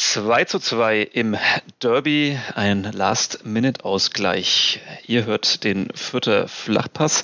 2 0.00 0.44
zu 0.46 0.58
2 0.58 1.02
im 1.12 1.36
Derby, 1.82 2.36
ein 2.54 2.84
Last-Minute-Ausgleich. 2.84 4.80
Ihr 5.06 5.26
hört 5.26 5.62
den 5.62 5.88
vierter 5.94 6.48
Flachpass 6.48 7.22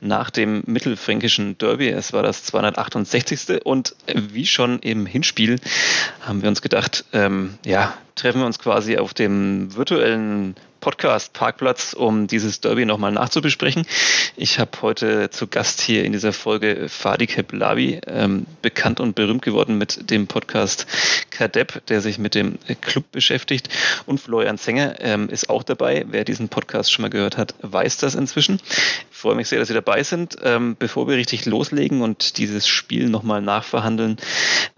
nach 0.00 0.30
dem 0.30 0.62
mittelfränkischen 0.66 1.58
Derby. 1.58 1.88
Es 1.88 2.12
war 2.12 2.22
das 2.22 2.44
268. 2.44 3.66
Und 3.66 3.96
wie 4.06 4.46
schon 4.46 4.78
im 4.78 5.04
Hinspiel 5.04 5.58
haben 6.20 6.42
wir 6.42 6.48
uns 6.48 6.62
gedacht, 6.62 7.04
ähm, 7.12 7.58
ja, 7.66 7.92
treffen 8.14 8.40
wir 8.40 8.46
uns 8.46 8.58
quasi 8.58 8.98
auf 8.98 9.14
dem 9.14 9.74
virtuellen 9.74 10.54
Podcast-Parkplatz, 10.82 11.92
um 11.92 12.26
dieses 12.26 12.60
Derby 12.60 12.84
nochmal 12.84 13.12
nachzubesprechen. 13.12 13.86
Ich 14.36 14.58
habe 14.58 14.70
heute 14.82 15.30
zu 15.30 15.46
Gast 15.46 15.80
hier 15.80 16.04
in 16.04 16.10
dieser 16.10 16.32
Folge 16.32 16.88
Fadi 16.88 17.28
Keblavi, 17.28 18.00
ähm, 18.08 18.46
bekannt 18.62 18.98
und 18.98 19.14
berühmt 19.14 19.42
geworden 19.42 19.78
mit 19.78 20.10
dem 20.10 20.26
Podcast 20.26 20.86
Kadep, 21.30 21.86
der 21.86 22.00
sich 22.00 22.18
mit 22.18 22.34
dem 22.34 22.58
Club 22.80 23.04
beschäftigt. 23.12 23.68
Und 24.06 24.20
Florian 24.20 24.58
Zenger 24.58 24.96
ähm, 25.00 25.28
ist 25.28 25.48
auch 25.48 25.62
dabei. 25.62 26.04
Wer 26.08 26.24
diesen 26.24 26.48
Podcast 26.48 26.92
schon 26.92 27.02
mal 27.02 27.10
gehört 27.10 27.36
hat, 27.36 27.54
weiß 27.62 27.98
das 27.98 28.16
inzwischen. 28.16 28.58
Ich 29.22 29.24
freue 29.24 29.36
mich 29.36 29.46
sehr, 29.46 29.60
dass 29.60 29.68
Sie 29.68 29.74
dabei 29.74 30.02
sind. 30.02 30.34
Ähm, 30.42 30.74
bevor 30.76 31.06
wir 31.06 31.14
richtig 31.14 31.46
loslegen 31.46 32.02
und 32.02 32.38
dieses 32.38 32.66
Spiel 32.66 33.08
nochmal 33.08 33.40
nachverhandeln, 33.40 34.16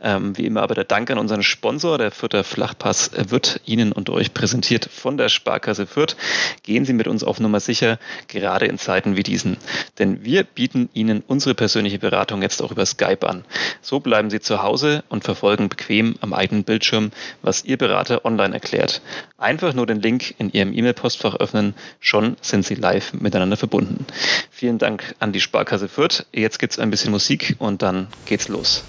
ähm, 0.03 0.37
wie 0.37 0.45
immer 0.45 0.61
aber 0.61 0.75
der 0.75 0.85
Dank 0.85 1.11
an 1.11 1.17
unseren 1.17 1.43
Sponsor. 1.43 1.97
Der 1.97 2.11
Fürther 2.11 2.45
Flachpass 2.45 3.13
wird 3.31 3.63
Ihnen 3.65 3.91
und 3.91 4.11
euch 4.11 4.35
präsentiert 4.35 4.91
von 4.93 5.17
der 5.17 5.31
Sparkasse 5.31 5.87
Fürth. 5.87 6.17
Gehen 6.63 6.85
Sie 6.85 6.93
mit 6.93 7.09
uns 7.09 7.25
auf 7.25 7.41
Nummer 7.41 7.59
sicher, 7.59 7.99
gerade 8.29 8.67
in 8.67 8.77
Zeiten 8.77 9.17
wie 9.17 9.23
diesen. 9.23 9.57
Denn 9.99 10.27
wir 10.27 10.45
bieten 10.45 10.91
Ihnen 10.93 11.25
unsere 11.27 11.55
persönliche 11.55 11.99
Beratung 11.99 12.43
jetzt 12.43 12.61
auch 12.61 12.71
über 12.71 12.85
Skype 12.85 13.27
an. 13.27 13.47
So 13.81 14.01
bleiben 14.01 14.29
Sie 14.29 14.41
zu 14.41 14.63
Hause 14.63 15.05
und 15.09 15.25
verfolgen 15.25 15.71
bequem 15.71 16.17
am 16.21 16.35
eigenen 16.35 16.65
Bildschirm, 16.65 17.13
was 17.41 17.65
Ihr 17.65 17.79
Berater 17.79 18.27
online 18.27 18.53
erklärt. 18.53 19.01
Einfach 19.39 19.73
nur 19.73 19.87
den 19.87 20.03
Link 20.03 20.35
in 20.37 20.53
Ihrem 20.53 20.75
E-Mail-Postfach 20.75 21.37
öffnen, 21.37 21.75
schon 21.99 22.37
sind 22.43 22.67
Sie 22.67 22.75
live 22.75 23.15
miteinander 23.15 23.57
verbunden. 23.57 24.05
Vielen 24.51 24.79
Dank 24.79 25.15
an 25.19 25.33
die 25.33 25.41
Sparkasse 25.41 25.89
Fürth. 25.89 26.27
Jetzt 26.33 26.59
gibt 26.59 26.73
es 26.73 26.79
ein 26.79 26.91
bisschen 26.91 27.11
Musik 27.11 27.57
und 27.59 27.83
dann 27.83 28.09
geht's 28.27 28.49
los. 28.49 28.85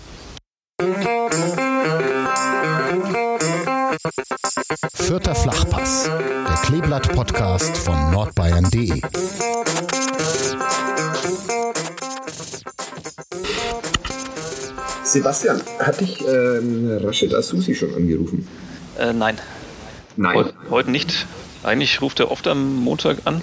Vierter 4.93 5.35
Flachpass, 5.35 6.03
der 6.05 6.55
Kleeblatt-Podcast 6.66 7.77
von 7.77 8.11
nordbayern.de. 8.11 9.01
Sebastian, 15.03 15.61
hat 15.79 16.01
dich 16.01 16.19
ähm, 16.27 16.99
Rashid 17.01 17.33
Asusi 17.33 17.75
schon 17.75 17.93
angerufen? 17.93 18.47
Äh, 18.97 19.13
nein. 19.13 19.38
Nein. 20.17 20.35
Heu 20.35 20.51
heute 20.69 20.91
nicht. 20.91 21.25
Eigentlich 21.63 22.01
ruft 22.01 22.19
er 22.19 22.31
oft 22.31 22.47
am 22.47 22.75
Montag 22.75 23.19
an, 23.25 23.41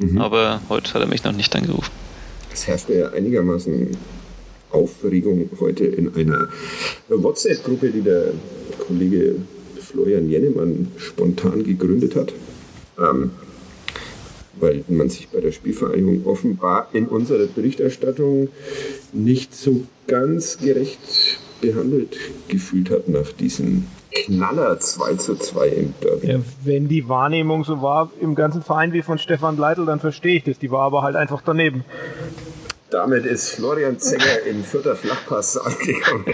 mhm. 0.00 0.18
aber 0.18 0.60
heute 0.68 0.94
hat 0.94 1.02
er 1.02 1.08
mich 1.08 1.24
noch 1.24 1.32
nicht 1.32 1.54
angerufen. 1.54 1.90
Es 2.52 2.66
herrschte 2.66 2.94
ja 2.94 3.10
einigermaßen 3.10 3.96
Aufregung 4.70 5.48
heute 5.60 5.84
in 5.84 6.14
einer 6.14 6.48
WhatsApp-Gruppe, 7.08 7.90
die 7.90 8.02
der 8.02 8.32
Kollege 8.86 9.36
Florian 9.80 10.28
Jennemann 10.28 10.88
spontan 10.96 11.64
gegründet 11.64 12.14
hat. 12.16 12.32
Ähm, 12.98 13.30
weil 14.60 14.84
man 14.88 15.08
sich 15.08 15.28
bei 15.28 15.40
der 15.40 15.52
Spielvereinigung 15.52 16.26
offenbar 16.26 16.88
in 16.92 17.06
unserer 17.06 17.46
Berichterstattung 17.46 18.48
nicht 19.12 19.54
so 19.54 19.84
ganz 20.06 20.58
gerecht 20.58 21.00
behandelt 21.60 22.16
gefühlt 22.48 22.90
hat 22.90 23.08
nach 23.08 23.32
diesem 23.32 23.84
Knaller 24.12 24.78
2 24.78 25.14
zu 25.14 25.36
2 25.36 25.68
im 25.68 25.94
Derby. 26.02 26.26
Ja, 26.26 26.38
wenn 26.64 26.88
die 26.88 27.08
Wahrnehmung 27.08 27.64
so 27.64 27.80
war 27.80 28.10
im 28.20 28.34
ganzen 28.34 28.62
Verein 28.62 28.92
wie 28.92 29.02
von 29.02 29.18
Stefan 29.18 29.56
Leitl, 29.56 29.86
dann 29.86 30.00
verstehe 30.00 30.36
ich 30.36 30.44
das. 30.44 30.58
Die 30.58 30.70
war 30.70 30.82
aber 30.82 31.02
halt 31.02 31.16
einfach 31.16 31.42
daneben. 31.44 31.84
Damit 32.90 33.24
ist 33.24 33.50
Florian 33.50 34.00
Zenger 34.00 34.42
in 34.46 34.64
vierter 34.64 34.96
Flachpass 34.96 35.56
angekommen. 35.64 36.24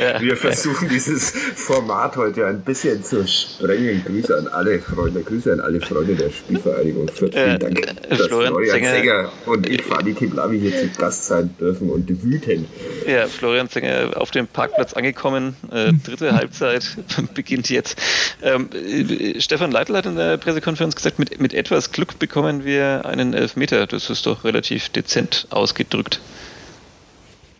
Ja, 0.00 0.20
Wir 0.20 0.36
versuchen 0.36 0.88
dieses 0.88 1.30
Format 1.30 2.16
heute 2.16 2.46
ein 2.46 2.62
bisschen 2.62 3.04
zu 3.04 3.26
sprengen. 3.28 4.02
Grüße 4.06 4.38
an 4.38 4.48
alle 4.48 4.78
Freunde, 4.80 5.22
Grüße 5.22 5.52
an 5.52 5.60
alle 5.60 5.80
Freunde 5.80 6.14
der 6.14 6.30
Spielvereinigung 6.30 7.08
Fürth. 7.08 7.34
Vielen 7.34 7.58
Dank, 7.58 8.08
dass 8.08 8.26
Florian, 8.26 8.54
Florian 8.54 8.74
Zenger, 8.74 8.92
Zenger, 8.92 9.32
und 9.44 9.68
ich, 9.68 9.82
Fadi 9.82 10.14
Kiblavi, 10.14 10.60
hier 10.60 10.78
zu 10.78 10.88
Gast 10.98 11.26
sein 11.26 11.54
dürfen 11.60 11.90
und 11.90 12.08
wüten. 12.22 12.66
Ja, 13.06 13.26
Florian 13.26 13.68
Zenger 13.68 14.12
auf 14.16 14.30
dem 14.30 14.46
Parkplatz 14.46 14.94
angekommen. 14.94 15.56
Äh, 15.70 15.92
dritte 15.92 16.32
Halbzeit 16.34 16.96
beginnt 17.34 17.68
jetzt. 17.68 18.00
Ähm, 18.42 18.70
äh, 18.72 19.40
Stefan 19.40 19.70
Leitl 19.70 19.94
hat 19.94 20.06
in 20.06 20.16
der 20.16 20.38
Pressekonferenz 20.38 20.96
gesagt, 20.96 21.18
mit, 21.18 21.38
mit 21.38 21.52
etwas 21.52 21.92
Glück 21.92 22.18
bekommen 22.18 22.64
wir 22.64 23.04
einen 23.04 23.34
Elfmeter. 23.34 23.86
Das 23.86 24.08
ist 24.08 24.24
doch 24.24 24.44
relativ 24.44 24.88
dezent 24.88 25.46
aus 25.50 25.65
ausgedrückt. 25.66 26.20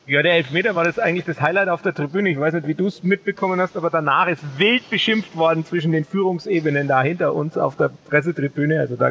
Ja, 0.08 0.22
der 0.22 0.34
Elfmeter 0.34 0.76
war 0.76 0.84
das 0.84 1.00
eigentlich 1.00 1.24
das 1.24 1.40
Highlight 1.40 1.68
auf 1.68 1.82
der 1.82 1.92
Tribüne. 1.92 2.30
Ich 2.30 2.38
weiß 2.38 2.54
nicht, 2.54 2.68
wie 2.68 2.74
du 2.74 2.86
es 2.86 3.02
mitbekommen 3.02 3.60
hast, 3.60 3.76
aber 3.76 3.90
danach 3.90 4.28
ist 4.28 4.40
wild 4.56 4.88
beschimpft 4.88 5.36
worden 5.36 5.64
zwischen 5.64 5.90
den 5.90 6.04
Führungsebenen 6.04 6.86
da 6.86 7.02
hinter 7.02 7.34
uns 7.34 7.58
auf 7.58 7.74
der 7.76 7.90
Pressetribüne. 8.08 8.78
Also 8.78 8.94
da 8.94 9.10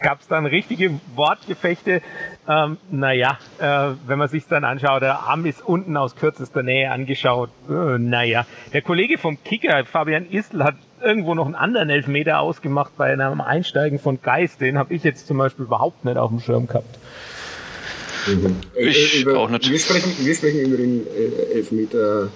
gab 0.00 0.20
es 0.20 0.28
dann 0.28 0.44
richtige 0.44 0.90
Wortgefechte. 1.14 2.02
Ähm, 2.46 2.76
naja, 2.90 3.38
äh, 3.58 3.94
wenn 4.06 4.18
man 4.18 4.28
sich 4.28 4.46
dann 4.46 4.64
anschaut, 4.64 5.00
der 5.00 5.20
Arm 5.20 5.46
ist 5.46 5.66
unten 5.66 5.96
aus 5.96 6.14
kürzester 6.14 6.62
Nähe 6.62 6.90
angeschaut. 6.90 7.48
Äh, 7.70 7.96
naja, 7.96 8.44
der 8.74 8.82
Kollege 8.82 9.16
vom 9.16 9.42
Kicker, 9.42 9.82
Fabian 9.86 10.26
Istl, 10.26 10.62
hat 10.62 10.74
irgendwo 11.00 11.34
noch 11.34 11.46
einen 11.46 11.54
anderen 11.54 11.88
Elfmeter 11.88 12.40
ausgemacht 12.40 12.92
bei 12.98 13.10
einem 13.10 13.40
Einsteigen 13.40 13.98
von 13.98 14.20
Geist. 14.20 14.60
Den 14.60 14.76
habe 14.76 14.92
ich 14.92 15.04
jetzt 15.04 15.26
zum 15.26 15.38
Beispiel 15.38 15.64
überhaupt 15.64 16.04
nicht 16.04 16.18
auf 16.18 16.28
dem 16.28 16.40
Schirm 16.40 16.66
gehabt. 16.66 16.98
Mhm. 18.26 18.56
Ich 18.76 19.16
äh, 19.16 19.22
über, 19.22 19.38
auch 19.38 19.50
nicht. 19.50 19.70
Wir 19.70 19.78
sprechen, 19.78 20.12
wir 20.18 20.34
sprechen 20.34 20.60
über 20.60 20.76
den 20.76 21.06
äh, 21.06 21.54
Elfmeter, 21.54 22.28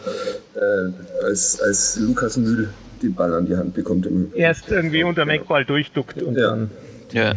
äh, 0.55 1.25
als, 1.25 1.61
als 1.61 1.99
Lukas 1.99 2.37
Mühl 2.37 2.69
den 3.03 3.15
Ball 3.15 3.35
an 3.35 3.47
die 3.47 3.57
Hand 3.57 3.75
bekommt. 3.75 4.09
Erst 4.35 4.71
irgendwie 4.71 5.03
unter 5.05 5.27
Eckball 5.27 5.65
durchduckt 5.65 6.23
und 6.23 6.37
ja. 6.37 6.49
dann. 6.49 6.71
Ja, 7.13 7.35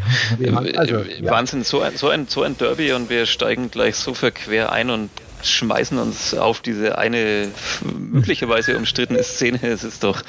also, 0.78 1.00
ja. 1.00 1.31
Wahnsinn, 1.31 1.63
so 1.63 1.81
ein, 1.81 1.97
so, 1.97 2.07
ein, 2.07 2.28
so 2.28 2.44
ein 2.44 2.57
Derby 2.57 2.94
und 2.94 3.09
wir 3.09 3.25
steigen 3.25 3.69
gleich 3.72 3.95
so 3.95 4.13
verquer 4.13 4.72
ein 4.72 4.89
und 4.89 5.09
schmeißen 5.44 5.97
uns 5.97 6.34
auf 6.34 6.62
diese 6.62 6.97
eine 6.97 7.50
möglicherweise 7.84 8.78
umstrittene 8.78 9.23
Szene. 9.23 9.59
Es 9.62 9.84
ist 9.84 10.03
doch 10.03 10.22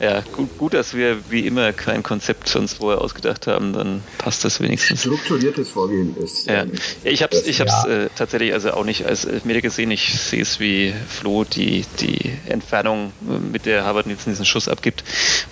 ja, 0.00 0.22
gut, 0.32 0.58
gut, 0.58 0.74
dass 0.74 0.94
wir 0.94 1.18
wie 1.30 1.46
immer 1.46 1.72
kein 1.72 2.02
Konzept 2.02 2.54
uns 2.54 2.74
vorher 2.74 3.00
ausgedacht 3.00 3.46
haben, 3.46 3.72
dann 3.72 4.02
passt 4.18 4.44
das 4.44 4.60
wenigstens. 4.60 5.00
Strukturiertes 5.00 5.70
Vorgehen 5.70 6.16
ist. 6.16 6.46
Ja. 6.46 6.62
Ähm, 6.62 6.72
ich 7.02 7.22
habe 7.22 7.36
es 7.36 7.46
ich 7.46 7.60
hab's, 7.60 7.84
ja. 7.86 8.04
äh, 8.04 8.08
tatsächlich 8.14 8.52
also 8.52 8.72
auch 8.72 8.84
nicht 8.84 9.06
als 9.06 9.24
Elfmeter 9.24 9.60
gesehen. 9.60 9.90
Ich 9.90 10.18
sehe 10.20 10.42
es 10.42 10.60
wie 10.60 10.94
Flo, 11.08 11.44
die, 11.44 11.84
die 12.00 12.32
Entfernung, 12.46 13.12
äh, 13.28 13.38
mit 13.38 13.66
der 13.66 13.84
Harvard 13.84 14.06
Nielsen 14.06 14.30
diesen 14.30 14.46
Schuss 14.46 14.68
abgibt 14.68 15.02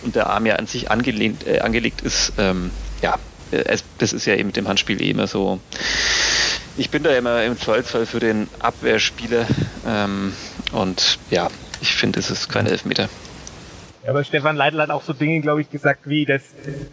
und 0.05 0.15
der 0.15 0.29
Arm 0.29 0.47
ja 0.47 0.57
an 0.57 0.67
sich 0.67 0.91
angelehnt, 0.91 1.47
äh, 1.47 1.61
angelegt 1.61 2.03
ist. 2.03 2.33
Ähm, 2.39 2.71
ja, 3.03 3.19
äh, 3.51 3.65
es, 3.67 3.85
das 3.99 4.13
ist 4.13 4.27
ja 4.27 4.35
eben 4.35 4.49
mit 4.49 4.57
dem 4.57 4.69
Handspiel 4.69 5.01
eh 5.03 5.11
immer 5.11 5.27
so 5.27 5.61
ich 6.77 6.91
bin 6.91 7.03
da 7.03 7.17
immer 7.17 7.43
im 7.45 7.57
Zweifelsfall 7.57 8.07
für 8.07 8.21
den 8.21 8.49
Abwehrspieler 8.59 9.47
ähm, 9.85 10.35
und 10.73 11.19
ja, 11.31 11.49
ich 11.81 11.95
finde, 11.95 12.21
es 12.21 12.31
ist 12.31 12.49
kein 12.49 12.67
Elfmeter. 12.67 13.09
Ja, 14.07 14.13
aber 14.13 14.23
Stefan 14.23 14.55
Leitl 14.55 14.81
hat 14.81 14.91
auch 14.91 15.03
so 15.03 15.13
Dinge, 15.13 15.41
glaube 15.41 15.63
ich, 15.63 15.69
gesagt, 15.69 16.09
wie 16.09 16.25
das 16.25 16.43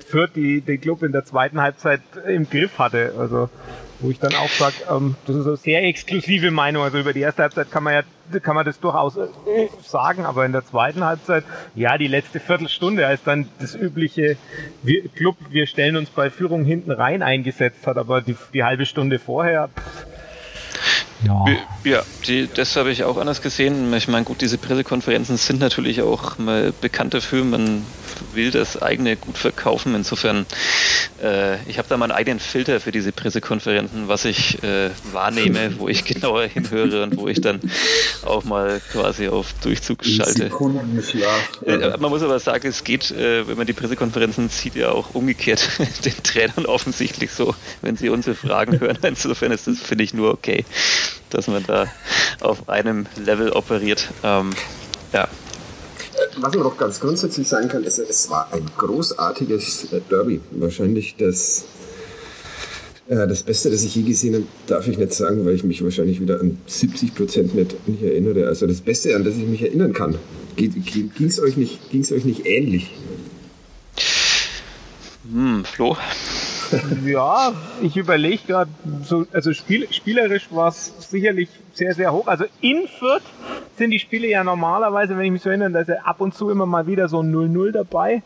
Fürth 0.07 0.31
die 0.35 0.61
den 0.61 0.81
Club 0.81 1.03
in 1.03 1.11
der 1.11 1.23
zweiten 1.23 1.61
Halbzeit 1.61 2.01
im 2.27 2.49
Griff 2.49 2.79
hatte. 2.79 3.13
Also 3.19 3.51
wo 3.99 4.09
ich 4.09 4.17
dann 4.17 4.33
auch 4.33 4.49
sage, 4.49 4.73
ähm, 4.89 5.15
das 5.27 5.35
ist 5.35 5.45
eine 5.45 5.57
sehr 5.57 5.83
exklusive 5.83 6.49
Meinung. 6.49 6.81
Also 6.81 6.97
über 6.97 7.13
die 7.13 7.19
erste 7.19 7.43
Halbzeit 7.43 7.69
kann 7.69 7.83
man 7.83 7.93
ja 7.93 8.39
kann 8.39 8.55
man 8.55 8.65
das 8.65 8.79
durchaus 8.79 9.15
äh, 9.17 9.27
sagen, 9.83 10.25
aber 10.25 10.43
in 10.43 10.53
der 10.53 10.65
zweiten 10.65 11.03
Halbzeit, 11.03 11.43
ja, 11.75 11.99
die 11.99 12.07
letzte 12.07 12.39
Viertelstunde, 12.39 13.05
als 13.05 13.21
dann 13.23 13.47
das 13.59 13.75
übliche 13.75 14.37
wir, 14.81 15.07
Club, 15.09 15.35
wir 15.51 15.67
stellen 15.67 15.97
uns 15.97 16.09
bei 16.09 16.31
Führung 16.31 16.65
hinten 16.65 16.89
rein 16.89 17.21
eingesetzt 17.21 17.85
hat, 17.85 17.97
aber 17.97 18.21
die, 18.21 18.35
die 18.55 18.63
halbe 18.63 18.87
Stunde 18.87 19.19
vorher. 19.19 19.67
Pff, 19.67 20.12
ja, 21.25 21.45
ja 21.83 22.03
die, 22.27 22.47
das 22.53 22.75
habe 22.75 22.91
ich 22.91 23.03
auch 23.03 23.17
anders 23.17 23.41
gesehen. 23.41 23.93
Ich 23.93 24.07
meine, 24.07 24.25
gut, 24.25 24.41
diese 24.41 24.57
Pressekonferenzen 24.57 25.37
sind 25.37 25.59
natürlich 25.59 26.01
auch 26.01 26.37
mal 26.37 26.73
bekannt 26.81 27.13
dafür. 27.13 27.43
Will 28.33 28.51
das 28.51 28.81
eigene 28.81 29.15
gut 29.15 29.37
verkaufen. 29.37 29.95
Insofern, 29.95 30.45
äh, 31.21 31.61
ich 31.69 31.77
habe 31.77 31.87
da 31.87 31.97
meinen 31.97 32.11
eigenen 32.11 32.39
Filter 32.39 32.79
für 32.79 32.91
diese 32.91 33.11
Pressekonferenzen, 33.11 34.07
was 34.07 34.25
ich 34.25 34.63
äh, 34.63 34.89
wahrnehme, 35.11 35.75
wo 35.79 35.87
ich 35.87 36.05
genauer 36.05 36.43
hinhöre 36.45 37.03
und 37.03 37.17
wo 37.17 37.27
ich 37.27 37.41
dann 37.41 37.59
auch 38.25 38.43
mal 38.43 38.81
quasi 38.91 39.27
auf 39.27 39.53
Durchzug 39.61 40.05
schalte. 40.05 40.49
Äh, 41.65 41.97
man 41.97 42.09
muss 42.09 42.23
aber 42.23 42.39
sagen, 42.39 42.67
es 42.67 42.83
geht, 42.83 43.11
äh, 43.11 43.47
wenn 43.47 43.57
man 43.57 43.67
die 43.67 43.73
Pressekonferenzen 43.73 44.49
sieht, 44.49 44.75
ja 44.75 44.89
auch 44.89 45.13
umgekehrt 45.13 45.67
den 46.05 46.23
Trainern 46.23 46.65
offensichtlich 46.65 47.31
so, 47.31 47.55
wenn 47.81 47.97
sie 47.97 48.09
unsere 48.09 48.35
Fragen 48.35 48.79
hören. 48.79 48.97
Insofern 49.03 49.51
ist 49.51 49.67
das, 49.67 49.79
finde 49.79 50.03
ich, 50.03 50.13
nur 50.13 50.31
okay, 50.31 50.65
dass 51.29 51.47
man 51.47 51.63
da 51.65 51.87
auf 52.39 52.69
einem 52.69 53.05
Level 53.15 53.51
operiert. 53.51 54.09
Ähm, 54.23 54.51
ja. 55.13 55.27
Was 56.37 56.53
man 56.53 56.63
doch 56.63 56.77
ganz 56.77 56.99
grundsätzlich 56.99 57.47
sagen 57.47 57.69
kann, 57.69 57.83
ist, 57.83 57.99
es 57.99 58.29
war 58.29 58.51
ein 58.51 58.65
großartiges 58.77 59.93
äh, 59.93 60.01
Derby. 60.09 60.41
Wahrscheinlich 60.51 61.15
das, 61.17 61.65
äh, 63.07 63.27
das 63.27 63.43
Beste, 63.43 63.69
das 63.69 63.83
ich 63.83 63.95
je 63.95 64.03
gesehen 64.03 64.35
habe, 64.35 64.45
darf 64.67 64.87
ich 64.87 64.97
nicht 64.97 65.13
sagen, 65.13 65.45
weil 65.45 65.55
ich 65.55 65.63
mich 65.63 65.83
wahrscheinlich 65.83 66.19
wieder 66.19 66.39
an 66.39 66.57
70 66.67 67.15
Prozent 67.15 67.55
nicht, 67.55 67.87
nicht 67.87 68.03
erinnere. 68.03 68.47
Also 68.47 68.67
das 68.67 68.81
Beste, 68.81 69.15
an 69.15 69.23
das 69.23 69.35
ich 69.35 69.45
mich 69.45 69.61
erinnern 69.61 69.93
kann. 69.93 70.17
Ging 70.55 70.73
es 71.19 71.39
euch, 71.39 71.57
euch 71.57 72.25
nicht 72.25 72.45
ähnlich? 72.45 72.91
Hm, 75.31 75.63
Flo? 75.65 75.97
Ja, 77.05 77.53
ich 77.81 77.97
überlege 77.97 78.43
gerade, 78.47 78.71
so, 79.03 79.25
also 79.33 79.53
spiel, 79.53 79.87
spielerisch 79.91 80.47
war 80.51 80.69
es 80.69 80.93
sicherlich 81.09 81.49
sehr, 81.73 81.93
sehr 81.93 82.11
hoch. 82.13 82.27
Also 82.27 82.45
in 82.61 82.87
Fürth 82.87 83.23
sind 83.77 83.91
die 83.91 83.99
Spiele 83.99 84.27
ja 84.27 84.43
normalerweise, 84.43 85.17
wenn 85.17 85.25
ich 85.25 85.31
mich 85.31 85.41
so 85.41 85.49
erinnere, 85.49 85.71
da 85.71 85.79
ist 85.81 85.89
ja 85.89 85.95
ab 86.03 86.21
und 86.21 86.33
zu 86.33 86.49
immer 86.49 86.65
mal 86.65 86.87
wieder 86.87 87.07
so 87.07 87.21
ein 87.21 87.33
0-0 87.33 87.71
dabei. 87.71 88.23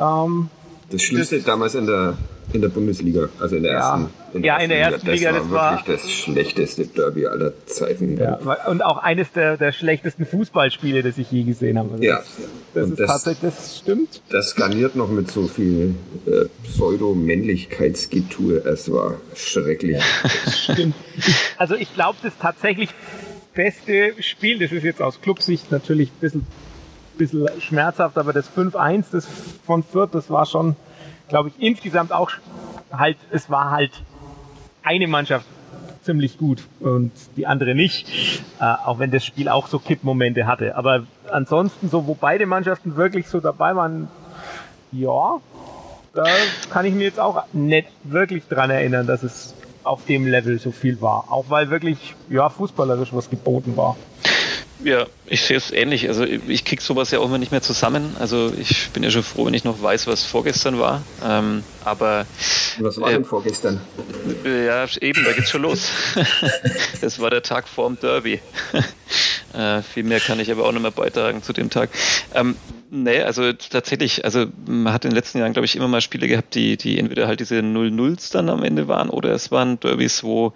Ähm, 0.00 0.48
das 0.90 1.08
das, 1.30 1.44
damals 1.44 1.74
in 1.74 1.86
der 1.86 2.16
in 2.52 2.60
der 2.60 2.68
Bundesliga, 2.68 3.28
also 3.40 3.56
in 3.56 3.62
der 3.62 3.72
ja, 3.72 3.78
ersten. 3.78 4.10
In 4.34 4.44
ja, 4.44 4.56
in 4.58 4.68
der 4.70 4.78
ersten 4.78 5.06
Liga. 5.10 5.32
Das, 5.32 5.42
das 5.42 5.50
war 5.50 5.72
wirklich 5.72 5.96
das 5.96 6.10
schlechteste 6.10 6.86
Derby 6.86 7.26
aller 7.26 7.52
Zeiten. 7.66 8.18
Ja, 8.18 8.38
und 8.66 8.82
auch 8.82 8.98
eines 8.98 9.32
der, 9.32 9.56
der 9.56 9.72
schlechtesten 9.72 10.26
Fußballspiele, 10.26 11.02
das 11.02 11.18
ich 11.18 11.30
je 11.30 11.42
gesehen 11.44 11.78
habe. 11.78 11.92
Also 11.92 12.02
ja, 12.02 12.16
das, 12.16 12.28
das 12.74 12.90
ist 12.90 13.00
das, 13.00 13.06
tatsächlich, 13.08 13.52
das 13.52 13.78
stimmt. 13.78 14.22
Das 14.30 14.54
garniert 14.54 14.96
noch 14.96 15.10
mit 15.10 15.30
so 15.30 15.46
viel 15.46 15.94
äh, 16.26 16.46
Pseudo-Männlichkeitsgetue. 16.64 18.58
Es 18.64 18.90
war 18.92 19.14
schrecklich. 19.34 19.98
Ja, 19.98 20.50
stimmt. 20.50 20.94
also 21.58 21.74
ich 21.74 21.92
glaube, 21.94 22.18
das 22.22 22.32
tatsächlich 22.40 22.90
beste 23.54 24.14
Spiel, 24.22 24.58
das 24.58 24.72
ist 24.72 24.82
jetzt 24.82 25.02
aus 25.02 25.20
Clubsicht 25.20 25.70
natürlich 25.70 26.10
ein 26.10 26.20
bisschen, 26.20 26.46
bisschen 27.18 27.48
schmerzhaft, 27.60 28.16
aber 28.18 28.32
das 28.32 28.48
5-1 28.50 29.04
das 29.12 29.26
von 29.66 29.82
Fürth, 29.82 30.10
das 30.12 30.30
war 30.30 30.46
schon 30.46 30.76
glaube 31.32 31.48
ich, 31.48 31.66
insgesamt 31.66 32.12
auch 32.12 32.30
halt, 32.92 33.16
es 33.30 33.48
war 33.48 33.70
halt 33.70 33.90
eine 34.82 35.06
Mannschaft 35.06 35.46
ziemlich 36.02 36.36
gut 36.36 36.62
und 36.78 37.10
die 37.38 37.46
andere 37.46 37.74
nicht, 37.74 38.06
äh, 38.60 38.64
auch 38.64 38.98
wenn 38.98 39.10
das 39.10 39.24
Spiel 39.24 39.48
auch 39.48 39.66
so 39.66 39.78
Kippmomente 39.78 40.46
hatte. 40.46 40.76
Aber 40.76 41.04
ansonsten, 41.30 41.88
so 41.88 42.06
wo 42.06 42.14
beide 42.14 42.44
Mannschaften 42.44 42.96
wirklich 42.96 43.28
so 43.28 43.40
dabei 43.40 43.74
waren, 43.74 44.08
ja, 44.90 45.38
da 46.12 46.26
kann 46.68 46.84
ich 46.84 46.92
mir 46.92 47.04
jetzt 47.04 47.18
auch 47.18 47.44
nicht 47.54 47.88
wirklich 48.04 48.46
dran 48.46 48.68
erinnern, 48.68 49.06
dass 49.06 49.22
es 49.22 49.54
auf 49.84 50.04
dem 50.04 50.26
Level 50.26 50.58
so 50.58 50.70
viel 50.70 51.00
war. 51.00 51.32
Auch 51.32 51.46
weil 51.48 51.70
wirklich, 51.70 52.14
ja, 52.28 52.50
fußballerisch 52.50 53.14
was 53.14 53.30
geboten 53.30 53.74
war. 53.74 53.96
Ja, 54.84 55.06
ich 55.26 55.42
sehe 55.42 55.56
es 55.56 55.70
ähnlich. 55.70 56.08
Also 56.08 56.24
ich 56.24 56.64
kriege 56.64 56.82
sowas 56.82 57.10
ja 57.10 57.20
auch 57.20 57.26
immer 57.26 57.38
nicht 57.38 57.52
mehr 57.52 57.62
zusammen. 57.62 58.16
Also 58.18 58.52
ich 58.58 58.90
bin 58.90 59.02
ja 59.02 59.10
schon 59.10 59.22
froh, 59.22 59.46
wenn 59.46 59.54
ich 59.54 59.64
noch 59.64 59.80
weiß, 59.82 60.06
was 60.06 60.24
vorgestern 60.24 60.78
war. 60.78 61.02
Ähm, 61.24 61.62
aber 61.84 62.26
was 62.78 63.00
war 63.00 63.10
äh, 63.10 63.14
denn 63.14 63.24
vorgestern? 63.24 63.80
Ja, 64.44 64.86
eben, 65.00 65.24
da 65.24 65.32
geht's 65.32 65.50
schon 65.50 65.62
los. 65.62 65.90
das 67.00 67.20
war 67.20 67.30
der 67.30 67.42
Tag 67.42 67.68
vorm 67.68 67.98
Derby. 68.00 68.40
Äh, 69.54 69.82
viel 69.82 70.04
mehr 70.04 70.20
kann 70.20 70.40
ich 70.40 70.50
aber 70.50 70.66
auch 70.66 70.72
nicht 70.72 70.82
mehr 70.82 70.90
beitragen 70.90 71.42
zu 71.42 71.52
dem 71.52 71.70
Tag. 71.70 71.90
Ähm, 72.34 72.56
Nee, 72.94 73.22
also 73.22 73.54
tatsächlich, 73.54 74.26
also 74.26 74.44
man 74.66 74.92
hat 74.92 75.06
in 75.06 75.12
den 75.12 75.16
letzten 75.16 75.38
Jahren, 75.38 75.54
glaube 75.54 75.64
ich, 75.64 75.76
immer 75.76 75.88
mal 75.88 76.02
Spiele 76.02 76.28
gehabt, 76.28 76.54
die, 76.54 76.76
die 76.76 76.98
entweder 76.98 77.26
halt 77.26 77.40
diese 77.40 77.60
0-0s 77.60 78.34
dann 78.34 78.50
am 78.50 78.62
Ende 78.62 78.86
waren 78.86 79.08
oder 79.08 79.30
es 79.30 79.50
waren 79.50 79.80
Derbys, 79.80 80.22
wo 80.22 80.52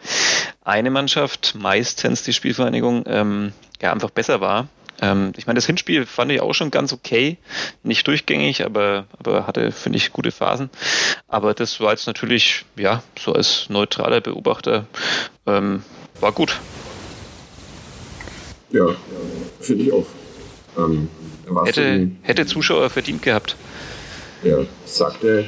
eine 0.63 0.91
Mannschaft, 0.91 1.55
meistens 1.59 2.25
die 2.25 2.35
Spielvereinigung, 2.35 3.05
ähm, 3.07 3.55
ja, 3.81 3.91
einfach 3.91 4.11
besser 4.11 4.43
war. 4.43 4.69
Ähm, 5.01 5.33
ich 5.39 5.47
meine, 5.47 5.57
das 5.57 5.65
Hinspiel 5.65 6.05
fand 6.05 6.31
ich 6.31 6.43
auch 6.43 6.53
schon 6.53 6.71
ganz 6.71 6.93
okay. 6.93 7.39
Nicht 7.83 8.07
durchgängig, 8.07 8.67
aber, 8.67 9.07
aber 9.19 9.47
hatte, 9.47 9.73
finde 9.73 9.97
ich, 9.97 10.13
gute 10.13 10.31
Phasen. 10.31 10.69
Aber 11.29 11.55
das 11.55 11.81
war 11.81 11.93
jetzt 11.93 12.07
natürlich, 12.07 12.67
ja, 12.77 13.03
so 13.19 13.33
als 13.33 13.71
neutraler 13.71 14.21
Beobachter, 14.21 14.85
ähm, 15.47 15.83
war 16.21 16.33
gut. 16.33 16.59
Ja, 18.77 18.95
finde 19.61 19.85
ich 19.85 19.93
auch. 19.93 20.07
Ähm, 20.77 21.09
Hätte, 21.65 22.11
hätte 22.23 22.45
Zuschauer 22.45 22.91
verdient 22.91 23.23
gehabt. 23.23 23.57
Ja, 24.43 24.59
sagte 24.85 25.45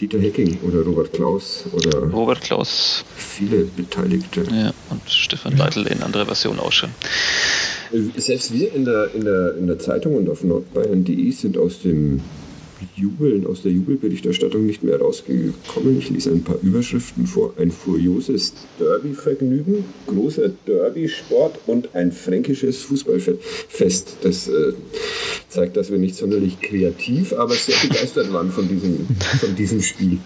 Dieter 0.00 0.18
Hecking 0.18 0.58
oder 0.62 0.82
Robert 0.82 1.12
Klaus 1.12 1.64
oder 1.72 1.98
Robert 1.98 2.40
Klaus. 2.40 3.04
Viele 3.16 3.64
Beteiligte. 3.64 4.44
Ja, 4.50 4.72
und 4.90 5.02
Stefan 5.10 5.56
Leitl 5.56 5.86
in 5.86 6.02
anderer 6.02 6.26
Version 6.26 6.58
auch 6.58 6.72
schon. 6.72 6.90
Äh, 7.92 8.20
selbst 8.20 8.52
wir 8.52 8.72
in 8.72 8.84
der, 8.84 9.12
in 9.14 9.24
der, 9.24 9.56
in 9.56 9.66
der 9.66 9.78
Zeitung 9.78 10.16
und 10.16 10.30
auf 10.30 10.42
nordbayern.de 10.42 11.30
sind 11.32 11.58
aus 11.58 11.82
dem 11.82 12.20
Jubeln 12.96 13.46
aus 13.46 13.62
der 13.62 13.72
Jubelberichterstattung 13.72 14.66
nicht 14.66 14.82
mehr 14.82 15.00
rausgekommen. 15.00 15.98
Ich 15.98 16.10
lese 16.10 16.30
ein 16.30 16.42
paar 16.42 16.58
Überschriften 16.62 17.26
vor. 17.26 17.54
Ein 17.58 17.70
furioses 17.70 18.54
Derby-Vergnügen, 18.78 19.84
großer 20.06 20.50
Derby-Sport 20.66 21.60
und 21.66 21.94
ein 21.94 22.12
fränkisches 22.12 22.82
Fußballfest. 22.82 24.16
Das 24.22 24.48
äh, 24.48 24.72
zeigt, 25.48 25.76
dass 25.76 25.90
wir 25.90 25.98
nicht 25.98 26.16
sonderlich 26.16 26.60
kreativ, 26.60 27.32
aber 27.32 27.54
sehr 27.54 27.76
begeistert 27.82 28.32
waren 28.32 28.50
von 28.50 28.68
diesem, 28.68 29.06
von 29.40 29.54
diesem 29.56 29.82
Spiel. 29.82 30.18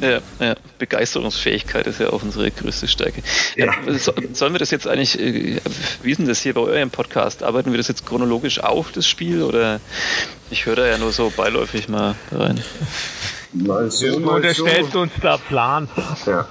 Ja, 0.00 0.20
ja, 0.40 0.56
Begeisterungsfähigkeit 0.80 1.86
ist 1.86 2.00
ja 2.00 2.10
auch 2.10 2.22
unsere 2.24 2.50
größte 2.50 2.88
Stärke. 2.88 3.22
Ja. 3.54 3.72
So, 3.98 4.12
sollen 4.32 4.52
wir 4.52 4.58
das 4.58 4.72
jetzt 4.72 4.88
eigentlich, 4.88 5.20
äh, 5.20 5.60
wie 6.02 6.10
ist 6.10 6.18
denn 6.18 6.26
das 6.26 6.40
hier 6.40 6.54
bei 6.54 6.62
eurem 6.62 6.90
Podcast? 6.90 7.44
Arbeiten 7.44 7.70
wir 7.70 7.78
das 7.78 7.86
jetzt 7.86 8.04
chronologisch 8.04 8.58
auf, 8.58 8.90
das 8.90 9.06
Spiel, 9.06 9.42
oder 9.42 9.80
ich 10.50 10.66
höre 10.66 10.76
da 10.76 10.86
ja 10.86 10.98
nur 10.98 11.12
so 11.12 11.30
beiläufig 11.36 11.88
mal 11.88 12.16
rein? 12.32 12.60
Mal 13.52 13.90
so, 13.90 14.06
du 14.06 14.20
mal 14.20 14.36
unterstellst 14.36 14.92
so. 14.92 15.00
uns 15.00 15.12
da 15.20 15.36
Plan. 15.36 15.88
Ja. 16.26 16.48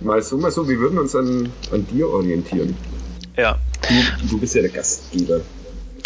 Mal 0.00 0.22
so, 0.22 0.36
mal 0.36 0.50
so, 0.50 0.68
wir 0.68 0.78
würden 0.78 0.98
uns 0.98 1.14
an, 1.14 1.52
an 1.72 1.86
dir 1.86 2.08
orientieren. 2.08 2.76
Ja. 3.36 3.58
Du, 3.88 4.28
du 4.28 4.38
bist 4.38 4.54
ja 4.54 4.62
der 4.62 4.70
Gastgeber 4.70 5.40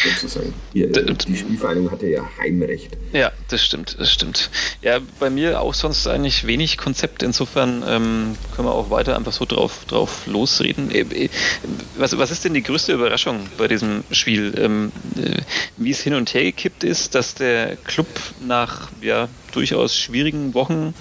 sozusagen. 0.02 0.52
Ihr, 0.72 0.88
die 0.88 1.36
Spielvereinigung 1.36 1.90
hatte 1.90 2.06
ja 2.06 2.28
Heimrecht. 2.38 2.96
Ja, 3.12 3.32
das 3.48 3.64
stimmt, 3.64 3.96
das 3.98 4.12
stimmt. 4.12 4.50
Ja, 4.82 4.98
bei 5.18 5.30
mir 5.30 5.60
auch 5.60 5.74
sonst 5.74 6.06
eigentlich 6.06 6.46
wenig 6.46 6.78
Konzept. 6.78 7.22
Insofern 7.22 7.82
ähm, 7.86 8.36
können 8.54 8.68
wir 8.68 8.74
auch 8.74 8.90
weiter 8.90 9.16
einfach 9.16 9.32
so 9.32 9.44
drauf, 9.44 9.84
drauf 9.86 10.26
losreden. 10.26 10.90
Äh, 10.90 11.00
äh, 11.00 11.28
was, 11.96 12.16
was 12.16 12.30
ist 12.30 12.44
denn 12.44 12.54
die 12.54 12.62
größte 12.62 12.92
Überraschung 12.92 13.46
bei 13.58 13.68
diesem 13.68 14.04
Spiel? 14.10 14.54
Ähm, 14.56 14.92
äh, 15.16 15.40
wie 15.76 15.90
es 15.90 16.00
hin 16.00 16.14
und 16.14 16.32
her 16.34 16.44
gekippt 16.44 16.84
ist, 16.84 17.14
dass 17.14 17.34
der 17.34 17.76
Club 17.76 18.08
nach 18.40 18.90
ja, 19.00 19.28
durchaus 19.52 19.96
schwierigen 19.96 20.54
Wochen 20.54 20.94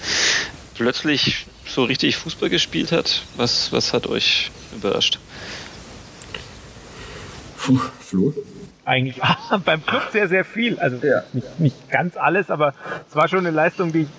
plötzlich 0.76 1.46
so 1.68 1.84
richtig 1.84 2.18
Fußball 2.18 2.50
gespielt 2.50 2.92
hat. 2.92 3.24
Was, 3.36 3.72
was 3.72 3.94
hat 3.94 4.08
euch 4.08 4.52
überrascht? 4.76 5.20
Puh, 7.58 7.80
Flo? 8.00 8.34
Eigentlich 8.90 9.22
beim 9.66 9.86
Club 9.86 10.04
sehr, 10.12 10.28
sehr 10.28 10.44
viel. 10.44 10.80
Also 10.80 10.98
ja. 11.06 11.24
nicht, 11.32 11.60
nicht 11.60 11.90
ganz 11.90 12.18
alles, 12.18 12.50
aber 12.50 12.74
es 13.08 13.16
war 13.16 13.28
schon 13.28 13.40
eine 13.40 13.52
Leistung, 13.52 13.92
die 13.92 14.02
ich 14.02 14.10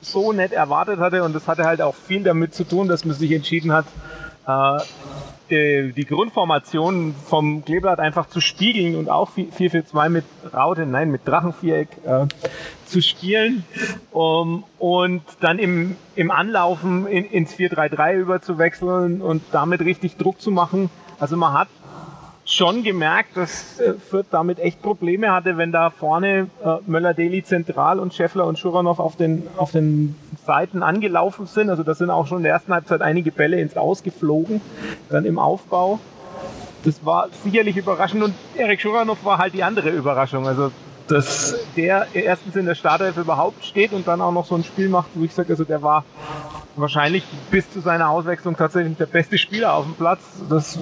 so 0.00 0.32
nett 0.32 0.52
erwartet 0.52 0.98
hatte 0.98 1.22
und 1.22 1.34
das 1.34 1.46
hatte 1.46 1.64
halt 1.64 1.82
auch 1.82 1.94
viel 1.94 2.22
damit 2.22 2.54
zu 2.54 2.64
tun, 2.64 2.88
dass 2.88 3.04
man 3.04 3.14
sich 3.14 3.32
entschieden 3.32 3.72
hat, 3.72 3.86
äh, 4.46 4.78
die, 5.50 5.92
die 5.92 6.04
Grundformation 6.04 7.14
vom 7.14 7.64
Kleeblatt 7.64 8.00
einfach 8.00 8.26
zu 8.28 8.40
spiegeln 8.40 8.96
und 8.96 9.08
auch 9.08 9.30
4-4-2 9.30 10.08
mit 10.08 10.24
Raute, 10.52 10.86
nein, 10.86 11.10
mit 11.10 11.26
Drachenviereck 11.26 11.88
äh, 12.04 12.26
zu 12.84 13.00
spielen 13.00 13.64
um, 14.10 14.64
und 14.78 15.22
dann 15.40 15.58
im, 15.58 15.96
im 16.16 16.30
Anlaufen 16.30 17.06
in, 17.06 17.24
ins 17.26 17.54
4-3-3 17.54 18.14
überzuwechseln 18.14 19.20
und 19.20 19.42
damit 19.52 19.82
richtig 19.82 20.16
Druck 20.16 20.40
zu 20.40 20.50
machen. 20.50 20.90
Also 21.18 21.36
man 21.36 21.52
hat 21.52 21.68
schon 22.46 22.84
gemerkt, 22.84 23.36
dass 23.36 23.80
äh, 23.80 23.94
Fürth 23.94 24.26
damit 24.30 24.58
echt 24.58 24.80
Probleme 24.80 25.32
hatte, 25.32 25.58
wenn 25.58 25.72
da 25.72 25.90
vorne 25.90 26.48
äh, 26.64 26.76
Möller-Deli 26.86 27.42
zentral 27.42 27.98
und 27.98 28.14
Scheffler 28.14 28.46
und 28.46 28.58
Schuranov 28.58 29.00
auf 29.00 29.16
den, 29.16 29.46
auf 29.56 29.72
den 29.72 30.14
Seiten 30.44 30.82
angelaufen 30.82 31.46
sind. 31.46 31.70
Also 31.70 31.82
da 31.82 31.94
sind 31.94 32.10
auch 32.10 32.26
schon 32.26 32.38
in 32.38 32.44
der 32.44 32.52
ersten 32.52 32.72
Halbzeit 32.72 33.02
einige 33.02 33.32
Bälle 33.32 33.60
ins 33.60 33.76
Ausgeflogen, 33.76 34.60
dann 35.10 35.24
im 35.24 35.38
Aufbau. 35.38 35.98
Das 36.84 37.04
war 37.04 37.28
sicherlich 37.42 37.76
überraschend 37.76 38.22
und 38.22 38.34
Erik 38.56 38.80
Schuranov 38.80 39.24
war 39.24 39.38
halt 39.38 39.54
die 39.54 39.64
andere 39.64 39.90
Überraschung. 39.90 40.46
Also 40.46 40.70
dass 41.08 41.54
der 41.76 42.08
erstens 42.14 42.56
in 42.56 42.66
der 42.66 42.74
Startelf 42.74 43.16
überhaupt 43.16 43.64
steht 43.64 43.92
und 43.92 44.08
dann 44.08 44.20
auch 44.20 44.32
noch 44.32 44.44
so 44.44 44.54
ein 44.54 44.64
Spiel 44.64 44.88
macht, 44.88 45.10
wo 45.14 45.24
ich 45.24 45.32
sage, 45.32 45.50
also 45.50 45.64
der 45.64 45.82
war 45.82 46.04
wahrscheinlich 46.74 47.24
bis 47.50 47.70
zu 47.70 47.80
seiner 47.80 48.10
Auswechslung 48.10 48.56
tatsächlich 48.56 48.96
der 48.96 49.06
beste 49.06 49.38
Spieler 49.38 49.74
auf 49.74 49.84
dem 49.84 49.94
Platz. 49.94 50.20
Das 50.48 50.78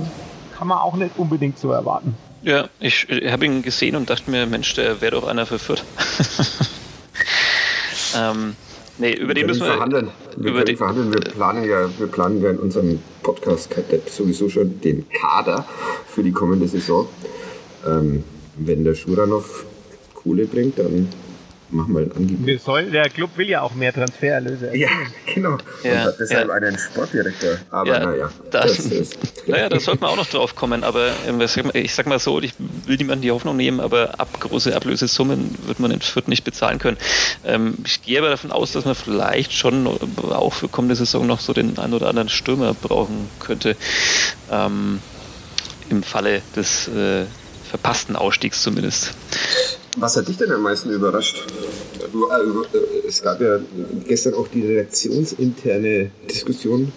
kann 0.65 0.71
man 0.71 0.79
auch 0.79 0.97
nicht 0.97 1.19
unbedingt 1.19 1.59
so 1.59 1.73
erwarten. 1.73 2.17
Ja, 2.43 2.71
ich, 2.81 3.07
ich 3.11 3.31
habe 3.31 3.45
ihn 3.45 3.61
gesehen 3.61 3.97
und 3.97 4.09
dachte 4.09 4.31
mir, 4.31 4.47
Mensch, 4.47 4.73
der 4.73 5.03
wäre 5.03 5.13
doch 5.13 5.27
einer 5.27 5.45
für 5.45 5.59
Fürth. 5.59 5.85
ähm, 8.17 8.57
nee, 8.97 9.13
über 9.13 9.29
wir 9.29 9.35
den 9.35 9.47
müssen 9.49 9.61
wir 9.61 9.73
verhandeln. 9.73 10.11
Wir 10.39 10.53
über 10.53 10.65
den 10.65 10.79
verhandeln. 10.79 11.13
Wir 11.13 11.21
planen 11.21 11.69
ja, 11.69 11.87
wir 11.99 12.07
planen 12.07 12.43
ja 12.43 12.49
in 12.49 12.59
unserem 12.59 12.99
Podcast 13.23 13.75
sowieso 14.09 14.49
schon 14.49 14.81
den 14.81 15.07
Kader 15.11 15.67
für 16.07 16.23
die 16.23 16.33
kommende 16.33 16.67
Saison. 16.67 17.07
Ähm, 17.87 18.25
wenn 18.57 18.85
der 18.85 18.95
Schuranov 18.95 19.67
Kohle 20.15 20.47
bringt, 20.47 20.79
dann 20.79 21.11
mach 21.71 21.87
mal 21.87 22.05
ein 22.05 22.13
Angebot. 22.13 22.61
Soll, 22.61 22.91
der 22.91 23.09
Club 23.11 23.31
will 23.37 23.49
ja 23.49 23.63
auch 23.63 23.75
mehr 23.75 23.93
Transfererlöse. 23.93 24.77
Ja, 24.77 24.89
genau. 25.35 25.59
Ja, 25.83 25.93
und 25.93 25.99
hat 26.01 26.15
deshalb 26.21 26.49
ja. 26.49 26.55
einen 26.55 26.79
Sportdirektor. 26.79 27.59
Aber 27.71 27.89
ja, 27.89 28.07
naja, 28.07 28.31
das, 28.51 28.77
das 28.77 28.87
ist. 28.87 29.19
Naja, 29.47 29.69
da 29.69 29.79
sollte 29.79 30.01
man 30.01 30.11
auch 30.11 30.17
noch 30.17 30.27
drauf 30.27 30.55
kommen. 30.55 30.85
Aber 30.85 31.11
ähm, 31.29 31.41
ich 31.75 31.95
sag 31.95 32.07
mal 32.07 32.19
so, 32.19 32.41
ich 32.41 32.55
will 32.87 32.97
niemandem 32.97 33.23
die 33.23 33.31
Hoffnung 33.31 33.57
nehmen, 33.57 33.81
aber 33.81 34.19
ab 34.19 34.41
große 34.41 34.75
Ablösesummen 34.75 35.55
wird 35.67 35.81
man 35.81 35.91
in 35.91 36.01
Fürth 36.01 36.29
nicht 36.29 36.45
bezahlen 36.45 36.79
können. 36.79 36.97
Ähm, 37.45 37.75
ich 37.85 38.03
gehe 38.03 38.19
aber 38.19 38.31
davon 38.31 38.53
aus, 38.53 38.73
dass 38.73 38.87
man 38.87 38.95
vielleicht 38.95 39.53
schon 39.53 39.87
auch 39.87 40.53
für 40.53 40.69
kommende 40.69 40.97
Saison 40.97 41.27
noch 41.27 41.41
so 41.41 41.53
den 41.53 41.79
einen 41.79 41.93
oder 41.93 42.09
anderen 42.09 42.31
Stürmer 42.31 42.75
brauchen 42.75 43.29
könnte. 43.39 43.77
Ähm, 44.51 45.01
Im 45.91 46.03
Falle 46.03 46.41
des 46.57 46.89
äh, 46.89 47.27
verpassten 47.69 48.17
Ausstiegs 48.17 48.63
zumindest. 48.63 49.15
Was 49.97 50.17
hat 50.17 50.29
dich 50.29 50.37
denn 50.37 50.51
am 50.51 50.63
meisten 50.63 50.91
überrascht? 50.91 51.45
Äh, 52.01 53.09
es 53.09 53.23
gab 53.23 53.41
ja 53.41 53.59
gestern 54.07 54.35
auch 54.35 54.49
die 54.49 54.63
redaktionsinterne 54.63 56.11
Diskussion, 56.29 56.93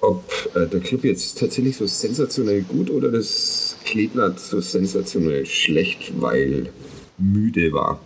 ob 0.00 0.24
äh, 0.54 0.66
der 0.66 0.80
Club 0.80 1.04
jetzt 1.04 1.38
tatsächlich 1.38 1.76
so 1.76 1.86
sensationell 1.86 2.62
gut 2.62 2.90
oder 2.90 3.10
das 3.10 3.76
Kleeblatt 3.84 4.38
so 4.38 4.60
sensationell 4.60 5.46
schlecht, 5.46 6.12
weil 6.20 6.68
müde 7.16 7.72
war. 7.72 8.00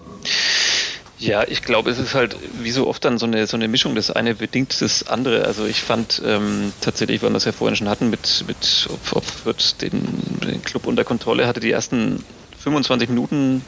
Ja, 1.18 1.44
ich 1.48 1.62
glaube, 1.62 1.90
es 1.90 1.98
ist 1.98 2.14
halt 2.14 2.36
wie 2.62 2.70
so 2.70 2.86
oft 2.86 3.04
dann 3.04 3.18
so 3.18 3.26
eine, 3.26 3.46
so 3.46 3.56
eine 3.56 3.66
Mischung. 3.66 3.94
Das 3.94 4.10
eine 4.10 4.34
bedingt 4.34 4.80
das 4.80 5.06
andere. 5.06 5.44
Also 5.46 5.64
ich 5.64 5.80
fand 5.80 6.20
ähm, 6.24 6.72
tatsächlich, 6.80 7.22
weil 7.22 7.30
wir 7.30 7.36
es 7.36 7.46
ja 7.46 7.52
vorhin 7.52 7.76
schon 7.76 7.88
hatten, 7.88 8.10
mit, 8.10 8.44
mit 8.46 8.88
ob, 8.90 9.16
ob 9.16 9.46
wird 9.46 9.80
den, 9.80 10.02
den 10.44 10.62
Club 10.62 10.86
unter 10.86 11.04
Kontrolle 11.04 11.46
hatte, 11.46 11.60
die 11.60 11.70
ersten 11.70 12.22
25 12.58 13.08
Minuten 13.08 13.64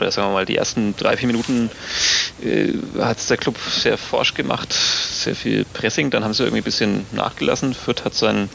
oder 0.00 0.10
sagen 0.10 0.28
wir 0.28 0.34
mal 0.34 0.46
die 0.46 0.56
ersten 0.56 0.96
drei, 0.96 1.16
vier 1.16 1.26
Minuten 1.26 1.70
äh, 2.42 2.72
hat 3.00 3.18
es 3.18 3.26
der 3.26 3.36
Club 3.36 3.56
sehr 3.58 3.98
forsch 3.98 4.34
gemacht, 4.34 4.72
sehr 4.72 5.34
viel 5.34 5.64
Pressing, 5.64 6.10
dann 6.10 6.24
haben 6.24 6.34
sie 6.34 6.44
irgendwie 6.44 6.60
ein 6.60 6.64
bisschen 6.64 7.06
nachgelassen. 7.12 7.74
Fürth 7.74 8.04
hat 8.04 8.14
sein 8.14 8.48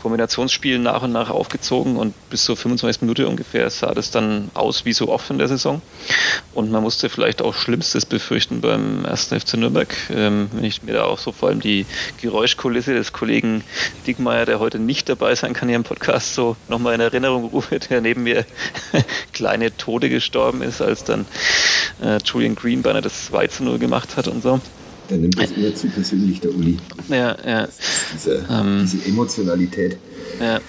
Kombinationsspiel 0.00 0.78
nach 0.78 1.02
und 1.02 1.12
nach 1.12 1.30
aufgezogen 1.30 1.96
und 1.96 2.14
bis 2.30 2.44
zur 2.44 2.56
25 2.56 3.02
Minute 3.02 3.26
ungefähr 3.26 3.68
sah 3.70 3.92
das 3.94 4.10
dann 4.10 4.50
aus 4.54 4.84
wie 4.84 4.92
so 4.92 5.08
oft 5.08 5.30
in 5.30 5.38
der 5.38 5.48
Saison. 5.48 5.82
Und 6.54 6.70
man 6.70 6.82
musste 6.82 7.08
vielleicht 7.08 7.42
auch 7.42 7.54
Schlimmstes 7.54 8.06
befürchten 8.06 8.60
beim 8.60 9.04
ersten 9.04 9.38
FC 9.38 9.54
Nürnberg, 9.54 9.94
ähm, 10.10 10.48
wenn 10.52 10.64
ich 10.64 10.82
mir 10.82 10.94
da 10.94 11.04
auch 11.04 11.18
so 11.18 11.32
vor 11.32 11.48
allem 11.48 11.60
die 11.60 11.86
Geräuschkulisse 12.20 12.94
des 12.94 13.12
Kollegen 13.12 13.64
Dickmeier, 14.06 14.46
der 14.46 14.60
heute 14.60 14.78
nicht 14.78 15.08
dabei 15.08 15.34
sein 15.34 15.52
kann 15.52 15.68
hier 15.68 15.76
im 15.76 15.84
Podcast, 15.84 16.34
so 16.34 16.56
nochmal 16.68 16.94
in 16.94 17.00
Erinnerung 17.00 17.44
rufe, 17.46 17.78
der 17.78 18.00
neben 18.00 18.22
mir 18.22 18.44
kleine 19.32 19.76
Tode 19.76 20.08
gestorben 20.08 20.62
ist, 20.62 20.75
als 20.80 21.04
dann 21.04 21.26
äh, 22.02 22.18
Julian 22.24 22.54
Green 22.54 22.82
beinahe 22.82 23.02
das 23.02 23.26
2 23.26 23.46
zu 23.48 23.64
0 23.64 23.78
gemacht 23.78 24.16
hat 24.16 24.28
und 24.28 24.42
so. 24.42 24.60
Der 25.10 25.18
nimmt 25.18 25.38
das 25.38 25.52
immer 25.52 25.74
zu 25.74 25.88
persönlich, 25.88 26.40
der 26.40 26.52
Uli. 26.52 26.78
Ja, 27.08 27.36
ja. 27.46 27.68
Diese, 28.14 28.44
ähm, 28.50 28.80
diese 28.82 29.06
Emotionalität. 29.08 29.98
Ja. 30.40 30.60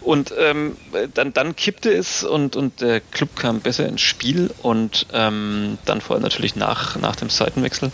Und 0.00 0.34
ähm, 0.38 0.76
dann, 1.14 1.32
dann 1.32 1.56
kippte 1.56 1.90
es 1.90 2.24
und, 2.24 2.56
und 2.56 2.80
der 2.82 3.00
Club 3.00 3.36
kam 3.36 3.60
besser 3.60 3.86
ins 3.86 4.02
Spiel 4.02 4.50
und 4.62 5.06
ähm, 5.12 5.78
dann 5.86 6.02
vor 6.02 6.14
allem 6.16 6.22
natürlich 6.22 6.56
nach, 6.56 6.96
nach 6.96 7.16
dem 7.16 7.30
Seitenwechsel. 7.30 7.90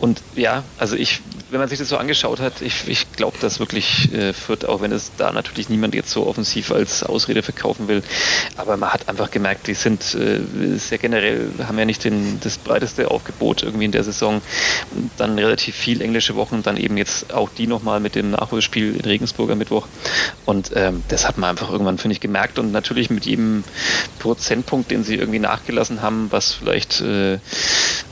Und 0.00 0.22
ja, 0.34 0.64
also 0.78 0.96
ich, 0.96 1.20
wenn 1.50 1.60
man 1.60 1.68
sich 1.68 1.78
das 1.78 1.90
so 1.90 1.98
angeschaut 1.98 2.40
hat, 2.40 2.62
ich, 2.62 2.88
ich 2.88 3.12
glaube, 3.12 3.36
dass 3.40 3.60
wirklich 3.60 4.12
äh, 4.14 4.32
Fürth, 4.32 4.64
auch 4.64 4.80
wenn 4.80 4.92
es 4.92 5.12
da 5.18 5.30
natürlich 5.32 5.68
niemand 5.68 5.94
jetzt 5.94 6.10
so 6.10 6.26
offensiv 6.26 6.72
als 6.72 7.02
Ausrede 7.02 7.42
verkaufen 7.42 7.86
will, 7.86 8.02
aber 8.56 8.78
man 8.78 8.90
hat 8.90 9.08
einfach 9.08 9.30
gemerkt, 9.30 9.66
die 9.66 9.74
sind 9.74 10.14
äh, 10.14 10.40
sehr 10.78 10.98
generell, 10.98 11.50
haben 11.66 11.78
ja 11.78 11.84
nicht 11.84 12.04
den, 12.04 12.40
das 12.40 12.56
breiteste 12.56 13.10
Aufgebot 13.10 13.62
irgendwie 13.62 13.84
in 13.84 13.92
der 13.92 14.04
Saison. 14.04 14.40
Dann 15.18 15.38
relativ 15.38 15.76
viel 15.76 16.00
englische 16.00 16.34
Wochen, 16.34 16.62
dann 16.62 16.76
eben 16.76 16.96
jetzt 16.96 17.32
auch 17.34 17.50
die 17.50 17.66
nochmal 17.66 18.00
mit 18.00 18.14
dem 18.14 18.30
Nachholspiel 18.30 18.96
in 18.96 19.02
Regensburg 19.02 19.50
am 19.50 19.58
Mittwoch. 19.58 19.86
Und 20.46 20.51
und 20.52 20.70
ähm, 20.74 21.02
das 21.08 21.26
hat 21.26 21.38
man 21.38 21.48
einfach 21.48 21.70
irgendwann, 21.70 21.96
finde 21.96 22.12
ich, 22.12 22.20
gemerkt. 22.20 22.58
Und 22.58 22.72
natürlich 22.72 23.08
mit 23.08 23.24
jedem 23.24 23.64
Prozentpunkt, 24.18 24.90
den 24.90 25.02
sie 25.02 25.16
irgendwie 25.16 25.38
nachgelassen 25.38 26.02
haben, 26.02 26.26
was 26.30 26.52
vielleicht 26.52 27.00
äh, 27.00 27.38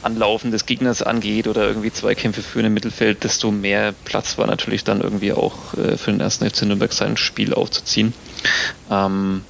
Anlaufen 0.03 0.51
des 0.51 0.65
Gegners 0.65 1.03
angeht 1.03 1.47
oder 1.47 1.69
irgendwie 1.69 1.93
Zweikämpfe 1.93 2.43
für 2.43 2.61
ein 2.61 2.73
Mittelfeld, 2.73 3.25
desto 3.25 3.51
mehr 3.51 3.93
Platz 4.07 4.39
war 4.39 4.47
natürlich 4.47 4.85
dann 4.85 5.03
irgendwie 5.03 5.35
auch 5.35 5.75
äh, 5.75 5.99
für 5.99 6.13
den 6.13 6.21
ersten 6.21 6.49
FC 6.49 6.63
Nürnberg 6.63 6.95
sein 6.95 7.19
Spiel 7.19 7.53
aufzuziehen. 7.53 8.15
Ähm, 8.91 9.45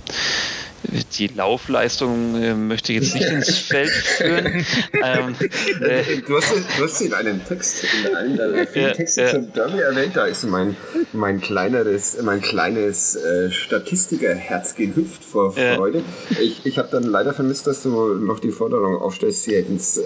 die 1.19 1.27
Laufleistung 1.29 2.41
äh, 2.43 2.55
möchte 2.55 2.93
ich 2.93 3.01
jetzt 3.01 3.15
nicht 3.15 3.29
ins 3.29 3.59
Feld 3.59 3.91
führen. 3.91 4.67
ähm, 5.03 5.35
äh, 5.81 6.23
du, 6.27 6.37
hast, 6.37 6.53
du 6.53 6.85
hast 6.85 7.01
in 7.03 7.13
einem 7.13 7.45
Text, 7.45 7.85
in 8.05 8.17
einem 8.17 8.37
deiner 8.37 8.67
vielen 8.67 8.95
Texte 8.95 9.29
zum 9.31 9.53
Derby 9.53 9.81
erwähnt, 9.81 10.17
da 10.17 10.25
ist 10.25 10.45
mein, 10.45 10.77
mein 11.13 11.41
kleineres, 11.41 12.17
mein 12.23 12.41
kleines 12.41 13.17
äh, 13.17 13.51
Statistikerherz 13.51 14.75
gehüpft 14.75 15.23
vor 15.23 15.53
Freude. 15.53 16.03
Ich, 16.41 16.65
ich 16.65 16.79
habe 16.79 16.89
dann 16.91 17.03
leider 17.03 17.35
vermisst, 17.35 17.67
dass 17.67 17.83
du 17.83 18.15
noch 18.15 18.41
die 18.41 18.51
Forderung 18.51 18.97
aufstellst, 18.97 19.45
sie 19.45 19.57
hätten 19.57 19.77
es 19.77 20.01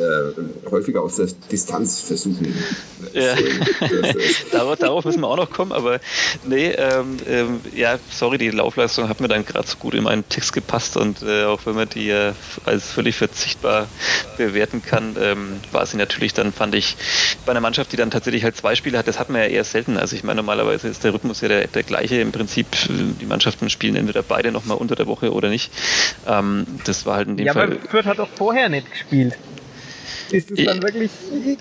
häufiger 0.71 1.03
aus 1.03 1.17
der 1.17 1.29
Distanz 1.51 2.01
versuchen. 2.01 2.55
Ja. 3.13 3.35
darauf, 4.53 4.79
darauf, 4.79 5.05
müssen 5.05 5.21
wir 5.21 5.29
auch 5.29 5.37
noch 5.37 5.51
kommen, 5.51 5.73
aber 5.73 6.01
nee, 6.45 6.71
ähm, 6.71 7.17
ähm, 7.29 7.61
ja, 7.75 7.99
sorry, 8.11 8.39
die 8.39 8.51
Laufleistung 8.51 9.09
hat 9.09 9.21
mir 9.21 9.29
dann 9.29 9.45
gerade 9.45 9.69
so 9.69 9.77
gut 9.77 9.95
in 9.95 10.05
meinen 10.05 10.29
Text 10.29 10.53
gepasst 10.53 10.64
gepasst 10.65 10.97
und 10.97 11.23
äh, 11.23 11.45
auch 11.45 11.67
wenn 11.67 11.75
man 11.75 11.89
die 11.89 12.11
äh, 12.11 12.33
als 12.65 12.91
völlig 12.91 13.17
verzichtbar 13.17 13.89
bewerten 14.39 14.83
kann, 14.83 15.15
ähm, 15.21 15.61
war 15.73 15.85
sie 15.87 15.97
natürlich 15.97 16.33
dann, 16.33 16.53
fand 16.53 16.75
ich, 16.75 16.97
bei 17.45 17.53
einer 17.53 17.61
Mannschaft, 17.61 17.93
die 17.93 17.97
dann 17.97 18.11
tatsächlich 18.11 18.45
halt 18.45 18.57
zwei 18.57 18.75
Spiele 18.75 18.99
hat, 18.99 19.07
das 19.07 19.19
hat 19.19 19.29
man 19.29 19.43
ja 19.43 19.49
eher 19.49 19.65
selten. 19.65 19.97
Also 19.97 20.17
ich 20.17 20.25
meine, 20.25 20.37
normalerweise 20.37 20.89
ist 20.89 21.05
der 21.05 21.13
Rhythmus 21.13 21.41
ja 21.43 21.49
der, 21.49 21.67
der 21.67 21.83
gleiche. 21.83 22.21
Im 22.21 22.33
Prinzip, 22.33 22.67
die 22.89 23.27
Mannschaften 23.27 23.69
spielen 23.69 23.97
entweder 23.97 24.23
beide 24.23 24.53
nochmal 24.53 24.79
unter 24.79 24.95
der 24.95 25.07
Woche 25.07 25.33
oder 25.33 25.51
nicht. 25.51 25.71
Ähm, 26.27 26.65
das 26.85 27.05
war 27.07 27.17
halt 27.17 27.29
in 27.29 27.37
dem 27.37 27.47
ja, 27.47 27.53
Fall. 27.53 27.69
Ja, 27.71 27.77
aber 27.77 27.89
Fürth 27.89 28.07
hat 28.07 28.19
doch 28.19 28.31
vorher 28.35 28.69
nicht 28.69 28.91
gespielt. 28.91 29.37
Ist 30.31 30.51
es 30.51 30.65
dann 30.65 30.83
wirklich, 30.83 31.11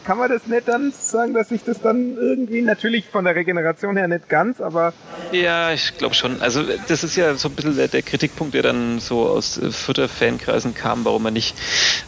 kann 0.06 0.18
man 0.18 0.30
das 0.30 0.48
nicht 0.48 0.68
dann 0.68 0.92
sagen, 0.92 1.34
dass 1.34 1.50
sich 1.50 1.64
das 1.64 1.82
dann 1.82 2.18
irgendwie, 2.18 2.62
natürlich 2.62 3.06
von 3.06 3.26
der 3.26 3.36
Regeneration 3.36 3.98
her 3.98 4.08
nicht 4.08 4.30
ganz, 4.30 4.62
aber. 4.62 4.94
Ja, 5.32 5.72
ich 5.72 5.98
glaube 5.98 6.16
schon. 6.16 6.42
Also, 6.42 6.64
das 6.88 7.04
ist 7.04 7.16
ja 7.16 7.36
so 7.36 7.50
ein 7.50 7.56
bisschen 7.56 7.76
der, 7.76 8.02
Kritikpunkt, 8.02 8.54
der 8.54 8.64
dann 8.64 9.00
so 9.00 9.28
aus 9.28 9.58
äh, 9.58 9.72
Fürther 9.72 10.08
Fankreisen 10.08 10.74
kam, 10.74 11.06
warum 11.06 11.24
man 11.24 11.34
nicht, 11.34 11.56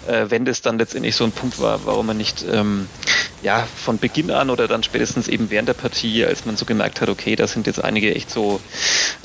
äh, 0.07 0.25
wenn 0.29 0.45
das 0.45 0.61
dann 0.61 0.77
letztendlich 0.77 1.15
so 1.15 1.23
ein 1.23 1.31
Punkt 1.31 1.59
war, 1.59 1.85
warum 1.85 2.07
man 2.07 2.17
nicht, 2.17 2.45
ähm, 2.51 2.87
ja, 3.41 3.67
von 3.75 3.99
Beginn 3.99 4.31
an 4.31 4.49
oder 4.49 4.67
dann 4.67 4.83
spätestens 4.83 5.27
eben 5.27 5.49
während 5.49 5.69
der 5.69 5.73
Partie, 5.73 6.25
als 6.25 6.45
man 6.45 6.57
so 6.57 6.65
gemerkt 6.65 7.01
hat, 7.01 7.09
okay, 7.09 7.35
da 7.35 7.47
sind 7.47 7.67
jetzt 7.67 7.83
einige 7.83 8.13
echt 8.15 8.31
so 8.31 8.59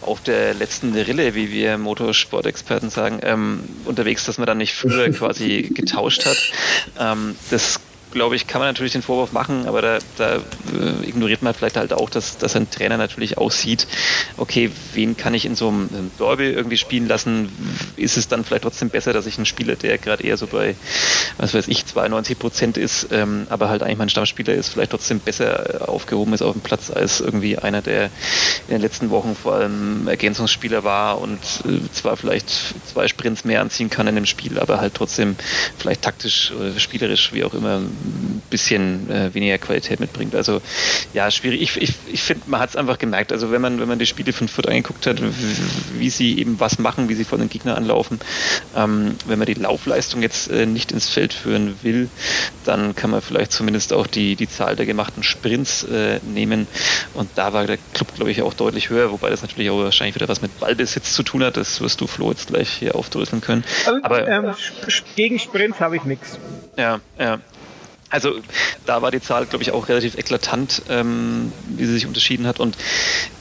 auf 0.03 0.21
der 0.23 0.55
letzten 0.55 0.93
Rille, 0.95 1.35
wie 1.35 1.51
wir 1.51 1.79
Motorsportexperten 1.79 2.91
sagen, 2.91 3.21
ähm, 3.23 3.61
unterwegs, 3.85 4.27
dass 4.27 4.39
man 4.39 4.47
dann 4.47 4.59
nicht 4.59 4.75
früher 4.75 5.11
quasi 5.13 5.71
getauscht 5.75 6.27
hat. 6.27 6.53
Ähm, 6.99 7.30
das 7.51 7.79
glaube 8.11 8.37
ich, 8.37 8.47
kann 8.47 8.61
man 8.61 8.69
natürlich 8.69 8.93
den 8.93 9.03
Vorwurf 9.03 9.33
machen, 9.33 9.67
aber 9.67 9.83
da, 9.83 9.99
da 10.17 10.37
äh, 10.37 11.09
ignoriert 11.09 11.43
man 11.43 11.55
vielleicht 11.55 11.77
halt 11.77 11.93
auch, 11.93 12.11
dass, 12.11 12.39
dass 12.39 12.57
ein 12.57 12.71
Trainer 12.71 12.97
natürlich 12.97 13.39
auch 13.39 13.51
sieht, 13.51 13.87
okay, 14.37 14.71
wen 14.95 15.17
kann 15.17 15.35
ich 15.35 15.45
in 15.45 15.55
so 15.55 15.69
einem, 15.69 15.89
einem 15.93 16.11
Derby 16.19 16.51
irgendwie 16.51 16.77
spielen 16.77 17.07
lassen? 17.07 17.51
Ist 17.97 18.17
es 18.17 18.29
dann 18.29 18.45
vielleicht 18.45 18.65
trotzdem 18.65 18.91
besser, 18.91 19.13
dass 19.13 19.27
ich 19.27 19.37
einen 19.37 19.47
Spieler, 19.47 19.77
der 19.77 19.99
gerade 19.99 20.25
eher 20.25 20.37
so 20.37 20.47
bei, 20.47 20.75
was 21.39 21.55
weiß 21.55 21.69
ich, 21.69 21.87
92 21.87 22.39
Prozent 22.39 22.77
ist, 22.77 23.09
ähm, 23.13 23.47
aber 23.49 23.69
halt 23.69 23.83
eigentlich 23.83 23.99
mein 23.99 24.09
Stammspieler 24.09 24.55
ist, 24.55 24.69
vielleicht 24.69 24.91
trotzdem 24.91 25.21
besser 25.21 25.89
aufgehoben 25.89 26.35
ist 26.35 26.43
auf 26.43 26.53
dem 26.53 26.63
Platz 26.63 26.91
als 26.91 27.21
irgendwie 27.21 27.59
einer, 27.59 27.83
der 27.83 28.07
in 28.69 28.75
den 28.75 28.81
letzten 28.81 29.11
Wochen 29.11 29.37
vor 29.41 29.55
allem 29.55 30.09
Ergänzungsspieler 30.09 30.85
war 30.85 31.21
und 31.21 31.39
äh, 31.65 31.81
zwar 31.93 32.17
vielleicht 32.17 32.51
zwei 32.91 33.09
Sprints 33.09 33.45
mehr 33.45 33.61
anziehen 33.61 33.91
kann 33.91 34.07
in 34.07 34.15
dem 34.15 34.27
Spiel, 34.27 34.59
aber 34.59 34.81
halt 34.81 34.95
trotzdem 34.95 35.37
vielleicht 35.79 36.03
taktisch 36.03 36.53
oder 36.53 36.79
spielerisch, 36.79 37.33
wie 37.33 37.45
auch 37.45 37.55
immer, 37.55 37.81
bisschen 38.51 39.09
äh, 39.11 39.33
weniger 39.33 39.59
Qualität 39.59 40.01
mitbringt. 40.01 40.35
Also 40.35 40.61
ja, 41.15 41.31
schwierig. 41.31 41.63
Ich, 41.63 41.77
ich, 41.81 41.95
ich 42.13 42.23
finde, 42.23 42.45
man 42.47 42.61
hat 42.61 42.71
es 42.71 42.77
einfach 42.77 42.99
gemerkt. 42.99 43.33
Also 43.33 43.51
wenn 43.51 43.61
man, 43.61 43.81
wenn 43.81 43.89
man 43.89 43.99
die 43.99 44.07
Spiele 44.07 44.33
von 44.33 44.49
Fürth 44.49 44.67
angeguckt 44.67 45.07
hat, 45.07 45.23
wie 45.99 46.11
sie 46.11 46.39
eben 46.39 46.59
was 46.61 46.79
machen, 46.79 47.09
wie 47.09 47.15
sie 47.15 47.25
vor 47.25 47.39
den 47.39 47.49
Gegner 47.49 47.77
anlaufen, 47.77 48.21
ähm, 48.77 49.17
wenn 49.27 49.39
man 49.39 49.47
die 49.47 49.55
Laufleistung 49.55 50.23
jetzt 50.23 50.51
äh, 50.51 50.67
nicht 50.67 50.93
ins 50.93 51.09
Feld 51.09 51.33
führen 51.33 51.77
will, 51.83 52.09
dann 52.65 52.95
kann 52.95 53.11
man 53.11 53.23
vielleicht 53.23 53.53
zumindest 53.53 53.93
auch 53.93 54.07
die, 54.07 54.37
die 54.37 54.49
Zahl 54.49 54.77
der 54.77 54.87
gemachten 54.87 55.23
Sprints 55.23 55.85
äh, 55.85 56.21
nehmen. 56.23 56.67
Und 57.15 57.31
da 57.37 57.53
war 57.53 57.67
der 57.67 57.79
Club, 57.95 58.15
glaube 58.15 58.31
ich, 58.31 58.43
auch 58.43 58.55
deutlich 58.55 58.91
höher, 58.91 59.11
wobei 59.13 59.31
das 59.31 59.43
natürlich 59.43 59.71
auch 59.71 59.79
wahrscheinlich 59.79 60.15
wieder 60.15 60.29
was 60.29 60.43
mit 60.43 60.59
Ballbesitz 60.59 61.15
zu 61.15 61.23
tun 61.23 61.45
hat. 61.45 61.57
Das 61.57 61.81
wirst 61.81 62.01
du, 62.01 62.07
Flo, 62.07 62.31
jetzt 62.31 62.49
gleich 62.49 62.69
hier 62.69 62.95
aufdröseln 62.97 63.41
können. 63.41 63.65
Also, 63.87 64.03
Aber 64.03 64.29
ähm, 64.29 64.55
gegen 65.17 65.39
Sprints 65.39 65.81
habe 65.81 65.97
ich 65.97 66.05
nichts. 66.05 66.39
Ja, 66.77 67.01
ja. 67.19 67.39
Also 68.11 68.41
da 68.87 69.03
war 69.03 69.13
die 69.13 69.21
Zahl, 69.21 69.47
glaube 69.47 69.63
ich, 69.63 69.71
auch 69.71 69.89
relativ 69.89 70.19
eklatant, 70.19 70.83
ähm, 70.89 71.53
wie 71.69 71.87
sie 71.87 71.93
sich 71.93 72.07
unterschieden 72.07 72.47
hat. 72.47 72.59
Und 72.59 72.77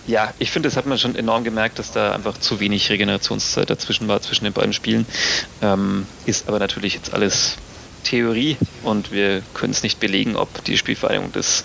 ja, 0.07 0.33
ich 0.37 0.51
finde, 0.51 0.69
das 0.69 0.77
hat 0.77 0.85
man 0.85 0.97
schon 0.97 1.15
enorm 1.15 1.43
gemerkt, 1.43 1.79
dass 1.79 1.91
da 1.91 2.13
einfach 2.13 2.37
zu 2.37 2.59
wenig 2.59 2.89
Regenerationszeit 2.89 3.69
dazwischen 3.69 4.07
war, 4.07 4.21
zwischen 4.21 4.43
den 4.43 4.53
beiden 4.53 4.73
Spielen. 4.73 5.05
Ähm, 5.61 6.05
ist 6.25 6.47
aber 6.47 6.59
natürlich 6.59 6.93
jetzt 6.93 7.13
alles 7.13 7.57
Theorie 8.03 8.57
und 8.83 9.11
wir 9.11 9.41
können 9.53 9.71
es 9.71 9.83
nicht 9.83 9.99
belegen, 9.99 10.35
ob 10.35 10.63
die 10.63 10.77
Spielvereinigung 10.77 11.31
das, 11.33 11.63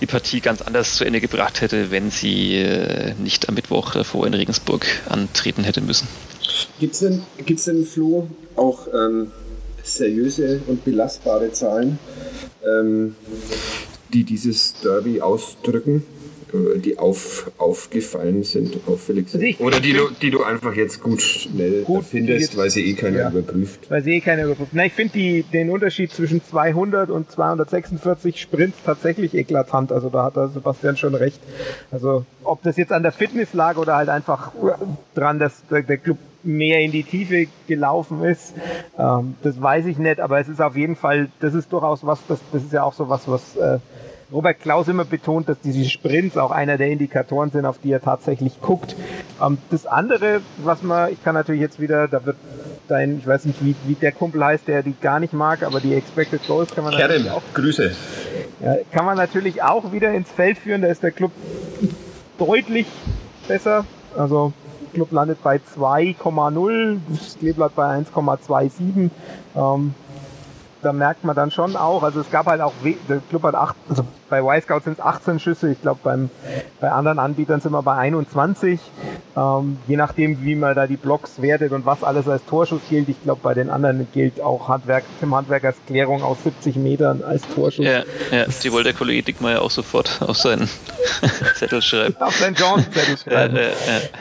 die 0.00 0.06
Partie 0.06 0.40
ganz 0.40 0.62
anders 0.62 0.96
zu 0.96 1.04
Ende 1.04 1.20
gebracht 1.20 1.60
hätte, 1.60 1.90
wenn 1.90 2.10
sie 2.10 2.56
äh, 2.56 3.14
nicht 3.14 3.48
am 3.48 3.54
Mittwoch 3.54 3.92
davor 3.92 4.26
in 4.26 4.34
Regensburg 4.34 4.86
antreten 5.08 5.64
hätte 5.64 5.80
müssen. 5.80 6.06
Gibt 6.78 6.94
es 6.94 7.00
denn, 7.00 7.22
gibt's 7.44 7.64
denn, 7.64 7.84
Flo, 7.84 8.28
auch 8.56 8.86
ähm, 8.94 9.32
seriöse 9.84 10.60
und 10.66 10.84
belastbare 10.84 11.52
Zahlen, 11.52 11.98
ähm, 12.64 13.14
die 14.12 14.24
dieses 14.24 14.74
Derby 14.82 15.20
ausdrücken? 15.20 16.02
Äh, 16.54 16.78
die 16.78 16.98
auf, 16.98 17.50
aufgefallen 17.58 18.44
sind, 18.44 18.78
auffällig 18.86 19.28
sind. 19.28 19.42
Also 19.42 19.64
Oder 19.64 19.80
die 19.80 19.92
du, 19.92 20.10
die 20.22 20.30
du 20.30 20.44
einfach 20.44 20.74
jetzt 20.74 21.02
gut 21.02 21.22
schnell 21.22 21.82
gut, 21.82 22.04
findest, 22.04 22.56
weil 22.56 22.70
sie 22.70 22.90
eh 22.90 22.94
keiner 22.94 23.18
ja, 23.18 23.30
überprüft. 23.30 23.90
Weil 23.90 24.02
sie 24.02 24.12
eh 24.12 24.20
keiner 24.20 24.44
überprüft. 24.44 24.70
Na, 24.72 24.84
ich 24.84 24.92
finde 24.92 25.42
den 25.52 25.70
Unterschied 25.70 26.12
zwischen 26.12 26.44
200 26.44 27.10
und 27.10 27.30
246 27.30 28.40
Sprints 28.40 28.78
tatsächlich 28.84 29.34
eklatant. 29.34 29.90
Also 29.90 30.10
da 30.10 30.24
hat 30.24 30.36
der 30.36 30.48
Sebastian 30.48 30.96
schon 30.96 31.14
recht. 31.14 31.40
Also 31.90 32.24
ob 32.44 32.62
das 32.62 32.76
jetzt 32.76 32.92
an 32.92 33.02
der 33.02 33.12
Fitness 33.12 33.52
lag 33.52 33.76
oder 33.76 33.96
halt 33.96 34.08
einfach 34.08 34.52
dran, 35.14 35.38
dass 35.38 35.66
der, 35.70 35.82
der 35.82 35.98
Club 35.98 36.18
mehr 36.44 36.80
in 36.80 36.92
die 36.92 37.02
Tiefe 37.02 37.46
gelaufen 37.66 38.22
ist. 38.24 38.54
Ähm, 38.98 39.34
das 39.42 39.60
weiß 39.60 39.86
ich 39.86 39.98
nicht, 39.98 40.20
aber 40.20 40.40
es 40.40 40.48
ist 40.48 40.60
auf 40.60 40.76
jeden 40.76 40.96
Fall, 40.96 41.28
das 41.40 41.54
ist 41.54 41.72
durchaus 41.72 42.04
was, 42.04 42.20
das, 42.28 42.40
das 42.52 42.62
ist 42.62 42.72
ja 42.72 42.82
auch 42.82 42.92
so 42.92 43.08
was, 43.08 43.28
was 43.28 43.56
äh, 43.56 43.78
Robert 44.32 44.60
Klaus 44.60 44.88
immer 44.88 45.04
betont, 45.04 45.48
dass 45.48 45.60
diese 45.60 45.84
Sprints 45.84 46.36
auch 46.36 46.50
einer 46.50 46.76
der 46.76 46.88
Indikatoren 46.88 47.50
sind, 47.50 47.66
auf 47.66 47.78
die 47.78 47.92
er 47.92 48.00
tatsächlich 48.00 48.60
guckt. 48.60 48.96
Ähm, 49.42 49.58
das 49.70 49.86
andere, 49.86 50.40
was 50.58 50.82
man, 50.82 51.12
ich 51.12 51.22
kann 51.22 51.34
natürlich 51.34 51.60
jetzt 51.60 51.80
wieder, 51.80 52.08
da 52.08 52.24
wird 52.24 52.36
dein, 52.88 53.18
ich 53.18 53.26
weiß 53.26 53.44
nicht, 53.46 53.64
wie, 53.64 53.74
wie 53.86 53.94
der 53.94 54.12
Kumpel 54.12 54.44
heißt, 54.44 54.68
der 54.68 54.82
die 54.82 54.94
gar 55.00 55.20
nicht 55.20 55.32
mag, 55.32 55.62
aber 55.62 55.80
die 55.80 55.94
Expected 55.94 56.46
Goals 56.46 56.74
kann 56.74 56.84
man 56.84 56.94
natürlich 56.94 57.30
auch. 57.30 57.42
Grüße. 57.54 57.92
Ja, 58.62 58.76
kann 58.92 59.04
man 59.04 59.16
natürlich 59.16 59.62
auch 59.62 59.92
wieder 59.92 60.12
ins 60.12 60.30
Feld 60.30 60.58
führen. 60.58 60.82
Da 60.82 60.88
ist 60.88 61.02
der 61.02 61.10
Club 61.10 61.32
deutlich 62.38 62.86
besser. 63.48 63.84
Also 64.16 64.52
Club 64.94 65.12
landet 65.12 65.42
bei 65.42 65.56
2,0, 65.76 66.98
das 67.08 67.38
Kleeblatt 67.38 67.74
bei 67.74 67.98
1,27. 67.98 69.10
Ähm, 69.56 69.94
da 70.84 70.92
merkt 70.92 71.24
man 71.24 71.34
dann 71.34 71.50
schon 71.50 71.76
auch, 71.76 72.02
also 72.02 72.20
es 72.20 72.30
gab 72.30 72.46
halt 72.46 72.60
auch, 72.60 72.72
der 73.08 73.20
Club 73.30 73.42
hat 73.44 73.54
acht, 73.54 73.76
also 73.88 74.04
bei 74.28 74.40
Y-Scout 74.40 74.80
sind 74.84 74.98
es 74.98 75.04
18 75.04 75.40
Schüsse, 75.40 75.70
ich 75.70 75.80
glaube 75.80 76.00
beim 76.02 76.30
bei 76.80 76.90
anderen 76.90 77.18
Anbietern 77.18 77.60
sind 77.60 77.72
wir 77.72 77.82
bei 77.82 77.96
21. 77.96 78.78
Ähm, 79.36 79.78
je 79.88 79.96
nachdem, 79.96 80.44
wie 80.44 80.54
man 80.54 80.74
da 80.74 80.86
die 80.86 80.96
Blocks 80.96 81.40
wertet 81.40 81.72
und 81.72 81.86
was 81.86 82.04
alles 82.04 82.28
als 82.28 82.44
Torschuss 82.44 82.82
gilt. 82.90 83.08
Ich 83.08 83.22
glaube, 83.22 83.40
bei 83.42 83.54
den 83.54 83.70
anderen 83.70 84.06
gilt 84.12 84.40
auch 84.40 84.68
Handwerk, 84.68 85.04
Tim 85.18 85.34
Handwerkers 85.34 85.76
Klärung 85.86 86.22
aus 86.22 86.36
70 86.44 86.76
Metern 86.76 87.22
als 87.24 87.42
Torschuss. 87.54 87.84
Ja, 87.84 88.02
ja 88.30 88.44
die 88.62 88.72
wollte 88.72 88.90
der 88.90 88.98
Kollege 88.98 89.22
Dickmeyer 89.22 89.62
auch 89.62 89.70
sofort 89.70 90.20
auf 90.20 90.36
seinen 90.36 90.68
Zettel 91.54 91.80
schreiben. 91.80 92.16
auf 92.20 92.36
seinen 92.36 92.54
Johnson-Zettel 92.54 93.16
schreiben. 93.16 93.56
Ja, 93.56 93.62
ja, 93.62 93.68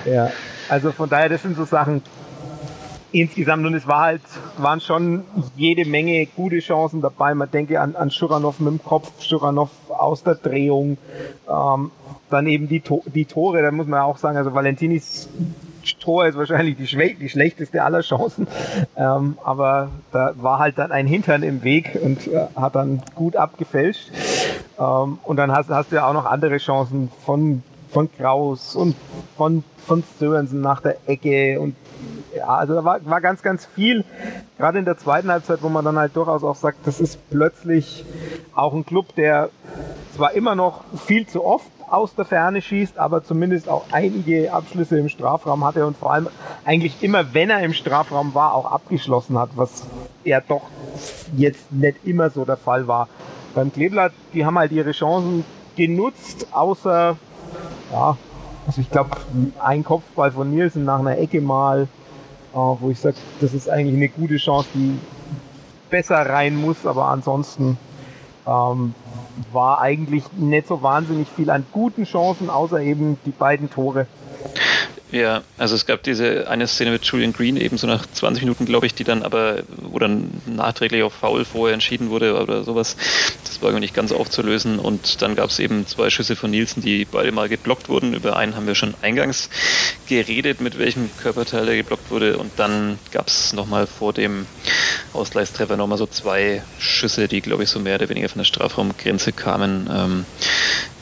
ja. 0.05 0.25
ja, 0.25 0.31
also 0.73 0.91
von 0.91 1.07
daher, 1.07 1.29
das 1.29 1.43
sind 1.43 1.55
so 1.55 1.65
Sachen, 1.65 2.01
insgesamt 3.11 3.63
und 3.63 3.75
es 3.75 3.85
war 3.85 4.01
halt, 4.01 4.21
waren 4.57 4.81
schon 4.81 5.23
jede 5.55 5.87
Menge 5.87 6.25
gute 6.25 6.57
Chancen 6.59 6.99
dabei. 6.99 7.35
Man 7.35 7.51
denke 7.51 7.79
an, 7.79 7.95
an 7.95 8.09
Schuranov 8.09 8.59
mit 8.59 8.69
dem 8.69 8.83
Kopf, 8.83 9.21
Schuranov 9.21 9.69
aus 9.89 10.23
der 10.23 10.33
Drehung, 10.33 10.97
ähm, 11.47 11.91
dann 12.31 12.47
eben 12.47 12.67
die, 12.67 12.79
to 12.79 13.03
die 13.05 13.25
Tore, 13.25 13.61
da 13.61 13.69
muss 13.69 13.85
man 13.85 14.01
auch 14.01 14.17
sagen, 14.17 14.35
also 14.35 14.55
Valentinis 14.55 15.29
Tor 15.99 16.25
ist 16.25 16.37
wahrscheinlich 16.37 16.75
die, 16.77 17.15
die 17.19 17.29
schlechteste 17.29 17.83
aller 17.83 18.01
Chancen, 18.01 18.47
ähm, 18.97 19.37
aber 19.43 19.89
da 20.11 20.33
war 20.37 20.57
halt 20.57 20.79
dann 20.79 20.91
ein 20.91 21.05
Hintern 21.05 21.43
im 21.43 21.63
Weg 21.63 21.99
und 22.01 22.25
äh, 22.25 22.47
hat 22.55 22.73
dann 22.75 23.03
gut 23.13 23.35
abgefälscht. 23.35 24.09
Ähm, 24.79 25.19
und 25.23 25.37
dann 25.37 25.51
hast, 25.51 25.69
hast 25.69 25.91
du 25.91 25.97
ja 25.97 26.07
auch 26.07 26.13
noch 26.13 26.25
andere 26.25 26.57
Chancen 26.57 27.11
von, 27.25 27.61
von 27.93 28.11
Kraus 28.11 28.75
und 28.75 28.95
von, 29.37 29.63
von 29.85 30.03
Sörensen 30.19 30.61
nach 30.61 30.81
der 30.81 30.97
Ecke 31.07 31.59
und 31.59 31.75
ja, 32.35 32.47
also 32.47 32.73
da 32.73 32.83
war, 32.83 33.05
war 33.05 33.21
ganz, 33.21 33.41
ganz 33.41 33.65
viel, 33.65 34.03
gerade 34.57 34.79
in 34.79 34.85
der 34.85 34.97
zweiten 34.97 35.31
Halbzeit, 35.31 35.61
wo 35.61 35.69
man 35.69 35.85
dann 35.85 35.97
halt 35.97 36.15
durchaus 36.15 36.43
auch 36.43 36.55
sagt, 36.55 36.85
das 36.85 36.99
ist 36.99 37.19
plötzlich 37.29 38.03
auch 38.55 38.73
ein 38.73 38.85
Club, 38.85 39.15
der 39.15 39.49
zwar 40.15 40.33
immer 40.33 40.55
noch 40.55 40.83
viel 41.05 41.27
zu 41.27 41.45
oft 41.45 41.67
aus 41.89 42.15
der 42.15 42.25
Ferne 42.25 42.61
schießt, 42.61 42.97
aber 42.97 43.23
zumindest 43.23 43.69
auch 43.69 43.85
einige 43.91 44.51
Abschlüsse 44.51 44.97
im 44.97 45.09
Strafraum 45.09 45.63
hatte 45.63 45.85
und 45.85 45.95
vor 45.95 46.11
allem 46.11 46.27
eigentlich 46.65 47.03
immer, 47.03 47.33
wenn 47.35 47.51
er 47.51 47.61
im 47.61 47.73
Strafraum 47.73 48.33
war, 48.33 48.55
auch 48.55 48.71
abgeschlossen 48.71 49.37
hat, 49.37 49.51
was 49.55 49.85
er 50.23 50.41
doch 50.41 50.63
jetzt 51.37 51.71
nicht 51.71 51.97
immer 52.03 52.31
so 52.31 52.45
der 52.45 52.57
Fall 52.57 52.87
war. 52.87 53.07
Beim 53.53 53.71
Kleeblatt, 53.71 54.13
die 54.33 54.43
haben 54.43 54.57
halt 54.57 54.71
ihre 54.71 54.91
Chancen 54.91 55.45
genutzt, 55.75 56.47
außer, 56.51 57.17
ja, 57.93 58.17
also 58.65 58.81
ich 58.81 58.89
glaube, 58.89 59.11
ein 59.63 59.83
Kopfball 59.83 60.31
von 60.31 60.49
Nielsen 60.49 60.83
nach 60.83 60.99
einer 60.99 61.17
Ecke 61.17 61.41
mal, 61.41 61.83
äh, 62.53 62.57
wo 62.57 62.89
ich 62.89 62.99
sage, 62.99 63.15
das 63.39 63.53
ist 63.53 63.69
eigentlich 63.69 63.95
eine 63.95 64.09
gute 64.09 64.37
Chance, 64.37 64.67
die 64.73 64.99
besser 65.89 66.17
rein 66.17 66.55
muss, 66.55 66.85
aber 66.85 67.05
ansonsten 67.05 67.77
ähm, 68.47 68.95
war 69.51 69.79
eigentlich 69.79 70.23
nicht 70.33 70.67
so 70.67 70.81
wahnsinnig 70.81 71.27
viel 71.29 71.49
an 71.49 71.65
guten 71.71 72.05
Chancen, 72.05 72.49
außer 72.49 72.81
eben 72.81 73.17
die 73.25 73.31
beiden 73.31 73.69
Tore. 73.69 74.07
Ja, 75.13 75.43
also 75.59 75.75
es 75.75 75.85
gab 75.85 76.01
diese 76.01 76.49
eine 76.49 76.65
Szene 76.65 76.89
mit 76.89 77.05
Julian 77.05 77.33
Green 77.33 77.55
eben 77.55 77.77
so 77.77 77.85
nach 77.85 78.03
20 78.03 78.45
Minuten, 78.45 78.65
glaube 78.65 78.87
ich, 78.87 78.95
die 78.95 79.03
dann 79.03 79.21
aber, 79.21 79.61
wo 79.77 79.99
dann 79.99 80.31
nachträglich 80.47 81.03
auf 81.03 81.13
Foul 81.13 81.45
vorher 81.45 81.75
entschieden 81.75 82.09
wurde 82.09 82.41
oder 82.41 82.63
sowas. 82.63 82.97
Das 83.43 83.61
war 83.61 83.79
nicht 83.79 83.93
ganz 83.93 84.11
aufzulösen. 84.11 84.79
Und 84.79 85.21
dann 85.21 85.35
gab 85.35 85.51
es 85.51 85.59
eben 85.59 85.85
zwei 85.85 86.09
Schüsse 86.09 86.35
von 86.35 86.49
Nielsen, 86.49 86.81
die 86.81 87.05
beide 87.05 87.31
mal 87.31 87.47
geblockt 87.47 87.89
wurden. 87.89 88.15
Über 88.15 88.37
einen 88.37 88.55
haben 88.55 88.65
wir 88.65 88.73
schon 88.73 88.95
eingangs 89.03 89.51
geredet, 90.07 90.61
mit 90.61 90.79
welchem 90.79 91.11
Körperteil 91.21 91.67
der 91.67 91.75
geblockt 91.75 92.09
wurde. 92.09 92.39
Und 92.39 92.51
dann 92.57 92.97
gab 93.11 93.27
es 93.27 93.53
nochmal 93.53 93.85
vor 93.85 94.13
dem 94.13 94.47
Ausgleichstreffer 95.13 95.77
nochmal 95.77 95.99
so 95.99 96.07
zwei 96.07 96.63
Schüsse, 96.79 97.27
die, 97.27 97.41
glaube 97.41 97.63
ich, 97.63 97.69
so 97.69 97.79
mehr 97.79 97.95
oder 97.95 98.09
weniger 98.09 98.29
von 98.29 98.39
der 98.39 98.45
Strafraumgrenze 98.45 99.31
kamen, 99.31 99.87
ähm, 99.93 100.25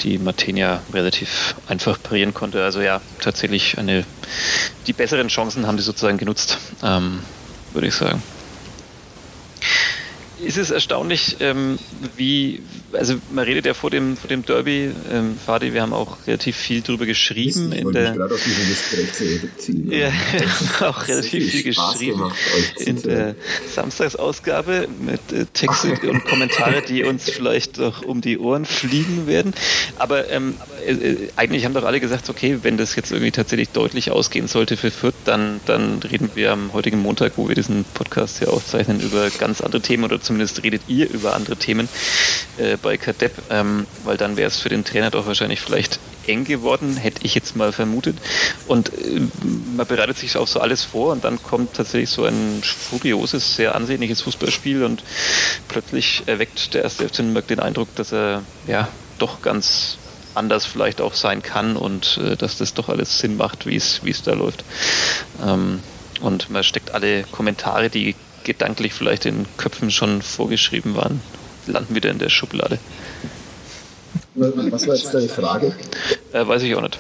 die 0.02 0.18
Matenia 0.18 0.82
relativ 0.94 1.56
einfach 1.68 2.02
parieren 2.02 2.34
konnte. 2.34 2.64
Also 2.64 2.82
ja, 2.82 3.00
tatsächlich 3.22 3.78
eine 3.78 4.01
die 4.88 4.94
besseren 4.94 5.28
Chancen 5.28 5.68
haben 5.68 5.78
die 5.78 5.84
sozusagen 5.84 6.18
genutzt, 6.18 6.58
ähm, 6.84 7.24
würde 7.72 7.88
ich 7.88 7.96
sagen 7.96 8.24
ist 10.44 10.58
es 10.58 10.72
erstaunlich, 10.72 11.38
ähm, 11.40 11.78
wie, 12.18 12.62
also 12.94 13.16
man 13.32 13.46
redet 13.46 13.66
ja 13.66 13.74
vor 13.74 13.90
dem, 13.90 14.18
vor 14.18 14.28
dem 14.28 14.46
Derby, 14.46 14.92
ähm, 15.12 15.38
Fadi, 15.44 15.74
wir 15.74 15.82
haben 15.82 15.94
auch 15.94 16.18
relativ 16.28 16.56
viel 16.56 16.82
drüber 16.82 17.06
geschrieben. 17.06 17.72
Ich 17.72 17.82
in 17.82 17.92
der, 17.92 18.12
gerade 18.14 18.34
aus 18.34 18.44
diesem 18.44 18.68
Gespräch 18.68 19.14
zu 19.14 19.58
ziehen. 19.58 19.92
Ja, 19.92 20.12
auch 20.88 21.08
relativ 21.08 21.30
viel, 21.30 21.50
viel 21.50 21.64
geschrieben 21.64 22.22
gemacht, 22.22 22.38
in 22.78 23.02
der 23.02 23.36
Samstagsausgabe 23.74 24.88
mit 25.00 25.32
äh, 25.32 25.46
Texte 25.54 25.94
und 26.10 26.26
Kommentare, 26.26 26.82
die 26.82 27.04
uns 27.04 27.30
vielleicht 27.30 27.80
doch 27.80 28.04
um 28.04 28.22
die 28.22 28.38
Ohren 28.38 28.66
fliegen 28.66 29.28
werden. 29.28 29.54
Aber 29.98 30.30
ähm, 30.30 30.56
äh, 30.86 30.92
äh, 30.94 31.30
eigentlich 31.36 31.66
haben 31.66 31.74
doch 31.74 31.84
alle 31.84 32.00
gesagt, 32.00 32.30
okay, 32.30 32.60
wenn 32.62 32.78
das 32.78 32.96
jetzt 32.96 33.12
irgendwie 33.12 33.32
tatsächlich 33.32 33.70
deutlich 33.70 34.12
ausgehen 34.12 34.48
sollte 34.48 34.78
für 34.78 34.92
Fürth, 34.92 35.16
dann, 35.26 35.60
dann 35.66 36.00
reden 36.00 36.32
wir 36.36 36.52
am 36.52 36.74
heutigen 36.74 37.00
Montag, 37.00 37.34
wo 37.36 37.48
wir 37.48 37.56
diesen 37.56 37.86
Podcast 37.94 38.40
hier 38.40 38.52
aufzeichnen, 38.52 39.00
über 39.00 39.30
ganz 39.30 39.62
andere 39.62 39.82
Themen 39.82 40.04
oder 40.04 40.22
zumindest 40.32 40.64
redet 40.64 40.84
ihr 40.88 41.10
über 41.10 41.36
andere 41.36 41.58
Themen 41.58 41.90
äh, 42.58 42.78
bei 42.82 42.96
Kadepp, 42.96 43.34
ähm, 43.50 43.86
weil 44.06 44.16
dann 44.16 44.38
wäre 44.38 44.48
es 44.48 44.58
für 44.58 44.70
den 44.70 44.86
Trainer 44.86 45.12
doch 45.12 45.28
wahrscheinlich 45.28 45.60
vielleicht 45.60 46.00
eng 46.26 46.46
geworden, 46.46 46.96
hätte 46.96 47.26
ich 47.26 47.36
jetzt 47.36 47.58
mal 47.58 47.74
vermutet. 47.74 48.16
Und 48.66 48.94
äh, 48.94 49.22
man 49.76 49.86
bereitet 49.86 50.18
sich 50.18 50.38
auf 50.38 50.48
so 50.48 50.62
alles 50.62 50.86
vor 50.86 51.12
und 51.12 51.26
dann 51.26 51.44
kommt 51.44 51.74
tatsächlich 51.74 52.10
so 52.10 52.24
ein 52.24 52.62
furioses, 52.64 53.58
sehr 53.58 53.76
ansehnliches 53.76 54.22
Fußballspiel 54.22 54.86
und 54.86 55.04
plötzlich 55.68 56.24
erweckt 56.28 56.74
der 56.76 56.84
erste 56.84 57.10
FC 57.10 57.20
Nürnberg 57.20 57.48
den 57.48 57.60
Eindruck, 57.60 57.94
dass 57.96 58.14
er 58.14 58.44
ja 58.68 58.88
doch 59.20 59.42
ganz 59.42 59.98
anders 60.34 60.66
vielleicht 60.66 61.02
auch 61.02 61.14
sein 61.14 61.42
kann 61.44 61.76
und 61.76 62.18
äh, 62.24 62.38
dass 62.38 62.58
das 62.58 62.74
doch 62.74 62.88
alles 62.88 63.20
Sinn 63.20 63.36
macht, 63.36 63.66
wie 63.66 63.76
es 63.76 64.24
da 64.24 64.32
läuft. 64.32 64.64
Ähm, 65.46 65.82
und 66.22 66.50
man 66.50 66.64
steckt 66.64 66.94
alle 66.94 67.24
Kommentare, 67.24 67.90
die 67.90 68.16
gedanklich 68.44 68.94
vielleicht 68.94 69.26
in 69.26 69.46
Köpfen 69.58 69.92
schon 69.92 70.22
vorgeschrieben 70.22 70.96
waren, 70.96 71.22
landen 71.68 71.96
wieder 71.96 72.12
in 72.12 72.20
der 72.20 72.30
Schublade. 72.30 72.80
Was 74.36 74.88
war 74.88 74.96
jetzt 74.96 75.14
deine 75.14 75.28
Frage? 75.30 75.76
Äh, 76.34 76.48
weiß 76.48 76.64
ich 76.64 76.76
auch 76.76 76.82
nicht. 76.82 76.98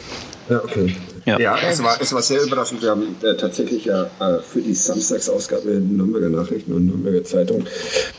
Ja, 0.49 0.63
okay. 0.63 0.95
Ja, 1.25 1.39
ja 1.39 1.57
es, 1.69 1.81
war, 1.84 2.01
es 2.01 2.13
war 2.13 2.21
sehr 2.21 2.41
überraschend. 2.41 2.81
Wir 2.81 2.89
haben 2.89 3.15
äh, 3.21 3.36
tatsächlich 3.36 3.86
ja 3.86 4.10
äh, 4.19 4.41
für 4.41 4.62
die 4.62 4.73
Samstagsausgabe 4.73 5.69
Nürnberger 5.69 6.29
Nachrichten 6.29 6.73
und 6.73 6.88
Nürnberger 6.88 7.23
Zeitung 7.23 7.65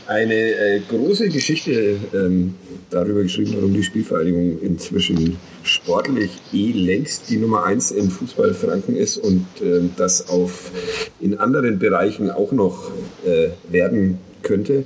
eine 0.07 0.33
äh, 0.33 0.79
große 0.87 1.29
Geschichte 1.29 1.97
ähm, 2.13 2.55
darüber 2.89 3.23
geschrieben, 3.23 3.53
warum 3.55 3.73
die 3.73 3.83
Spielvereinigung 3.83 4.59
inzwischen 4.59 5.37
sportlich 5.63 6.31
eh 6.53 6.71
längst 6.71 7.29
die 7.29 7.37
Nummer 7.37 7.63
eins 7.63 7.91
im 7.91 8.09
Fußball 8.09 8.53
Franken 8.53 8.95
ist 8.95 9.17
und 9.17 9.45
ähm, 9.61 9.91
das 9.97 10.29
auf 10.29 10.71
in 11.19 11.37
anderen 11.37 11.79
Bereichen 11.79 12.31
auch 12.31 12.51
noch 12.51 12.91
äh, 13.25 13.49
werden 13.69 14.19
könnte. 14.43 14.85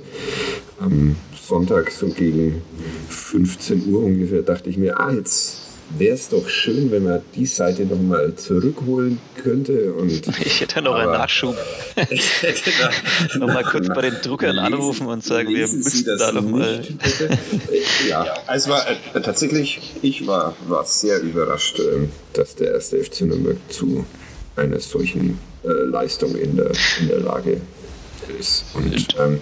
Am 0.80 1.16
Sonntag 1.40 1.90
so 1.90 2.08
gegen 2.08 2.62
15 3.08 3.92
Uhr 3.92 4.04
ungefähr 4.04 4.42
dachte 4.42 4.70
ich 4.70 4.76
mir, 4.76 4.98
ah, 4.98 5.12
jetzt 5.12 5.67
wäre 5.90 6.14
es 6.14 6.28
doch 6.28 6.48
schön, 6.48 6.90
wenn 6.90 7.04
man 7.04 7.22
die 7.34 7.46
Seite 7.46 7.84
nochmal 7.84 8.34
zurückholen 8.34 9.18
könnte. 9.42 9.92
Und, 9.94 10.26
ich 10.44 10.60
hätte 10.60 10.82
noch 10.82 10.94
einen 10.94 11.12
Nachschub. 11.12 11.56
ich 12.10 12.42
hätte 12.42 12.70
da, 12.78 13.38
nochmal 13.38 13.64
kurz 13.64 13.88
bei 13.88 14.02
den 14.02 14.16
Druckern 14.22 14.58
anrufen 14.58 15.06
und 15.06 15.24
sagen, 15.24 15.48
wir 15.48 15.68
müssen 15.68 16.18
da 16.18 16.32
nochmal. 16.32 16.82
ja, 18.08 18.26
also 18.46 18.70
war 18.70 18.84
äh, 18.88 19.20
tatsächlich, 19.20 19.80
ich 20.02 20.26
war, 20.26 20.54
war 20.66 20.84
sehr 20.84 21.20
überrascht, 21.20 21.78
äh, 21.78 22.08
dass 22.32 22.54
der 22.54 22.72
erste 22.72 23.02
FC 23.02 23.22
Nürnberg 23.22 23.56
zu 23.68 24.04
einer 24.56 24.80
solchen 24.80 25.38
äh, 25.64 25.68
Leistung 25.68 26.36
in 26.36 26.56
der, 26.56 26.72
in 27.00 27.08
der 27.08 27.20
Lage 27.20 27.60
ist. 28.38 28.64
Und 28.74 29.16
ähm, 29.18 29.40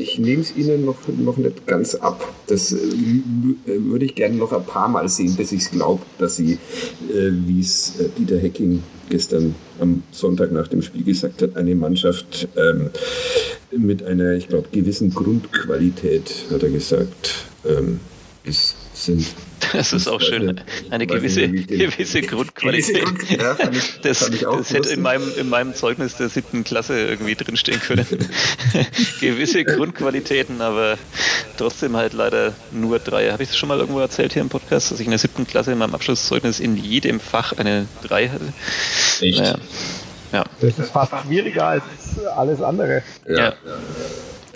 ich 0.00 0.18
nehme 0.18 0.42
es 0.42 0.56
Ihnen 0.56 0.84
noch, 0.84 0.96
noch 1.08 1.36
nicht 1.36 1.66
ganz 1.66 1.94
ab. 1.94 2.26
Das 2.46 2.72
äh, 2.72 2.78
würde 3.66 4.06
ich 4.06 4.14
gerne 4.14 4.36
noch 4.36 4.52
ein 4.52 4.64
paar 4.64 4.88
Mal 4.88 5.08
sehen, 5.08 5.36
bis 5.36 5.52
ich 5.52 5.62
es 5.62 5.70
glaube, 5.70 6.02
dass 6.18 6.36
Sie, 6.36 6.54
äh, 6.54 7.30
wie 7.46 7.60
es 7.60 8.00
äh, 8.00 8.08
Dieter 8.18 8.38
Hecking 8.38 8.82
gestern 9.08 9.54
am 9.78 10.02
Sonntag 10.10 10.52
nach 10.52 10.68
dem 10.68 10.82
Spiel 10.82 11.04
gesagt 11.04 11.42
hat, 11.42 11.56
eine 11.56 11.74
Mannschaft 11.74 12.48
ähm, 12.56 12.90
mit 13.76 14.02
einer, 14.02 14.32
ich 14.32 14.48
glaube, 14.48 14.68
gewissen 14.72 15.12
Grundqualität, 15.12 16.46
hat 16.50 16.62
er 16.62 16.70
gesagt, 16.70 17.46
ähm, 17.66 18.00
ist, 18.44 18.76
sind 18.94 19.26
das 19.72 19.92
ist 19.92 20.08
auch 20.08 20.20
schön. 20.20 20.60
Eine 20.90 21.06
gewisse, 21.06 21.48
gewisse 21.48 22.20
Grundqualität. 22.22 23.04
Ja, 23.28 23.54
fand 23.54 23.76
ich, 23.76 24.00
das, 24.02 24.30
das 24.30 24.70
hätte 24.72 24.90
in 24.90 25.02
meinem, 25.02 25.30
in 25.36 25.48
meinem 25.48 25.74
Zeugnis 25.74 26.16
der 26.16 26.28
siebten 26.28 26.64
Klasse 26.64 26.98
irgendwie 27.00 27.34
drinstehen 27.34 27.80
können. 27.80 28.06
gewisse 29.20 29.64
Grundqualitäten, 29.64 30.60
aber 30.60 30.98
trotzdem 31.56 31.96
halt 31.96 32.12
leider 32.12 32.52
nur 32.72 32.98
drei. 32.98 33.30
Habe 33.30 33.42
ich 33.42 33.50
das 33.50 33.58
schon 33.58 33.68
mal 33.68 33.78
irgendwo 33.78 34.00
erzählt 34.00 34.32
hier 34.32 34.42
im 34.42 34.48
Podcast, 34.48 34.90
dass 34.90 35.00
ich 35.00 35.06
in 35.06 35.10
der 35.10 35.18
siebten 35.18 35.46
Klasse 35.46 35.72
in 35.72 35.78
meinem 35.78 35.94
Abschlusszeugnis 35.94 36.60
in 36.60 36.76
jedem 36.76 37.20
Fach 37.20 37.52
eine 37.56 37.86
drei 38.02 38.28
hatte? 38.28 38.52
Echt? 39.20 39.38
Naja. 39.38 39.58
Ja. 40.32 40.44
Das 40.60 40.78
ist 40.78 40.90
fast 40.92 41.12
schwieriger 41.26 41.66
als 41.66 41.82
alles 42.36 42.62
andere. 42.62 43.02
ja. 43.26 43.36
ja. 43.36 43.54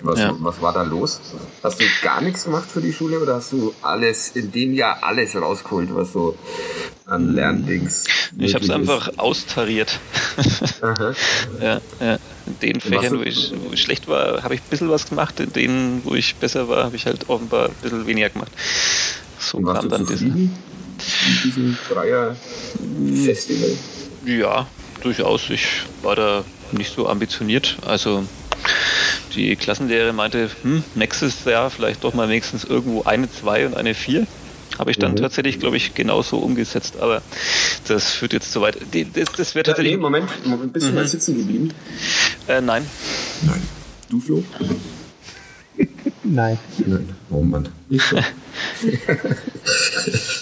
Was, 0.01 0.19
ja. 0.19 0.35
was 0.39 0.61
war 0.61 0.73
da 0.73 0.83
los? 0.83 1.19
Hast 1.63 1.79
du 1.79 1.85
gar 2.01 2.21
nichts 2.21 2.43
gemacht 2.43 2.69
für 2.69 2.81
die 2.81 2.93
Schule 2.93 3.19
oder 3.19 3.35
hast 3.35 3.51
du 3.53 3.73
alles 3.81 4.29
in 4.35 4.51
dem 4.51 4.73
Jahr 4.73 4.99
alles 5.01 5.35
rausgeholt, 5.35 5.93
was 5.95 6.13
so 6.13 6.37
an 7.05 7.33
Lerndings? 7.33 8.03
Ich 8.37 8.53
habe 8.53 8.63
es 8.63 8.69
einfach 8.69 9.17
austariert. 9.17 9.99
ja, 11.61 11.81
ja. 11.99 12.19
In 12.45 12.59
den 12.61 12.81
Fächern, 12.81 13.17
wo 13.17 13.23
ich, 13.23 13.53
wo 13.65 13.73
ich 13.73 13.81
schlecht 13.81 14.07
war, 14.07 14.43
habe 14.43 14.55
ich 14.55 14.61
ein 14.61 14.69
bisschen 14.69 14.89
was 14.89 15.09
gemacht. 15.09 15.39
In 15.39 15.53
denen, 15.53 16.01
wo 16.03 16.13
ich 16.13 16.35
besser 16.35 16.67
war, 16.67 16.83
habe 16.83 16.95
ich 16.95 17.05
halt 17.05 17.29
offenbar 17.29 17.69
ein 17.69 17.75
bisschen 17.81 18.05
weniger 18.05 18.29
gemacht. 18.29 18.51
So 19.39 19.57
Und 19.57 19.65
kam 19.65 19.89
dann 19.89 20.05
zufrieden 20.05 20.55
mit 20.97 21.43
diesem 21.43 21.77
Dreier-Festival? 21.89 23.77
Ja, 24.25 24.67
durchaus. 25.01 25.49
Ich 25.49 25.67
war 26.01 26.15
da 26.15 26.43
nicht 26.71 26.93
so 26.93 27.07
ambitioniert. 27.07 27.77
Also 27.85 28.25
die 29.35 29.55
Klassenlehrerin 29.55 30.15
meinte, 30.15 30.49
hm, 30.63 30.83
nächstes 30.95 31.45
Jahr 31.45 31.69
vielleicht 31.69 32.03
doch 32.03 32.13
mal 32.13 32.29
wenigstens 32.29 32.63
irgendwo 32.63 33.03
eine 33.03 33.29
2 33.31 33.67
und 33.67 33.77
eine 33.77 33.93
4. 33.93 34.25
Habe 34.79 34.91
ich 34.91 34.97
dann 34.97 35.11
mhm. 35.11 35.17
tatsächlich, 35.17 35.59
glaube 35.59 35.77
ich, 35.77 35.93
genauso 35.93 36.37
umgesetzt. 36.37 36.95
Aber 36.99 37.21
das 37.87 38.11
führt 38.11 38.33
jetzt 38.33 38.51
zu 38.51 38.61
weit. 38.61 38.77
Das, 39.13 39.31
das 39.37 39.55
wäre 39.55 39.63
tatsächlich. 39.63 39.93
Ja, 39.93 39.97
nee, 39.97 40.01
Moment, 40.01 40.29
Moment, 40.45 40.73
bist 40.73 40.87
du 40.87 40.89
mhm. 40.89 40.95
mal 40.95 41.07
sitzen 41.07 41.37
geblieben? 41.37 41.71
Äh, 42.47 42.61
nein. 42.61 42.85
Nein. 43.43 43.61
Du, 44.09 44.19
Flo? 44.19 44.43
Nein. 46.23 46.57
Nein. 46.85 47.15
Oh 47.29 47.41
Mann. 47.41 47.69
Ich 47.89 48.01
so. 48.01 48.17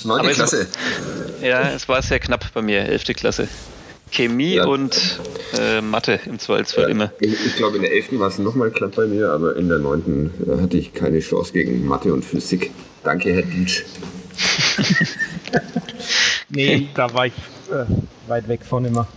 Neunte 0.08 0.32
Klasse. 0.32 0.67
ja, 1.41 1.69
es 1.71 1.88
war 1.89 2.01
sehr 2.01 2.19
knapp 2.19 2.51
bei 2.53 2.62
mir, 2.62 2.79
elfte 2.79 3.13
Klasse. 3.13 3.47
Chemie 4.13 4.56
ja. 4.56 4.65
und 4.65 5.19
äh, 5.60 5.82
Mathe 5.82 6.19
im 6.26 6.38
Zweifelsfall 6.38 6.84
ja, 6.84 6.89
immer. 6.89 7.12
Ich, 7.19 7.34
ich 7.45 7.56
glaube, 7.56 7.78
in 7.78 7.82
der 7.82 7.91
11. 7.93 8.19
war 8.19 8.28
es 8.28 8.38
nochmal 8.38 8.69
knapp 8.71 8.95
bei 8.95 9.08
mir, 9.08 9.32
aber 9.32 9.56
in 9.56 9.69
der 9.69 9.80
9. 9.80 10.32
Äh, 10.47 10.62
hatte 10.62 10.78
ich 10.78 10.93
keine 10.93 11.19
Chance 11.19 11.54
gegen 11.54 11.86
Mathe 11.86 12.13
und 12.13 12.23
Physik. 12.23 12.71
Danke, 13.04 13.34
Herr 13.34 13.41
Dietsch. 13.41 13.84
nee, 16.49 16.88
da 16.93 17.13
war 17.13 17.28
ich 17.28 17.34
äh, 17.71 17.86
weit 18.28 18.47
weg 18.47 18.62
von 18.63 18.86
immer. 18.86 19.08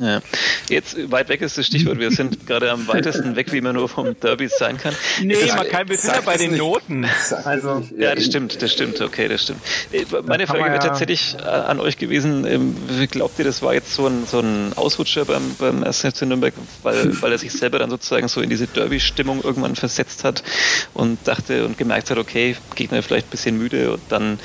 Ja. 0.00 0.22
Jetzt 0.70 1.10
weit 1.10 1.28
weg 1.28 1.42
ist 1.42 1.58
das 1.58 1.66
Stichwort. 1.66 1.98
Wir 1.98 2.10
sind 2.10 2.46
gerade 2.46 2.70
am 2.70 2.88
weitesten 2.88 3.36
weg, 3.36 3.52
wie 3.52 3.60
man 3.60 3.74
nur 3.76 3.90
vom 3.90 4.18
Derby 4.18 4.48
sein 4.48 4.78
kann. 4.78 4.94
Nee, 5.22 5.36
man 5.54 5.68
kann, 5.68 5.88
wir 5.88 5.98
sind 5.98 6.14
ja 6.14 6.22
bei 6.22 6.38
den 6.38 6.56
Noten. 6.56 7.06
Also, 7.44 7.82
ja, 7.98 8.14
das 8.14 8.24
stimmt, 8.24 8.62
das 8.62 8.72
stimmt, 8.72 9.00
okay, 9.02 9.28
das 9.28 9.42
stimmt. 9.42 9.60
Äh, 9.92 10.04
meine 10.24 10.46
Frage 10.46 10.64
wäre 10.64 10.74
ja 10.74 10.78
tatsächlich 10.78 11.36
äh, 11.38 11.44
an 11.44 11.78
euch 11.78 11.98
gewesen, 11.98 12.46
ähm, 12.46 12.74
glaubt 13.10 13.38
ihr, 13.38 13.44
das 13.44 13.60
war 13.60 13.74
jetzt 13.74 13.94
so 13.94 14.06
ein, 14.06 14.26
so 14.26 14.40
ein 14.40 14.72
Ausrutscher 14.76 15.26
beim, 15.26 15.54
beim 15.58 15.84
1. 15.84 16.00
FC 16.00 16.22
Nürnberg, 16.22 16.54
weil, 16.82 17.20
weil 17.20 17.32
er 17.32 17.38
sich 17.38 17.52
selber 17.52 17.78
dann 17.78 17.90
sozusagen 17.90 18.28
so 18.28 18.40
in 18.40 18.48
diese 18.48 18.66
Derby-Stimmung 18.66 19.42
irgendwann 19.42 19.76
versetzt 19.76 20.24
hat 20.24 20.42
und 20.94 21.18
dachte 21.28 21.66
und 21.66 21.76
gemerkt 21.76 22.10
hat, 22.10 22.16
okay, 22.16 22.56
Gegner 22.74 23.02
vielleicht 23.02 23.26
ein 23.26 23.30
bisschen 23.30 23.58
müde 23.58 23.92
und 23.92 24.02
dann 24.08 24.38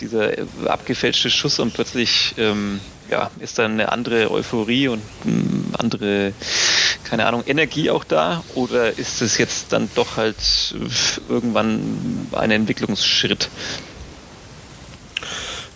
dieser 0.00 0.32
abgefälschte 0.66 1.28
Schuss 1.28 1.58
und 1.58 1.74
plötzlich 1.74 2.34
ähm, 2.38 2.80
ja, 3.10 3.30
ist 3.40 3.58
dann 3.58 3.72
eine 3.72 3.92
andere 3.92 4.30
Euphorie 4.30 4.88
und 4.88 5.02
eine 5.24 5.78
andere, 5.78 6.32
keine 7.04 7.26
Ahnung, 7.26 7.42
Energie 7.46 7.90
auch 7.90 8.04
da? 8.04 8.42
Oder 8.54 8.98
ist 8.98 9.22
es 9.22 9.38
jetzt 9.38 9.72
dann 9.72 9.88
doch 9.94 10.16
halt 10.16 10.36
irgendwann 11.28 12.28
ein 12.32 12.50
Entwicklungsschritt? 12.50 13.48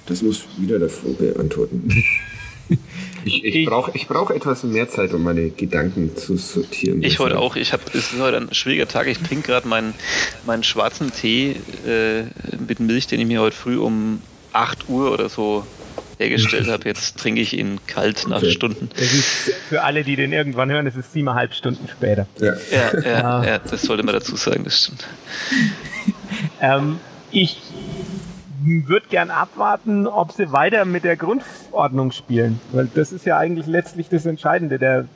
Das 0.07 0.23
muss 0.23 0.47
wieder 0.57 0.79
der 0.79 0.89
Flo 0.89 1.13
beantworten. 1.13 2.05
Ich, 3.25 3.45
ich 3.45 3.67
brauche 3.67 3.91
ich 3.95 4.07
brauch 4.07 4.31
etwas 4.31 4.63
mehr 4.63 4.89
Zeit, 4.89 5.13
um 5.13 5.23
meine 5.23 5.51
Gedanken 5.51 6.17
zu 6.17 6.37
sortieren. 6.37 7.03
Ich 7.03 7.19
heute 7.19 7.39
auch. 7.39 7.57
Ich 7.57 7.73
hab, 7.73 7.95
es 7.95 8.13
ist 8.13 8.21
heute 8.21 8.37
ein 8.39 8.55
schwieriger 8.55 8.87
Tag. 8.87 9.07
Ich 9.07 9.19
trinke 9.19 9.49
gerade 9.49 9.67
meinen, 9.67 9.95
meinen 10.47 10.63
schwarzen 10.63 11.13
Tee 11.13 11.57
äh, 11.87 12.25
mit 12.67 12.81
Milch, 12.81 13.07
den 13.07 13.21
ich 13.21 13.27
mir 13.27 13.41
heute 13.41 13.57
früh 13.57 13.79
um 13.79 14.23
8 14.53 14.89
Uhr 14.89 15.13
oder 15.13 15.29
so 15.29 15.67
hergestellt 16.19 16.69
habe. 16.71 16.85
Jetzt 16.85 17.19
trinke 17.19 17.41
ich 17.41 17.57
ihn 17.57 17.79
kalt 17.87 18.27
nach 18.29 18.39
okay. 18.39 18.51
Stunden. 18.51 18.91
Das 18.95 19.13
ist 19.13 19.53
für 19.69 19.83
alle, 19.83 20.05
die 20.05 20.17
den 20.17 20.33
irgendwann 20.33 20.71
hören, 20.71 20.87
es 20.87 20.97
ist 20.97 21.13
siebeneinhalb 21.13 21.55
Stunden 21.55 21.89
später. 21.89 22.27
Ja, 22.41 22.55
ja, 22.71 23.01
ja, 23.01 23.45
ja 23.45 23.59
das 23.59 23.83
sollte 23.83 24.03
man 24.03 24.15
dazu 24.15 24.37
sagen, 24.37 24.65
das 24.65 24.85
stimmt. 24.85 25.07
ähm, 26.61 26.99
ich 27.31 27.61
würde 28.65 29.07
gern 29.09 29.31
abwarten, 29.31 30.07
ob 30.07 30.33
sie 30.33 30.53
weiter 30.53 30.85
mit 30.85 31.05
der 31.05 31.17
Grundordnung 31.17 32.13
spielen, 32.13 32.61
weil 32.73 32.89
das 32.95 33.13
ist 33.13 33.25
ja 33.25 33.39
eigentlich 33.39 33.67
letztlich 33.67 34.09
das 34.09 34.27
Entscheidende. 34.27 34.79
Der 34.79 35.07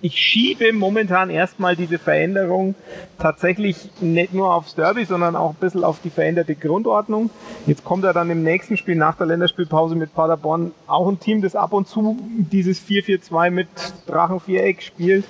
ich 0.00 0.16
schiebe 0.16 0.72
momentan 0.72 1.30
erstmal 1.30 1.74
diese 1.74 1.98
Veränderung 1.98 2.74
tatsächlich 3.18 3.90
nicht 4.00 4.32
nur 4.32 4.54
aufs 4.54 4.74
Derby, 4.74 5.04
sondern 5.04 5.34
auch 5.34 5.50
ein 5.50 5.56
bisschen 5.60 5.84
auf 5.84 6.00
die 6.02 6.10
veränderte 6.10 6.54
Grundordnung. 6.54 7.30
Jetzt 7.66 7.84
kommt 7.84 8.04
er 8.04 8.12
dann 8.12 8.30
im 8.30 8.42
nächsten 8.42 8.76
Spiel 8.76 8.96
nach 8.96 9.16
der 9.16 9.26
Länderspielpause 9.26 9.96
mit 9.96 10.14
Paderborn 10.14 10.72
auch 10.86 11.08
ein 11.08 11.18
Team, 11.18 11.42
das 11.42 11.56
ab 11.56 11.72
und 11.72 11.88
zu 11.88 12.16
dieses 12.36 12.80
4-4-2 12.80 13.50
mit 13.50 13.68
Drachenviereck 14.06 14.82
spielt. 14.82 15.24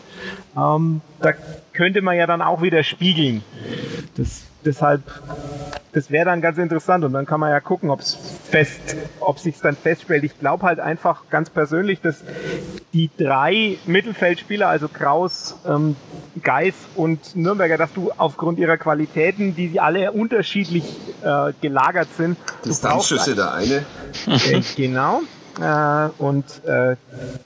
Ähm, 0.56 1.00
da 1.20 1.32
könnte 1.72 2.02
man 2.02 2.16
ja 2.16 2.26
dann 2.26 2.42
auch 2.42 2.60
wieder 2.62 2.82
spiegeln. 2.82 3.42
Das 4.16 4.47
deshalb, 4.64 5.02
das 5.92 6.10
wäre 6.10 6.26
dann 6.26 6.40
ganz 6.40 6.58
interessant 6.58 7.04
und 7.04 7.12
dann 7.12 7.26
kann 7.26 7.40
man 7.40 7.50
ja 7.50 7.60
gucken, 7.60 7.90
ob 7.90 8.00
es 8.00 8.16
fest, 8.50 8.96
ob 9.20 9.38
sich 9.38 9.58
dann 9.60 9.76
feststellt. 9.76 10.24
Ich 10.24 10.38
glaube 10.38 10.64
halt 10.64 10.80
einfach 10.80 11.22
ganz 11.30 11.50
persönlich, 11.50 12.00
dass 12.00 12.22
die 12.92 13.10
drei 13.16 13.78
Mittelfeldspieler, 13.86 14.68
also 14.68 14.88
Kraus, 14.88 15.56
ähm, 15.66 15.96
Geis 16.42 16.74
und 16.94 17.36
Nürnberger, 17.36 17.76
dass 17.76 17.92
du 17.92 18.12
aufgrund 18.16 18.58
ihrer 18.58 18.76
Qualitäten, 18.76 19.54
die 19.54 19.68
sie 19.68 19.80
alle 19.80 20.12
unterschiedlich 20.12 20.84
äh, 21.22 21.52
gelagert 21.60 22.08
sind. 22.16 22.36
Distanzschüsse 22.64 23.34
der 23.34 23.54
eine. 23.54 23.84
Äh, 24.26 24.62
genau. 24.76 25.22
Äh, 25.60 26.08
und 26.18 26.44
äh, 26.66 26.96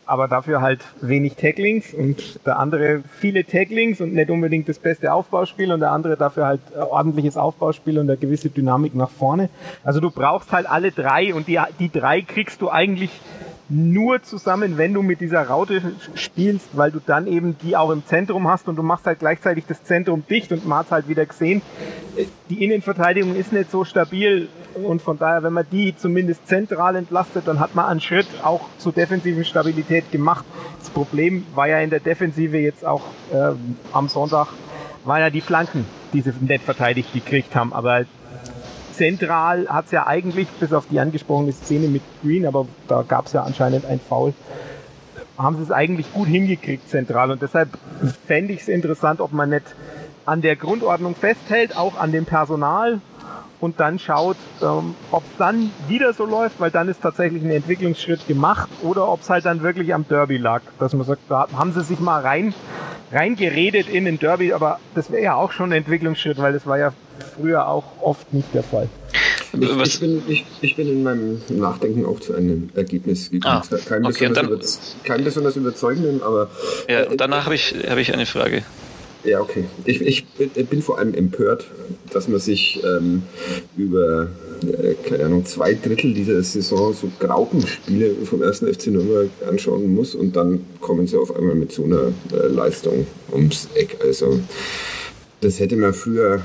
aber 0.05 0.29
dafür 0.29 0.61
halt 0.61 0.81
wenig 1.01 1.37
Tacklings 1.37 1.95
und 1.95 2.45
der 2.45 2.59
andere 2.59 3.03
viele 3.19 3.45
Tacklings 3.45 4.01
und 4.01 4.13
nicht 4.13 4.31
unbedingt 4.31 4.69
das 4.69 4.79
beste 4.79 5.13
Aufbauspiel 5.13 5.73
und 5.73 5.81
der 5.81 5.93
andere 5.93 6.17
dafür 6.17 6.47
halt 6.47 6.61
äh, 6.75 6.81
ordentliches 6.81 7.39
Aufbauspiel 7.39 7.99
und 7.99 8.11
eine 8.11 8.19
gewisse 8.19 8.51
Dynamik 8.51 8.95
nach 8.95 9.11
vorne. 9.11 9.49
Also 9.83 10.01
du 10.01 10.11
brauchst 10.11 10.53
halt 10.53 10.69
alle 10.69 10.93
drei 10.93 11.33
und 11.33 11.49
die, 11.49 11.59
die 11.79 11.91
drei 11.91 12.21
kriegst 12.21 12.61
du 12.61 12.69
eigentlich 12.69 13.11
nur 13.71 14.23
zusammen, 14.23 14.77
wenn 14.77 14.93
du 14.93 15.01
mit 15.01 15.23
dieser 15.23 15.47
Raute 15.47 15.81
spielst, 16.15 16.77
weil 16.77 16.91
du 16.91 17.01
dann 17.05 17.27
eben 17.27 17.57
die 17.63 17.77
auch 17.77 17.91
im 17.91 18.05
Zentrum 18.05 18.49
hast 18.49 18.69
und 18.69 18.77
du 18.77 18.83
machst 18.83 19.07
halt 19.07 19.21
gleichzeitig 19.21 19.65
das 19.67 19.83
Zentrum 19.85 20.25
dicht 20.29 20.53
und 20.53 20.67
man 20.67 20.81
hat 20.81 20.91
halt 20.91 21.09
wieder 21.09 21.25
gesehen, 21.25 21.63
die 22.51 22.63
Innenverteidigung 22.63 23.35
ist 23.35 23.53
nicht 23.53 23.71
so 23.71 23.85
stabil 23.85 24.49
und 24.75 25.03
von 25.03 25.19
daher, 25.19 25.43
wenn 25.43 25.53
man 25.53 25.67
die 25.71 25.95
zumindest 25.97 26.47
zentral 26.47 26.97
entlastet, 26.97 27.47
dann 27.47 27.61
hat 27.61 27.75
man 27.75 27.87
einen 27.87 28.01
Schritt 28.01 28.27
auch 28.43 28.61
zur 28.79 28.93
defensiven 28.93 29.45
Stabilität 29.45 30.11
gemacht. 30.11 30.45
Das 30.79 30.91
Problem 30.91 31.45
war 31.55 31.69
ja 31.69 31.79
in 31.79 31.91
der 31.91 32.01
Defensive 32.01 32.59
jetzt 32.59 32.85
auch 32.85 33.03
äh, 33.33 33.53
am 33.93 34.09
Sonntag, 34.09 34.49
waren 35.05 35.21
ja 35.21 35.31
die 35.31 35.41
Flanken, 35.41 35.85
die 36.13 36.21
sie 36.21 36.33
nicht 36.41 36.65
verteidigt 36.65 37.13
gekriegt 37.13 37.55
haben, 37.55 37.73
aber 37.73 38.05
zentral 38.93 39.67
hat 39.69 39.87
es 39.87 39.91
ja 39.91 40.07
eigentlich, 40.07 40.49
bis 40.61 40.73
auf 40.73 40.87
die 40.91 41.01
angesprochene 41.01 41.53
Szene 41.53 41.89
mit 41.89 42.03
Green, 42.23 42.47
aber 42.47 42.67
da 42.89 43.03
gab 43.07 43.27
es 43.27 43.33
ja 43.33 43.43
anscheinend 43.43 43.85
ein 43.85 44.01
Foul, 44.01 44.35
haben 45.39 45.57
sie 45.57 45.63
es 45.63 45.71
eigentlich 45.71 46.13
gut 46.13 46.29
hingekriegt 46.29 46.89
zentral. 46.89 47.31
Und 47.31 47.43
deshalb 47.43 47.71
fände 48.27 48.53
ich 48.53 48.61
es 48.61 48.69
interessant, 48.69 49.21
ob 49.21 49.33
man 49.33 49.51
nicht 49.51 49.75
an 50.25 50.41
der 50.41 50.57
Grundordnung 50.57 51.15
festhält, 51.15 51.77
auch 51.77 51.99
an 51.99 52.13
dem 52.13 52.27
Personal 52.27 53.01
und 53.63 53.79
dann 53.79 54.01
schaut, 54.01 54.37
ähm, 54.61 54.95
ob 55.13 55.23
es 55.23 55.39
dann 55.39 55.71
wieder 55.89 56.13
so 56.13 56.27
läuft, 56.27 56.59
weil 56.59 56.73
dann 56.73 56.89
ist 56.89 57.01
tatsächlich 57.01 57.43
ein 57.45 57.51
Entwicklungsschritt 57.51 58.27
gemacht 58.27 58.69
oder 58.83 59.09
ob 59.09 59.23
es 59.23 59.31
halt 59.31 59.45
dann 59.45 59.63
wirklich 59.63 59.95
am 59.95 60.07
Derby 60.07 60.37
lag, 60.37 60.63
dass 60.81 60.93
man 60.95 61.07
sagt, 61.07 61.23
da 61.29 61.47
haben 61.57 61.73
sie 61.73 61.83
sich 61.83 62.01
mal 62.01 62.21
rein 62.21 62.53
reingeredet 63.13 63.89
in 63.89 64.07
den 64.07 64.19
Derby, 64.19 64.53
aber 64.53 64.81
das 64.95 65.13
wäre 65.13 65.23
ja 65.23 65.35
auch 65.37 65.53
schon 65.53 65.71
ein 65.71 65.79
Entwicklungsschritt, 65.79 66.39
weil 66.39 66.53
das 66.53 66.67
war 66.67 66.79
ja 66.79 66.93
früher 67.37 67.69
auch 67.69 67.85
oft 68.01 68.33
nicht 68.35 68.53
der 68.53 68.65
Fall. 68.65 68.89
Ich, 69.53 69.71
ich, 69.71 70.01
bin, 70.01 70.23
ich, 70.27 70.47
ich, 70.63 70.77
bin 70.77 70.89
in 70.89 71.03
meinem 71.03 71.43
Nachdenken 71.51 72.07
auch 72.07 72.19
zu 72.19 72.35
einem 72.35 72.71
Ergebnis 72.75 73.31
gekommen. 73.31 73.63
Ah, 73.71 73.77
kein, 73.87 74.07
okay, 74.07 74.29
besonders 74.29 74.81
dann, 74.81 75.05
kein 75.05 75.25
besonders 75.25 75.57
überzeugenden, 75.57 76.23
aber. 76.23 76.49
Ja, 76.89 77.07
und 77.07 77.21
danach 77.21 77.45
habe 77.45 77.55
ich, 77.55 77.75
hab 77.87 77.99
ich 77.99 78.15
eine 78.15 78.25
Frage. 78.25 78.63
Ja, 79.25 79.41
okay. 79.41 79.65
Ich, 79.85 80.01
ich 80.01 80.27
bin 80.69 80.83
vor 80.83 80.99
allem 80.99 81.15
empört, 81.15 81.67
dass 82.13 82.29
man 82.29 82.41
sich 82.41 82.83
ähm, 82.85 83.23
über, 83.77 84.29
äh, 84.63 84.95
keine 85.09 85.27
Ahnung, 85.27 85.47
zwei 85.47 85.75
Drittel 85.75 86.13
dieser 86.13 86.43
Saison 86.43 86.93
so 86.93 87.09
Graupenspiele 87.21 88.17
vom 88.25 88.43
ersten 88.43 88.73
FC 88.73 88.89
Nürnberg 88.89 89.29
anschauen 89.49 89.95
muss 89.95 90.17
und 90.17 90.35
dann 90.35 90.65
kommen 90.81 91.07
sie 91.07 91.17
auf 91.17 91.35
einmal 91.37 91.55
mit 91.55 91.71
so 91.71 91.85
einer 91.85 92.13
äh, 92.33 92.49
Leistung 92.49 93.07
ums 93.33 93.69
Eck. 93.75 93.99
Also, 94.03 94.41
das 95.41 95.61
hätte 95.61 95.77
man 95.77 95.95
früher, 95.95 96.43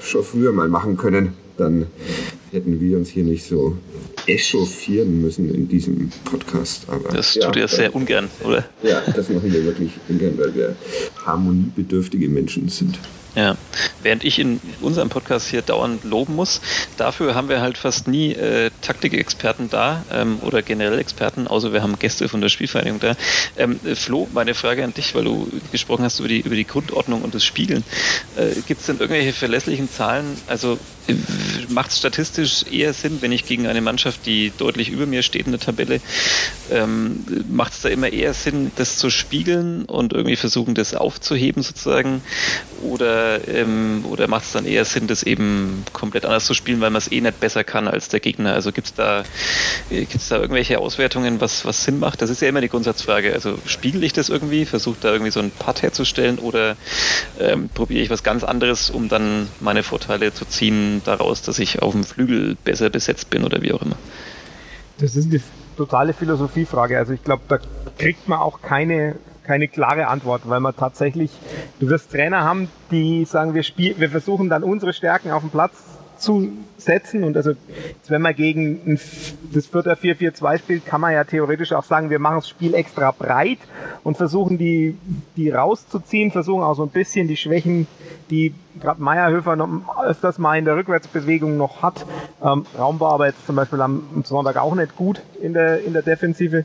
schon 0.00 0.22
früher 0.22 0.52
mal 0.52 0.68
machen 0.68 0.96
können. 0.96 1.34
Dann 1.56 1.86
hätten 2.54 2.80
wir 2.80 2.96
uns 2.96 3.10
hier 3.10 3.24
nicht 3.24 3.44
so 3.44 3.76
echauffieren 4.26 5.20
müssen 5.20 5.52
in 5.52 5.68
diesem 5.68 6.10
Podcast. 6.24 6.86
Aber 6.88 7.10
das 7.10 7.34
tut 7.34 7.56
ja, 7.56 7.62
ihr 7.62 7.68
sehr 7.68 7.94
ungern, 7.94 8.30
oder? 8.44 8.64
Ja, 8.82 9.02
das 9.14 9.28
machen 9.28 9.52
wir 9.52 9.64
wirklich 9.64 9.90
ungern, 10.08 10.38
weil 10.38 10.54
wir 10.54 10.76
harmoniebedürftige 11.26 12.28
Menschen 12.28 12.68
sind. 12.68 12.98
Ja, 13.34 13.56
während 14.04 14.22
ich 14.22 14.38
in 14.38 14.60
unserem 14.80 15.08
Podcast 15.08 15.48
hier 15.48 15.62
dauernd 15.62 16.04
loben 16.04 16.36
muss, 16.36 16.60
dafür 16.96 17.34
haben 17.34 17.48
wir 17.48 17.60
halt 17.60 17.76
fast 17.76 18.06
nie 18.06 18.32
äh, 18.32 18.70
Taktikexperten 18.80 19.68
da 19.68 20.04
ähm, 20.12 20.38
oder 20.42 20.62
generell 20.62 21.00
Experten, 21.00 21.48
außer 21.48 21.72
wir 21.72 21.82
haben 21.82 21.98
Gäste 21.98 22.28
von 22.28 22.40
der 22.40 22.48
Spielvereinigung 22.48 23.00
da. 23.00 23.16
Ähm, 23.56 23.80
Flo, 23.96 24.28
meine 24.32 24.54
Frage 24.54 24.84
an 24.84 24.94
dich, 24.94 25.16
weil 25.16 25.24
du 25.24 25.48
gesprochen 25.72 26.04
hast 26.04 26.20
über 26.20 26.28
die, 26.28 26.42
über 26.42 26.54
die 26.54 26.64
Grundordnung 26.64 27.22
und 27.22 27.34
das 27.34 27.44
Spiegeln. 27.44 27.82
Äh, 28.36 28.54
Gibt 28.68 28.82
es 28.82 28.86
denn 28.86 28.98
irgendwelche 29.00 29.32
verlässlichen 29.32 29.90
Zahlen? 29.90 30.36
Also 30.46 30.78
macht 31.68 31.90
es 31.90 31.98
statistisch 31.98 32.64
eher 32.70 32.92
Sinn, 32.92 33.18
wenn 33.20 33.32
ich 33.32 33.44
gegen 33.44 33.66
eine 33.66 33.80
Mannschaft, 33.80 34.26
die 34.26 34.52
deutlich 34.56 34.88
über 34.88 35.06
mir 35.06 35.22
steht 35.22 35.46
in 35.46 35.52
der 35.52 35.60
Tabelle, 35.60 36.00
ähm, 36.70 37.24
macht 37.48 37.72
es 37.72 37.82
da 37.82 37.88
immer 37.88 38.12
eher 38.12 38.32
Sinn, 38.34 38.70
das 38.76 38.96
zu 38.96 39.10
spiegeln 39.10 39.84
und 39.84 40.12
irgendwie 40.12 40.36
versuchen, 40.36 40.74
das 40.74 40.94
aufzuheben 40.94 41.62
sozusagen? 41.62 42.22
Oder, 42.82 43.46
ähm, 43.48 44.04
oder 44.08 44.28
macht 44.28 44.44
es 44.44 44.52
dann 44.52 44.66
eher 44.66 44.84
Sinn, 44.84 45.06
das 45.06 45.22
eben 45.22 45.84
komplett 45.92 46.24
anders 46.24 46.46
zu 46.46 46.54
spielen, 46.54 46.80
weil 46.80 46.90
man 46.90 46.98
es 46.98 47.10
eh 47.10 47.20
nicht 47.20 47.40
besser 47.40 47.64
kann 47.64 47.88
als 47.88 48.08
der 48.08 48.20
Gegner? 48.20 48.54
Also 48.54 48.72
gibt 48.72 48.86
es 48.86 48.94
da, 48.94 49.24
äh, 49.90 50.04
gibt's 50.04 50.28
da 50.28 50.36
irgendwelche 50.36 50.78
Auswertungen, 50.78 51.40
was, 51.40 51.64
was 51.64 51.84
Sinn 51.84 51.98
macht? 51.98 52.22
Das 52.22 52.30
ist 52.30 52.40
ja 52.40 52.48
immer 52.48 52.60
die 52.60 52.68
Grundsatzfrage. 52.68 53.34
Also 53.34 53.58
spiegel 53.66 54.04
ich 54.04 54.12
das 54.12 54.28
irgendwie, 54.28 54.64
versuche 54.64 54.96
da 55.00 55.12
irgendwie 55.12 55.30
so 55.30 55.40
ein 55.40 55.50
Putt 55.50 55.82
herzustellen 55.82 56.38
oder 56.38 56.76
ähm, 57.38 57.68
probiere 57.68 58.02
ich 58.02 58.10
was 58.10 58.22
ganz 58.22 58.44
anderes, 58.44 58.90
um 58.90 59.08
dann 59.08 59.48
meine 59.60 59.82
Vorteile 59.82 60.32
zu 60.32 60.44
ziehen 60.44 60.93
daraus, 61.04 61.42
dass 61.42 61.58
ich 61.58 61.82
auf 61.82 61.92
dem 61.92 62.04
Flügel 62.04 62.56
besser 62.64 62.90
besetzt 62.90 63.30
bin 63.30 63.44
oder 63.44 63.62
wie 63.62 63.72
auch 63.72 63.82
immer? 63.82 63.96
Das 64.98 65.16
ist 65.16 65.30
eine 65.30 65.40
totale 65.76 66.12
Philosophiefrage. 66.12 66.98
Also 66.98 67.12
ich 67.12 67.24
glaube, 67.24 67.42
da 67.48 67.58
kriegt 67.98 68.28
man 68.28 68.38
auch 68.38 68.60
keine 68.62 69.16
keine 69.44 69.68
klare 69.68 70.08
Antwort, 70.08 70.48
weil 70.48 70.60
man 70.60 70.74
tatsächlich, 70.74 71.30
du 71.78 71.88
wirst 71.88 72.10
Trainer 72.10 72.42
haben, 72.44 72.68
die 72.90 73.24
sagen, 73.26 73.54
wir 73.54 73.62
spielen, 73.62 74.00
wir 74.00 74.08
versuchen 74.08 74.48
dann 74.48 74.64
unsere 74.64 74.92
Stärken 74.92 75.30
auf 75.30 75.42
den 75.42 75.50
Platz 75.50 75.93
zu 76.24 76.50
setzen 76.76 77.24
und 77.24 77.36
also 77.36 77.52
wenn 78.08 78.20
man 78.20 78.34
gegen 78.34 78.98
das 79.52 79.66
Vierter 79.66 79.94
4-4-2 79.94 80.58
spielt, 80.58 80.86
kann 80.86 81.00
man 81.00 81.12
ja 81.12 81.24
theoretisch 81.24 81.72
auch 81.72 81.84
sagen, 81.84 82.10
wir 82.10 82.18
machen 82.18 82.36
das 82.36 82.48
Spiel 82.48 82.74
extra 82.74 83.10
breit 83.12 83.58
und 84.02 84.16
versuchen 84.16 84.58
die, 84.58 84.98
die 85.36 85.50
rauszuziehen, 85.50 86.30
versuchen 86.30 86.62
auch 86.62 86.74
so 86.74 86.82
ein 86.82 86.90
bisschen 86.90 87.28
die 87.28 87.36
Schwächen 87.36 87.86
die 88.30 88.54
gerade 88.80 89.02
Meierhöfer 89.02 89.56
noch 89.56 89.68
öfters 90.02 90.38
mal 90.38 90.58
in 90.58 90.64
der 90.64 90.76
Rückwärtsbewegung 90.76 91.56
noch 91.56 91.82
hat. 91.82 92.06
Ähm, 92.42 92.66
Raum 92.76 92.98
war 93.00 93.12
aber 93.12 93.26
jetzt 93.26 93.46
zum 93.46 93.56
Beispiel 93.56 93.80
am 93.80 94.24
Sonntag 94.24 94.56
auch 94.56 94.74
nicht 94.74 94.96
gut 94.96 95.22
in 95.40 95.52
der, 95.52 95.84
in 95.84 95.92
der 95.92 96.02
Defensive. 96.02 96.64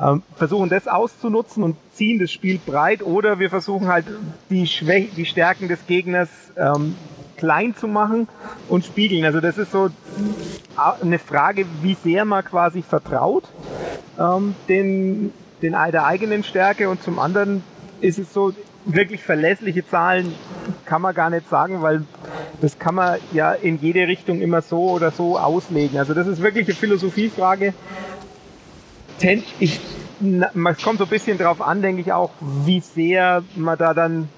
Ähm, 0.00 0.22
versuchen 0.36 0.68
das 0.70 0.88
auszunutzen 0.88 1.62
und 1.62 1.76
ziehen 1.92 2.18
das 2.18 2.32
Spiel 2.32 2.58
breit 2.64 3.02
oder 3.02 3.38
wir 3.38 3.50
versuchen 3.50 3.88
halt 3.88 4.06
die, 4.50 4.66
Schwä 4.66 5.08
die 5.16 5.26
Stärken 5.26 5.68
des 5.68 5.86
Gegners 5.86 6.28
ähm, 6.56 6.96
klein 7.36 7.74
zu 7.76 7.86
machen 7.88 8.28
und 8.68 8.84
spiegeln. 8.84 9.24
Also 9.24 9.40
das 9.40 9.58
ist 9.58 9.72
so 9.72 9.90
eine 11.02 11.18
Frage, 11.18 11.66
wie 11.82 11.94
sehr 11.94 12.24
man 12.24 12.44
quasi 12.44 12.82
vertraut 12.82 13.44
ähm, 14.18 14.54
den, 14.68 15.32
den, 15.62 15.72
der 15.72 16.06
eigenen 16.06 16.44
Stärke 16.44 16.88
und 16.88 17.02
zum 17.02 17.18
anderen 17.18 17.62
ist 18.00 18.18
es 18.18 18.32
so, 18.32 18.52
wirklich 18.86 19.22
verlässliche 19.22 19.86
Zahlen 19.86 20.34
kann 20.84 21.02
man 21.02 21.14
gar 21.14 21.30
nicht 21.30 21.48
sagen, 21.48 21.82
weil 21.82 22.04
das 22.60 22.78
kann 22.78 22.94
man 22.94 23.18
ja 23.32 23.52
in 23.52 23.78
jede 23.80 24.06
Richtung 24.06 24.40
immer 24.40 24.62
so 24.62 24.90
oder 24.90 25.10
so 25.10 25.38
auslegen. 25.38 25.98
Also 25.98 26.14
das 26.14 26.26
ist 26.26 26.42
wirklich 26.42 26.66
eine 26.66 26.74
Philosophiefrage. 26.74 27.72
Ich, 29.58 29.80
es 30.24 30.82
kommt 30.82 30.98
so 30.98 31.04
ein 31.04 31.10
bisschen 31.10 31.38
drauf 31.38 31.60
an, 31.60 31.82
denke 31.82 32.00
ich 32.00 32.12
auch, 32.12 32.30
wie 32.64 32.80
sehr 32.80 33.42
man 33.56 33.78
da 33.78 33.94
dann 33.94 34.28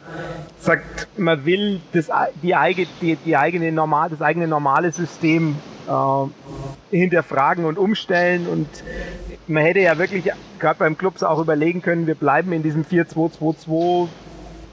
sagt, 0.59 1.09
man 1.16 1.44
will 1.44 1.81
das, 1.92 2.11
die, 2.42 2.55
eigene, 2.55 2.88
die, 3.01 3.16
die 3.16 3.37
eigene 3.37 3.72
normal, 3.72 4.11
das 4.11 4.20
eigene 4.20 4.49
normale 4.49 4.90
System 4.92 5.57
äh, 5.88 6.96
hinterfragen 6.96 7.64
und 7.64 7.79
umstellen 7.79 8.46
und 8.46 8.68
man 9.46 9.62
hätte 9.62 9.81
ja 9.81 9.96
wirklich 9.96 10.25
gerade 10.59 10.79
beim 10.79 10.99
Clubs 10.99 11.22
auch 11.22 11.38
überlegen 11.38 11.83
können, 11.83 12.07
wir 12.07 12.16
bleiben 12.16 12.53
in 12.53 12.62
diesem 12.62 12.85
4-2-2-2 12.85 14.09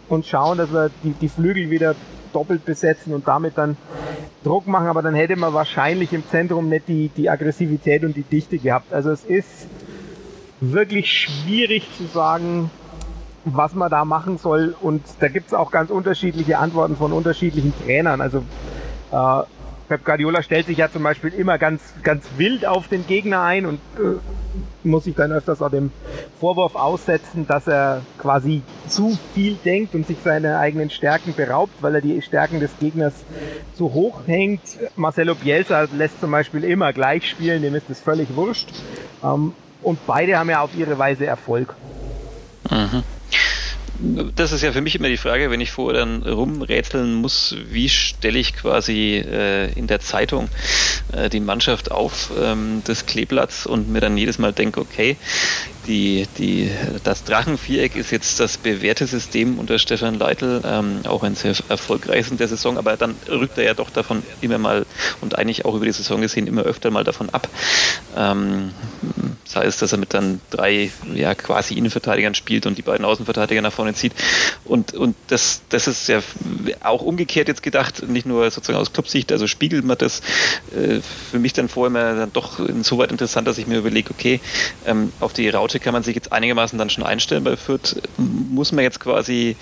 und 0.09 0.25
schauen, 0.25 0.57
dass 0.57 0.73
wir 0.73 0.89
die, 1.03 1.11
die 1.11 1.29
Flügel 1.29 1.69
wieder 1.69 1.95
doppelt 2.33 2.65
besetzen 2.65 3.13
und 3.13 3.27
damit 3.27 3.57
dann 3.57 3.77
Druck 4.43 4.67
machen, 4.67 4.87
aber 4.87 5.01
dann 5.01 5.13
hätte 5.13 5.35
man 5.35 5.53
wahrscheinlich 5.53 6.11
im 6.11 6.27
Zentrum 6.27 6.69
nicht 6.69 6.87
die, 6.87 7.09
die 7.09 7.29
Aggressivität 7.29 8.03
und 8.03 8.15
die 8.15 8.23
Dichte 8.23 8.57
gehabt. 8.57 8.91
Also 8.91 9.11
es 9.11 9.23
ist 9.23 9.67
wirklich 10.71 11.11
schwierig 11.11 11.87
zu 11.97 12.05
sagen, 12.05 12.69
was 13.45 13.73
man 13.73 13.91
da 13.91 14.05
machen 14.05 14.37
soll 14.37 14.75
und 14.79 15.03
da 15.19 15.27
gibt 15.27 15.47
es 15.47 15.53
auch 15.53 15.71
ganz 15.71 15.89
unterschiedliche 15.91 16.57
Antworten 16.57 16.95
von 16.95 17.11
unterschiedlichen 17.11 17.73
Trainern. 17.83 18.21
Also 18.21 18.43
äh, 19.11 19.43
Pep 19.89 20.05
Guardiola 20.05 20.41
stellt 20.41 20.67
sich 20.67 20.77
ja 20.77 20.89
zum 20.89 21.03
Beispiel 21.03 21.33
immer 21.33 21.57
ganz, 21.57 21.81
ganz 22.03 22.25
wild 22.37 22.65
auf 22.65 22.87
den 22.87 23.05
Gegner 23.05 23.41
ein 23.41 23.65
und 23.65 23.79
äh, 23.97 24.87
muss 24.87 25.03
sich 25.03 25.15
dann 25.15 25.33
öfters 25.33 25.61
auch 25.61 25.69
dem 25.69 25.91
Vorwurf 26.39 26.75
aussetzen, 26.75 27.45
dass 27.47 27.67
er 27.67 28.01
quasi 28.17 28.61
zu 28.87 29.17
viel 29.33 29.57
denkt 29.65 29.93
und 29.95 30.07
sich 30.07 30.17
seine 30.23 30.59
eigenen 30.59 30.89
Stärken 30.89 31.33
beraubt, 31.35 31.73
weil 31.81 31.95
er 31.95 32.01
die 32.01 32.21
Stärken 32.21 32.61
des 32.61 32.71
Gegners 32.79 33.13
zu 33.75 33.93
hoch 33.93 34.21
hängt. 34.25 34.61
Marcelo 34.95 35.35
Bielsa 35.35 35.87
lässt 35.97 36.21
zum 36.21 36.31
Beispiel 36.31 36.63
immer 36.63 36.93
gleich 36.93 37.29
spielen, 37.29 37.61
dem 37.61 37.75
ist 37.75 37.89
das 37.89 37.99
völlig 37.99 38.35
wurscht. 38.35 38.69
Ähm, 39.23 39.53
und 39.83 39.99
beide 40.05 40.37
haben 40.37 40.49
ja 40.49 40.61
auf 40.61 40.75
ihre 40.75 40.97
Weise 40.97 41.25
Erfolg. 41.25 41.75
Mhm 42.69 43.03
das 44.35 44.51
ist 44.51 44.61
ja 44.61 44.71
für 44.71 44.81
mich 44.81 44.95
immer 44.95 45.07
die 45.07 45.17
Frage, 45.17 45.51
wenn 45.51 45.61
ich 45.61 45.71
vorher 45.71 46.01
dann 46.01 46.23
rumrätseln 46.23 47.13
muss, 47.15 47.55
wie 47.69 47.89
stelle 47.89 48.39
ich 48.39 48.53
quasi 48.53 49.23
äh, 49.25 49.71
in 49.73 49.87
der 49.87 49.99
Zeitung 49.99 50.49
äh, 51.11 51.29
die 51.29 51.39
Mannschaft 51.39 51.91
auf 51.91 52.31
ähm, 52.37 52.83
des 52.83 53.05
Kleeblatts 53.05 53.65
und 53.65 53.89
mir 53.89 54.01
dann 54.01 54.17
jedes 54.17 54.39
Mal 54.39 54.51
denke, 54.51 54.81
okay, 54.81 55.17
die, 55.87 56.27
die, 56.37 56.71
das 57.03 57.23
Drachenviereck 57.23 57.95
ist 57.95 58.11
jetzt 58.11 58.39
das 58.39 58.57
bewährte 58.57 59.07
System 59.07 59.59
unter 59.59 59.79
Stefan 59.79 60.15
Leitl, 60.15 60.61
ähm, 60.65 61.01
auch 61.05 61.23
ein 61.23 61.35
sehr 61.35 61.55
erfolgreiches 61.69 62.31
in 62.31 62.37
der 62.37 62.47
Saison, 62.47 62.77
aber 62.77 62.97
dann 62.97 63.15
rückt 63.29 63.57
er 63.57 63.63
ja 63.63 63.73
doch 63.73 63.89
davon 63.89 64.23
immer 64.41 64.57
mal 64.57 64.85
und 65.21 65.37
eigentlich 65.37 65.65
auch 65.65 65.75
über 65.75 65.85
die 65.85 65.91
Saison 65.91 66.21
gesehen 66.21 66.47
immer 66.47 66.63
öfter 66.63 66.91
mal 66.91 67.03
davon 67.03 67.29
ab. 67.29 67.47
Ähm, 68.15 68.71
sei 69.45 69.65
es, 69.65 69.77
dass 69.77 69.91
er 69.91 69.97
mit 69.97 70.13
dann 70.13 70.41
drei 70.49 70.91
ja, 71.13 71.35
quasi 71.35 71.75
Innenverteidigern 71.75 72.35
spielt 72.35 72.65
und 72.65 72.77
die 72.77 72.81
beiden 72.81 73.05
Außenverteidiger 73.05 73.61
nach 73.61 73.73
vorne 73.73 73.93
zieht. 73.93 74.13
Und, 74.65 74.93
und 74.93 75.15
das, 75.27 75.61
das 75.69 75.87
ist 75.87 76.07
ja 76.07 76.21
auch 76.81 77.01
umgekehrt 77.01 77.47
jetzt 77.47 77.63
gedacht, 77.63 78.07
nicht 78.07 78.25
nur 78.25 78.49
sozusagen 78.49 78.79
aus 78.79 78.93
Clubsicht, 78.93 79.31
also 79.31 79.47
spiegelt 79.47 79.85
man 79.85 79.97
das 79.97 80.21
äh, 80.75 80.99
für 81.31 81.39
mich 81.39 81.53
dann 81.53 81.69
vorher 81.69 81.87
immer 81.87 82.15
dann 82.19 82.33
doch 82.33 82.59
insoweit 82.59 83.11
interessant, 83.11 83.47
dass 83.47 83.57
ich 83.57 83.67
mir 83.67 83.77
überlege, 83.77 84.11
okay, 84.11 84.39
ähm, 84.85 85.11
auf 85.19 85.33
die 85.33 85.49
Raute 85.49 85.72
kann 85.79 85.93
man 85.93 86.03
sich 86.03 86.15
jetzt 86.15 86.31
einigermaßen 86.31 86.77
dann 86.77 86.89
schon 86.89 87.03
einstellen 87.03 87.43
bei 87.43 87.57
Fürth. 87.57 88.01
Muss 88.17 88.71
man 88.71 88.83
jetzt 88.83 88.99
quasi 88.99 89.55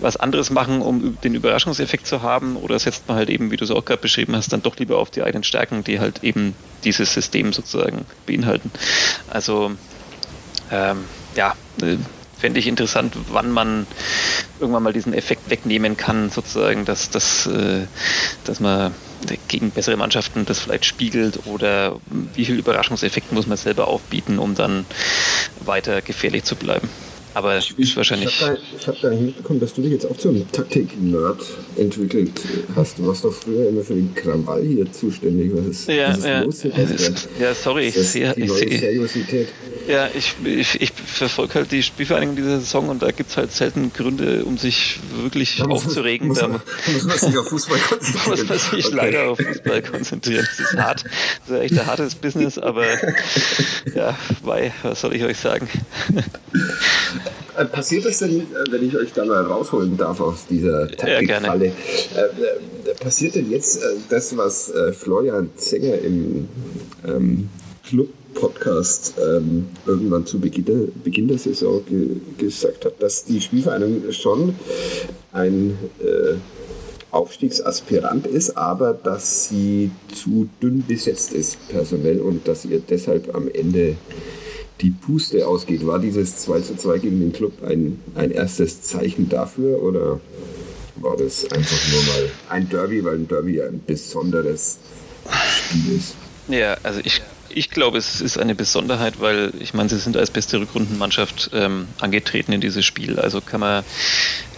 was 0.00 0.16
anderes 0.16 0.50
machen, 0.50 0.82
um 0.82 1.18
den 1.20 1.34
Überraschungseffekt 1.34 2.06
zu 2.06 2.22
haben 2.22 2.56
oder 2.56 2.78
setzt 2.78 3.08
man 3.08 3.16
halt 3.16 3.30
eben, 3.30 3.50
wie 3.50 3.56
du 3.56 3.64
es 3.64 3.70
auch 3.70 3.84
gerade 3.84 4.02
beschrieben 4.02 4.36
hast, 4.36 4.52
dann 4.52 4.62
doch 4.62 4.76
lieber 4.76 4.98
auf 4.98 5.10
die 5.10 5.22
eigenen 5.22 5.44
Stärken, 5.44 5.84
die 5.84 6.00
halt 6.00 6.24
eben 6.24 6.54
dieses 6.84 7.12
System 7.12 7.52
sozusagen 7.52 8.06
beinhalten. 8.26 8.70
Also 9.28 9.72
ähm, 10.70 11.04
ja, 11.36 11.54
äh, 11.82 11.96
fände 12.40 12.58
ich 12.58 12.66
interessant, 12.66 13.14
wann 13.30 13.50
man 13.50 13.86
irgendwann 14.58 14.82
mal 14.82 14.92
diesen 14.92 15.12
Effekt 15.12 15.50
wegnehmen 15.50 15.96
kann, 15.96 16.30
sozusagen, 16.30 16.84
dass, 16.84 17.10
dass, 17.10 17.46
äh, 17.46 17.86
dass 18.44 18.60
man 18.60 18.94
gegen 19.48 19.70
bessere 19.70 19.96
Mannschaften 19.96 20.46
das 20.46 20.60
vielleicht 20.60 20.86
spiegelt 20.86 21.40
oder 21.46 22.00
wie 22.34 22.44
viel 22.44 22.58
Überraschungseffekt 22.58 23.32
muss 23.32 23.46
man 23.46 23.58
selber 23.58 23.88
aufbieten, 23.88 24.38
um 24.38 24.54
dann 24.54 24.86
weiter 25.64 26.00
gefährlich 26.00 26.44
zu 26.44 26.56
bleiben. 26.56 26.88
Aber 27.32 27.58
ich, 27.58 27.78
ist 27.78 27.96
wahrscheinlich. 27.96 28.28
Ich 28.28 28.40
habe 28.86 28.98
da, 29.00 29.08
hab 29.08 29.12
nicht 29.12 29.22
mitbekommen, 29.22 29.60
dass 29.60 29.74
du 29.74 29.82
dich 29.82 29.92
jetzt 29.92 30.06
auch 30.06 30.16
zum 30.16 30.50
Taktik-Nerd 30.50 31.40
entwickelt 31.76 32.40
hast. 32.74 32.98
Du 32.98 33.06
warst 33.06 33.24
doch 33.24 33.32
früher 33.32 33.68
immer 33.68 33.82
für 33.82 33.94
den 33.94 34.14
Krawall 34.14 34.62
hier 34.62 34.90
zuständig. 34.90 35.52
Was 35.54 35.66
ist, 35.66 35.88
ja, 35.88 36.08
was 36.08 36.18
ist 36.18 36.24
ja, 36.24 36.40
los? 36.42 36.64
Ja, 37.40 37.54
sorry, 37.54 37.88
ich 37.88 37.94
sehe 37.94 38.34
die 38.34 38.44
neue 38.44 38.78
Seriosität. 38.78 39.48
Ja, 39.90 40.08
ich, 40.14 40.36
ich, 40.44 40.80
ich 40.80 40.92
verfolge 40.92 41.54
halt 41.54 41.72
die 41.72 41.82
Spielvereinigung 41.82 42.36
dieser 42.36 42.60
Saison 42.60 42.90
und 42.90 43.02
da 43.02 43.10
gibt 43.10 43.30
es 43.30 43.36
halt 43.36 43.50
selten 43.50 43.92
Gründe, 43.92 44.44
um 44.44 44.56
sich 44.56 45.00
wirklich 45.20 45.56
da 45.56 45.64
aufzuregen. 45.64 46.28
Muss 46.28 46.40
man, 46.40 46.62
muss 46.92 47.04
man 47.04 47.18
sich 47.18 47.36
auf 47.36 47.48
Fußball 47.48 47.78
konzentrieren. 47.88 48.30
muss 48.30 48.48
man 48.48 48.58
sich 48.58 48.86
okay. 48.86 48.94
leider 48.94 49.30
auf 49.30 49.38
Fußball 49.40 49.82
konzentrieren. 49.82 50.46
Das 50.48 50.70
ist 50.70 50.78
hart. 50.78 51.04
Das 51.48 51.56
ist 51.56 51.62
echt 51.62 51.80
ein 51.80 51.86
hartes 51.86 52.14
Business, 52.14 52.56
aber 52.56 52.84
ja, 53.92 54.16
bei, 54.44 54.72
was 54.84 55.00
soll 55.00 55.16
ich 55.16 55.24
euch 55.24 55.38
sagen? 55.38 55.68
Äh, 57.56 57.64
passiert 57.64 58.04
es 58.04 58.18
denn, 58.18 58.42
äh, 58.42 58.70
wenn 58.70 58.86
ich 58.86 58.96
euch 58.96 59.12
da 59.12 59.24
mal 59.24 59.42
rausholen 59.42 59.96
darf 59.96 60.20
aus 60.20 60.46
dieser 60.48 60.88
Taktikfalle, 60.88 61.66
ja, 61.66 61.72
äh, 61.72 62.94
passiert 63.00 63.34
denn 63.34 63.50
jetzt 63.50 63.82
das, 64.08 64.36
was 64.36 64.72
Florian 64.92 65.50
Zenger 65.56 65.98
im 65.98 66.48
ähm, 67.04 67.48
Club 67.84 68.08
Podcast 68.34 69.14
ähm, 69.18 69.68
irgendwann 69.86 70.26
zu 70.26 70.40
Beginn 70.40 70.64
der, 70.64 70.88
Beginn 71.04 71.28
der 71.28 71.38
Saison 71.38 71.84
ge 71.86 72.16
gesagt 72.38 72.84
hat, 72.84 73.02
dass 73.02 73.24
die 73.24 73.40
Spielvereinigung 73.40 74.12
schon 74.12 74.54
ein 75.32 75.78
äh, 76.00 76.34
Aufstiegsaspirant 77.10 78.26
ist, 78.26 78.56
aber 78.56 78.94
dass 78.94 79.48
sie 79.48 79.90
zu 80.14 80.48
dünn 80.62 80.84
besetzt 80.86 81.32
ist 81.32 81.68
personell 81.68 82.20
und 82.20 82.46
dass 82.46 82.64
ihr 82.64 82.80
deshalb 82.80 83.34
am 83.34 83.48
Ende 83.48 83.96
die 84.80 84.90
Puste 84.90 85.46
ausgeht. 85.46 85.86
War 85.86 85.98
dieses 85.98 86.38
2 86.38 86.60
zu 86.60 86.76
2 86.76 86.98
gegen 86.98 87.20
den 87.20 87.32
Club 87.32 87.62
ein, 87.64 88.00
ein 88.14 88.30
erstes 88.30 88.82
Zeichen 88.82 89.28
dafür 89.28 89.82
oder 89.82 90.20
war 90.96 91.16
das 91.16 91.44
einfach 91.50 91.92
nur 91.92 92.02
mal 92.02 92.30
ein 92.50 92.68
Derby, 92.68 93.04
weil 93.04 93.16
ein 93.16 93.28
Derby 93.28 93.60
ein 93.60 93.82
besonderes 93.86 94.78
Spiel 95.48 95.96
ist? 95.96 96.14
Ja, 96.48 96.76
also 96.82 97.00
ich 97.02 97.22
ich 97.52 97.70
glaube, 97.70 97.98
es 97.98 98.20
ist 98.20 98.38
eine 98.38 98.54
Besonderheit, 98.54 99.20
weil 99.20 99.52
ich 99.58 99.74
meine, 99.74 99.88
sie 99.88 99.98
sind 99.98 100.16
als 100.16 100.30
beste 100.30 100.60
Rückrundenmannschaft 100.60 101.50
ähm, 101.52 101.88
angetreten 102.00 102.52
in 102.52 102.60
dieses 102.60 102.84
Spiel. 102.84 103.18
Also 103.18 103.40
kann 103.40 103.60
man 103.60 103.84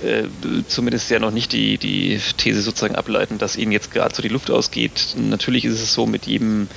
äh, 0.03 0.25
zumindest 0.69 1.11
ja 1.11 1.19
noch 1.19 1.31
nicht 1.31 1.53
die, 1.53 1.79
die 1.79 2.21
These 2.37 2.63
sozusagen 2.63 2.95
ableiten, 2.95 3.39
dass 3.39 3.57
ihnen 3.57 3.73
jetzt 3.73 3.93
gerade 3.93 4.15
so 4.15 4.23
die 4.23 4.29
Luft 4.29 4.51
ausgeht. 4.51 5.15
Natürlich 5.17 5.65
ist 5.65 5.81
es 5.81 5.95
so 5.95 6.07
mit 6.07 6.27
jedem 6.27 6.69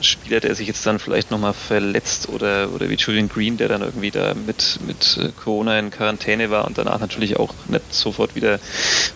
Spieler, 0.00 0.40
der 0.40 0.54
sich 0.54 0.66
jetzt 0.66 0.84
dann 0.86 0.98
vielleicht 0.98 1.30
nochmal 1.30 1.54
verletzt 1.54 2.28
oder, 2.28 2.70
oder 2.72 2.88
wie 2.90 2.96
Julian 2.96 3.28
Green, 3.28 3.56
der 3.56 3.68
dann 3.68 3.82
irgendwie 3.82 4.10
da 4.10 4.34
mit, 4.34 4.78
mit 4.86 5.18
äh, 5.18 5.30
Corona 5.42 5.78
in 5.78 5.90
Quarantäne 5.90 6.50
war 6.50 6.66
und 6.66 6.78
danach 6.78 7.00
natürlich 7.00 7.36
auch 7.36 7.54
nicht 7.68 7.94
sofort 7.94 8.34
wieder 8.34 8.58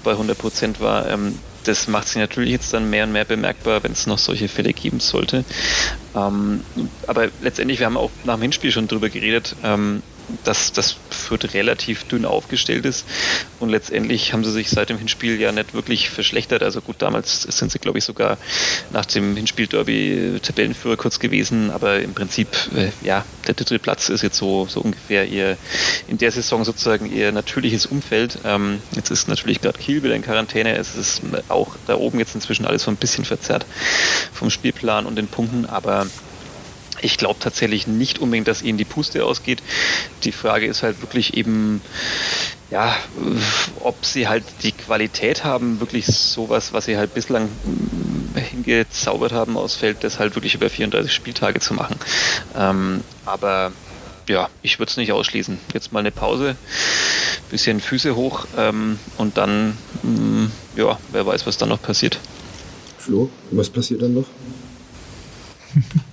bei 0.04 0.12
100 0.12 0.38
Prozent 0.38 0.80
war. 0.80 1.08
Ähm, 1.08 1.38
das 1.66 1.88
macht 1.88 2.08
sich 2.08 2.16
natürlich 2.16 2.50
jetzt 2.50 2.72
dann 2.72 2.90
mehr 2.90 3.04
und 3.04 3.12
mehr 3.12 3.24
bemerkbar, 3.24 3.82
wenn 3.82 3.92
es 3.92 4.06
noch 4.06 4.18
solche 4.18 4.48
Fälle 4.48 4.72
geben 4.72 5.00
sollte. 5.00 5.44
Ähm, 6.14 6.60
aber 7.06 7.28
letztendlich, 7.40 7.78
wir 7.78 7.86
haben 7.86 7.96
auch 7.96 8.10
nach 8.24 8.34
dem 8.34 8.42
Hinspiel 8.42 8.70
schon 8.72 8.88
drüber 8.88 9.08
geredet, 9.08 9.56
ähm, 9.62 10.02
dass 10.44 10.72
das 10.72 10.96
Fürth 11.10 11.54
relativ 11.54 12.04
dünn 12.04 12.24
aufgestellt 12.24 12.84
ist. 12.84 13.06
Und 13.60 13.70
letztendlich 13.70 14.32
haben 14.32 14.44
sie 14.44 14.52
sich 14.52 14.70
seit 14.70 14.88
dem 14.88 14.98
Hinspiel 14.98 15.40
ja 15.40 15.52
nicht 15.52 15.74
wirklich 15.74 16.10
verschlechtert. 16.10 16.62
Also 16.62 16.80
gut, 16.80 16.96
damals 16.98 17.42
sind 17.42 17.70
sie, 17.72 17.78
glaube 17.78 17.98
ich, 17.98 18.04
sogar 18.04 18.38
nach 18.90 19.06
dem 19.06 19.36
Hinspiel-Derby 19.36 20.40
Tabellenführer 20.42 20.96
kurz 20.96 21.18
gewesen. 21.18 21.70
Aber 21.70 22.00
im 22.00 22.14
Prinzip, 22.14 22.48
äh, 22.74 22.90
ja, 23.06 23.24
der 23.46 23.54
dritte 23.54 23.78
Platz 23.78 24.08
ist 24.08 24.22
jetzt 24.22 24.36
so, 24.36 24.66
so 24.66 24.80
ungefähr 24.80 25.26
ihr, 25.26 25.56
in 26.08 26.18
der 26.18 26.32
Saison 26.32 26.64
sozusagen 26.64 27.10
ihr 27.10 27.32
natürliches 27.32 27.86
Umfeld. 27.86 28.38
Ähm, 28.44 28.80
jetzt 28.94 29.10
ist 29.10 29.28
natürlich 29.28 29.60
gerade 29.60 29.78
Kiel 29.78 30.02
wieder 30.02 30.14
in 30.14 30.22
Quarantäne. 30.22 30.76
Es 30.76 30.96
ist 30.96 31.22
auch 31.48 31.76
da 31.86 31.96
oben 31.96 32.18
jetzt 32.18 32.34
inzwischen 32.34 32.66
alles 32.66 32.82
so 32.82 32.90
ein 32.90 32.96
bisschen 32.96 33.24
verzerrt 33.24 33.66
vom 34.32 34.50
Spielplan 34.50 35.06
und 35.06 35.16
den 35.16 35.28
Punkten. 35.28 35.66
Aber 35.66 36.06
ich 37.02 37.18
glaube 37.18 37.40
tatsächlich 37.40 37.86
nicht 37.86 38.18
unbedingt, 38.18 38.48
dass 38.48 38.62
ihnen 38.62 38.78
die 38.78 38.84
Puste 38.84 39.24
ausgeht. 39.24 39.62
Die 40.24 40.32
Frage 40.32 40.66
ist 40.66 40.82
halt 40.82 41.02
wirklich 41.02 41.36
eben, 41.36 41.80
ja, 42.70 42.96
ob 43.80 44.04
sie 44.04 44.28
halt 44.28 44.44
die 44.62 44.72
Qualität 44.72 45.44
haben, 45.44 45.80
wirklich 45.80 46.06
sowas, 46.06 46.72
was 46.72 46.86
sie 46.86 46.96
halt 46.96 47.14
bislang 47.14 47.48
hingezaubert 48.34 49.32
haben 49.32 49.56
aus 49.56 49.74
Feld, 49.74 50.04
das 50.04 50.18
halt 50.18 50.34
wirklich 50.34 50.54
über 50.54 50.70
34 50.70 51.12
Spieltage 51.12 51.60
zu 51.60 51.74
machen. 51.74 51.96
Ähm, 52.56 53.02
aber 53.24 53.72
ja, 54.28 54.48
ich 54.62 54.78
würde 54.78 54.90
es 54.90 54.96
nicht 54.96 55.12
ausschließen. 55.12 55.58
Jetzt 55.72 55.92
mal 55.92 56.00
eine 56.00 56.10
Pause, 56.10 56.56
bisschen 57.50 57.80
Füße 57.80 58.16
hoch 58.16 58.46
ähm, 58.56 58.98
und 59.18 59.36
dann, 59.36 59.76
mh, 60.02 60.10
mm, 60.10 60.52
ja, 60.76 60.98
wer 61.12 61.26
weiß, 61.26 61.46
was 61.46 61.56
dann 61.56 61.68
noch 61.68 61.80
passiert. 61.80 62.18
Flo, 62.98 63.30
was 63.50 63.70
passiert 63.70 64.02
dann 64.02 64.14
noch? 64.14 64.26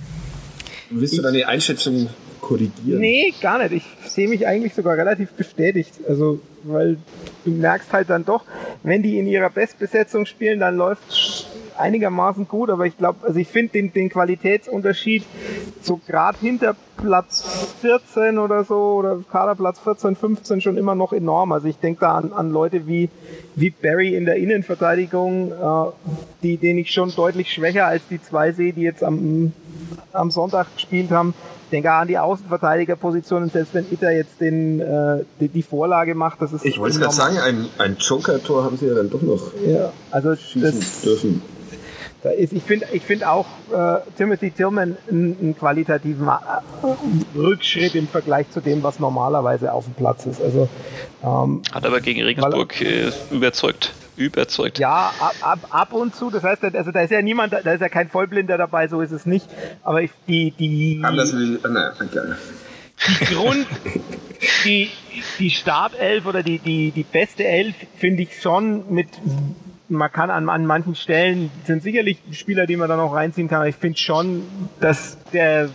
Willst 0.93 1.17
du 1.17 1.21
deine 1.21 1.47
Einschätzung 1.47 2.09
korrigieren? 2.41 2.99
Nee, 2.99 3.33
gar 3.41 3.67
nicht. 3.67 3.85
Ich 4.03 4.11
sehe 4.11 4.27
mich 4.27 4.45
eigentlich 4.45 4.73
sogar 4.73 4.97
relativ 4.97 5.31
bestätigt. 5.31 5.93
Also, 6.07 6.39
weil 6.63 6.97
du 7.45 7.51
merkst 7.51 7.91
halt 7.93 8.09
dann 8.09 8.25
doch, 8.25 8.43
wenn 8.83 9.01
die 9.01 9.17
in 9.17 9.27
ihrer 9.27 9.49
Bestbesetzung 9.49 10.25
spielen, 10.25 10.59
dann 10.59 10.77
läuft 10.77 11.47
einigermaßen 11.77 12.47
gut, 12.47 12.69
aber 12.69 12.85
ich 12.85 12.97
glaube, 12.97 13.25
also 13.25 13.39
ich 13.39 13.47
finde 13.47 13.73
den, 13.73 13.93
den 13.93 14.09
Qualitätsunterschied 14.09 15.23
so 15.81 15.99
gerade 16.07 16.37
hinter 16.39 16.75
Platz 16.97 17.75
14 17.81 18.37
oder 18.37 18.63
so 18.63 18.75
oder 18.75 19.19
Kaderplatz 19.31 19.79
14, 19.79 20.15
15 20.15 20.61
schon 20.61 20.77
immer 20.77 20.95
noch 20.95 21.13
enorm. 21.13 21.51
Also 21.51 21.67
ich 21.67 21.77
denke 21.77 22.01
da 22.01 22.15
an, 22.15 22.33
an 22.33 22.51
Leute 22.51 22.87
wie, 22.87 23.09
wie 23.55 23.69
Barry 23.69 24.15
in 24.15 24.25
der 24.25 24.35
Innenverteidigung, 24.37 25.51
äh, 25.51 25.91
die, 26.43 26.57
den 26.57 26.77
ich 26.77 26.91
schon 26.91 27.13
deutlich 27.15 27.51
schwächer 27.51 27.87
als 27.87 28.03
die 28.09 28.21
zwei 28.21 28.51
sehe, 28.51 28.73
die 28.73 28.81
jetzt 28.81 29.03
am 29.03 29.53
am 30.11 30.31
Sonntag 30.31 30.73
gespielt 30.75 31.11
haben. 31.11 31.33
Ich 31.65 31.69
denke 31.71 31.91
an 31.91 32.07
die 32.07 32.17
Außenverteidigerpositionen, 32.17 33.49
selbst 33.49 33.73
wenn 33.73 33.85
Itter 33.91 34.11
jetzt 34.11 34.39
den, 34.39 34.79
äh, 34.79 35.23
die, 35.39 35.47
die, 35.47 35.63
Vorlage 35.63 36.13
macht, 36.13 36.41
das 36.41 36.53
ist. 36.53 36.65
Ich 36.65 36.79
wollte 36.79 36.99
gerade 36.99 37.15
sagen, 37.15 37.37
ein, 37.39 37.67
ein 37.79 37.97
Joker-Tor 37.97 38.63
haben 38.63 38.77
sie 38.77 38.87
ja 38.87 38.93
dann 38.93 39.09
doch 39.09 39.21
noch 39.21 39.51
ja, 39.65 39.91
also 40.11 40.35
schießen 40.35 40.79
das, 40.79 41.01
dürfen. 41.01 41.41
Da 42.23 42.29
ist, 42.29 42.53
ich 42.53 42.63
finde 42.63 42.87
ich 42.93 43.03
find 43.03 43.25
auch 43.25 43.45
äh, 43.73 43.99
Timothy 44.17 44.51
Tillman 44.51 44.97
einen, 45.09 45.37
einen 45.41 45.57
qualitativen 45.57 46.25
äh, 46.25 47.37
Rückschritt 47.37 47.95
im 47.95 48.07
Vergleich 48.07 48.49
zu 48.49 48.61
dem, 48.61 48.81
was 48.81 48.99
normalerweise 48.99 49.73
auf 49.73 49.83
dem 49.83 49.93
Platz 49.93 50.25
ist. 50.25 50.41
Also, 50.41 50.69
ähm, 51.21 51.61
Hat 51.73 51.85
aber 51.85 51.99
gegen 51.99 52.23
Regensburg 52.23 52.79
weil, 52.79 52.87
äh, 52.87 53.11
überzeugt. 53.35 53.91
Überzeugt. 54.15 54.79
Ja, 54.79 55.11
ab, 55.19 55.35
ab, 55.41 55.59
ab 55.71 55.93
und 55.93 56.15
zu. 56.15 56.29
Das 56.29 56.43
heißt, 56.43 56.63
also 56.63 56.91
da 56.91 57.01
ist 57.01 57.11
ja 57.11 57.21
niemand, 57.21 57.51
da 57.51 57.57
ist 57.57 57.81
ja 57.81 57.89
kein 57.89 58.09
Vollblinder 58.09 58.57
dabei, 58.57 58.87
so 58.87 59.01
ist 59.01 59.11
es 59.11 59.25
nicht. 59.25 59.47
Aber 59.81 60.01
ich, 60.01 60.11
die, 60.27 60.51
die. 60.51 61.01
Anders 61.03 61.33
will, 61.33 61.59
na, 61.63 61.91
gerne. 62.09 62.37
Die 63.19 63.25
Grund, 63.25 63.67
die, 64.63 64.89
die 65.39 65.49
Startelf 65.49 66.25
oder 66.25 66.41
die, 66.41 66.59
die, 66.59 66.91
die 66.91 67.03
beste 67.03 67.43
Elf 67.43 67.75
finde 67.97 68.23
ich 68.23 68.39
schon 68.41 68.93
mit 68.93 69.09
man 69.89 70.11
kann 70.11 70.29
an, 70.29 70.49
an 70.49 70.65
manchen 70.65 70.95
Stellen, 70.95 71.51
sind 71.65 71.83
sicherlich 71.83 72.17
Spieler, 72.31 72.65
die 72.65 72.77
man 72.77 72.89
dann 72.89 72.99
auch 72.99 73.13
reinziehen 73.13 73.47
kann, 73.47 73.59
aber 73.59 73.67
ich 73.67 73.75
finde 73.75 73.97
schon, 73.97 74.43
dass 74.79 75.17
der, 75.33 75.69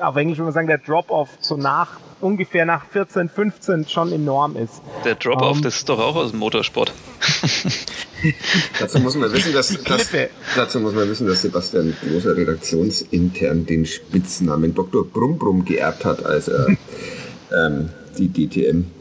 auf 0.00 0.16
Englisch 0.16 0.38
würde 0.38 0.44
man 0.44 0.52
sagen, 0.52 0.68
der 0.68 0.78
Drop-Off 0.78 1.30
so 1.40 1.56
nach, 1.56 1.98
ungefähr 2.20 2.66
nach 2.66 2.86
14, 2.86 3.28
15 3.28 3.88
schon 3.88 4.12
enorm 4.12 4.56
ist. 4.56 4.82
Der 5.04 5.14
Drop-Off, 5.14 5.50
um, 5.50 5.56
ähm, 5.58 5.62
das 5.62 5.76
ist 5.76 5.88
doch 5.88 5.98
auch 5.98 6.16
aus 6.16 6.30
dem 6.30 6.40
Motorsport. 6.40 6.92
dazu 8.78 8.98
muss 9.00 9.14
man 9.14 9.32
wissen, 9.32 9.52
dass, 9.52 9.82
dass, 9.82 10.10
dazu 10.54 10.80
muss 10.80 10.94
man 10.94 11.08
wissen, 11.08 11.26
dass 11.26 11.42
Sebastian 11.42 11.96
Großer 12.02 12.36
redaktionsintern 12.36 13.66
den 13.66 13.86
Spitznamen 13.86 14.74
Dr. 14.74 15.06
Brumm 15.06 15.64
geerbt 15.64 16.04
hat, 16.04 16.24
als 16.24 16.48
er 16.48 16.66
ähm, 17.52 17.90
die 18.18 18.28
DTM 18.28 18.97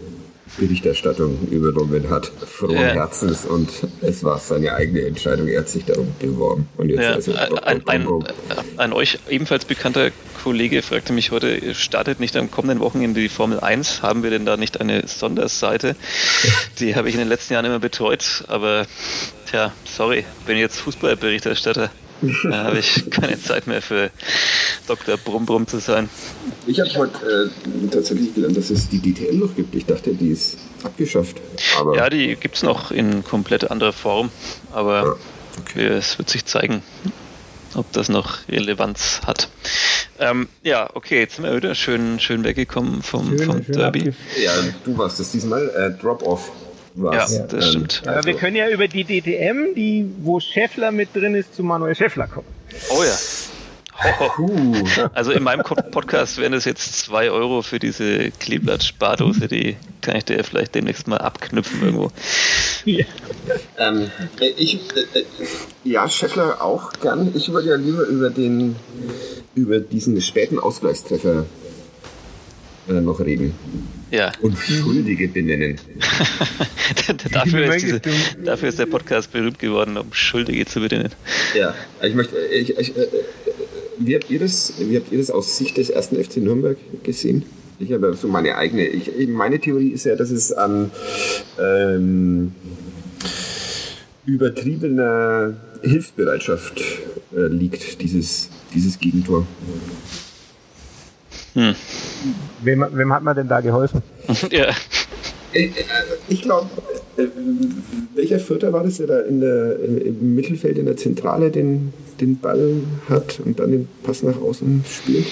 Berichterstattung 0.58 1.47
übernommen 1.49 2.10
hat, 2.10 2.26
frohen 2.26 2.74
ja. 2.74 2.88
Herzens 2.88 3.45
und 3.45 3.70
es 4.01 4.24
war 4.24 4.39
seine 4.39 4.74
eigene 4.74 5.01
Entscheidung, 5.05 5.47
er 5.47 5.62
hat 5.62 5.70
sich 5.70 5.86
darum 5.86 6.14
beworben. 6.20 6.68
Und 6.78 6.89
jetzt 6.89 7.01
ja, 7.01 7.14
also 7.14 7.34
ein, 7.34 7.88
ein, 7.88 8.08
ein, 8.78 8.93
euch 8.93 9.20
ebenfalls 9.30 9.66
bekannter 9.66 10.12
Kollege 10.43 10.82
fragte 10.82 11.14
mich 11.14 11.32
heute, 11.32 11.74
startet 11.76 12.20
nicht 12.20 12.36
am 12.38 12.49
kommenden 12.49 12.80
Wochenende 12.80 13.20
die 13.20 13.30
Formel 13.30 13.60
1? 13.60 14.01
Haben 14.01 14.24
wir 14.24 14.30
denn 14.30 14.45
da 14.45 14.58
nicht 14.58 14.80
eine 14.80 15.08
Sonderseite? 15.08 15.95
Die 16.80 16.95
habe 16.95 17.10
ich 17.10 17.16
in 17.16 17.20
den 17.20 17.28
letzten 17.28 17.53
Jahren 17.53 17.66
immer 17.66 17.80
betreut, 17.80 18.43
aber 18.47 18.86
tja, 19.49 19.74
sorry, 19.86 20.26
bin 20.45 20.58
jetzt 20.58 20.78
Fußballberichterstatter. 20.78 21.89
Da 22.43 22.64
habe 22.64 22.80
ich 22.80 23.10
keine 23.12 23.39
Zeit 23.39 23.68
mehr 23.68 23.82
für 23.82 24.10
Dr. 24.88 25.18
Brumm 25.18 25.68
zu 25.68 25.80
sein. 25.80 26.10
Ich 26.68 26.80
habe 26.80 26.93
heute 26.95 27.51
äh, 27.53 27.88
tatsächlich 27.88 28.36
gelernt, 28.36 28.57
dass 28.57 28.70
es 28.70 28.89
die 28.89 28.99
DTL 28.99 29.36
noch 29.36 29.55
gibt. 29.55 29.74
Ich 29.74 29.86
dachte, 29.86 30.13
die 30.13 30.30
ist 30.30 30.57
abgeschafft. 30.84 31.38
Aber 31.80 31.95
ja, 31.95 32.09
die 32.09 32.36
gibt 32.36 32.57
es 32.57 32.63
noch 32.63 32.91
in 32.91 33.24
komplett 33.24 33.72
anderer 33.72 33.93
Form. 33.93 34.30
Aber 34.72 35.03
ja, 35.03 35.15
okay. 35.61 35.88
es 35.88 36.18
wird 36.18 36.30
sich 36.30 36.45
zeigen, 36.45 36.84
ob 37.76 37.91
das 37.93 38.09
noch 38.09 38.39
Relevanz 38.49 39.22
hat. 39.26 39.49
Ähm, 40.20 40.49
ja, 40.63 40.89
okay, 40.93 41.20
jetzt 41.20 41.36
sind 41.36 41.45
wir 41.45 41.55
wieder 41.55 41.74
schön, 41.74 42.20
schön 42.20 42.43
weggekommen 42.43 43.01
vom, 43.01 43.38
schön, 43.38 43.45
vom 43.45 43.63
schön 43.63 43.76
Derby. 43.76 44.13
Ja, 44.43 44.51
du 44.84 44.97
warst 44.97 45.20
es 45.20 45.32
diesmal. 45.32 45.70
Äh, 45.70 46.01
Drop-Off 46.01 46.51
was. 46.95 47.38
Ja, 47.38 47.43
das 47.43 47.65
ähm, 47.65 47.72
stimmt. 47.72 48.03
Also. 48.05 48.28
wir 48.28 48.34
können 48.36 48.55
ja 48.55 48.70
über 48.70 48.88
die 48.88 49.03
DTM, 49.03 49.76
die, 49.76 50.09
wo 50.24 50.39
Scheffler 50.39 50.91
mit 50.91 51.15
drin 51.15 51.36
ist, 51.36 51.55
zu 51.55 51.63
Manuel 51.63 51.95
Scheffler 51.95 52.28
kommen. 52.28 52.47
Oh 52.89 53.03
ja. 53.03 53.15
Also 55.14 55.32
in 55.32 55.43
meinem 55.43 55.64
Podcast 55.64 56.38
wären 56.38 56.52
das 56.52 56.66
jetzt 56.66 57.00
zwei 57.00 57.32
Euro 57.32 57.62
für 57.62 57.80
diese 57.80 58.32
Kleeblatt-Spardose, 58.32 59.48
die 59.48 59.76
kann 60.02 60.16
ich 60.16 60.26
dir 60.26 60.43
vielleicht 60.43 60.76
demnächst 60.76 61.08
mal 61.08 61.18
abknüpfen 61.18 61.82
irgendwo. 61.82 62.12
Ja, 62.86 63.06
ähm, 63.78 64.12
ich, 64.39 64.76
äh, 64.76 65.24
ja 65.84 66.08
Scheffler 66.08 66.62
auch 66.62 66.93
gern. 66.93 67.32
Ich 67.36 67.52
würde 67.52 67.70
ja 67.70 67.76
lieber 67.76 68.04
über 68.04 68.30
den 68.30 68.76
über 69.56 69.80
diesen 69.80 70.22
späten 70.22 70.60
Ausgleichstreffer 70.60 71.45
äh, 72.88 72.93
noch 72.93 73.20
reden. 73.20 73.54
Ja. 74.12 74.32
Und 74.41 74.58
Schuldige 74.58 75.28
benennen. 75.28 75.80
dafür, 77.32 77.74
ist 77.74 77.84
diese, 77.84 78.02
dafür, 78.43 78.70
ist 78.70 78.80
der 78.80 78.86
Podcast 78.86 79.34
berühmt 79.34 79.60
geworden, 79.60 79.98
um 79.98 80.14
Schuldige 80.14 80.66
zu 80.66 80.80
benennen. 80.80 81.12
Ja, 81.54 81.76
ich 82.02 82.14
möchte. 82.14 82.38
Ich, 82.38 82.78
ich, 82.78 82.95
äh, 82.95 83.08
wie, 84.00 84.16
habt 84.16 84.30
ihr 84.30 84.39
das, 84.39 84.74
wie 84.80 84.98
habt 84.98 85.12
ihr 85.12 85.20
das 85.20 85.32
aus 85.32 85.58
Sicht 85.58 85.78
des 85.78 85.89
ersten 85.89 86.22
FC 86.22 86.38
Nürnberg 86.38 86.78
gesehen? 87.04 87.43
Ich 87.80 87.91
habe 87.91 88.14
so 88.16 88.28
meine 88.28 88.56
eigene. 88.56 88.88
Ich, 88.88 89.28
meine 89.28 89.60
Theorie 89.60 89.89
ist 89.89 90.06
ja, 90.06 90.16
dass 90.16 90.32
es 90.32 90.52
an 90.52 90.91
ähm, 91.60 92.54
übertriebener 94.26 95.56
Hilfsbereitschaft 95.82 96.82
äh, 97.36 97.48
liegt, 97.48 98.02
dieses, 98.02 98.50
dieses 98.74 99.00
Gegentor. 99.00 99.45
Hm. 101.54 101.76
Wem, 102.64 102.86
wem 102.91 103.14
hat 103.14 103.24
man 103.24 103.36
denn 103.36 103.48
da 103.48 103.62
geholfen? 103.62 104.02
ja. 104.52 104.70
Äh, 105.54 105.66
äh, 105.66 105.72
ich 106.28 106.41
glaube, 106.41 106.70
äh, 106.93 106.97
welcher 108.15 108.39
Vierter 108.39 108.74
war 108.74 108.84
das, 108.84 108.97
der 108.97 109.07
da 109.07 109.20
in 109.22 109.41
der, 109.41 109.80
im 109.80 110.36
Mittelfeld 110.36 110.78
in 110.78 110.86
der 110.86 110.97
Zentrale 110.97 111.51
den, 111.51 111.93
den 112.20 112.39
Ball 112.39 112.82
hat 113.09 113.39
und 113.43 113.59
dann 113.59 113.72
den 113.72 113.88
Pass 114.03 114.24
nach 114.24 114.39
außen 114.39 114.84
spielt? 114.88 115.26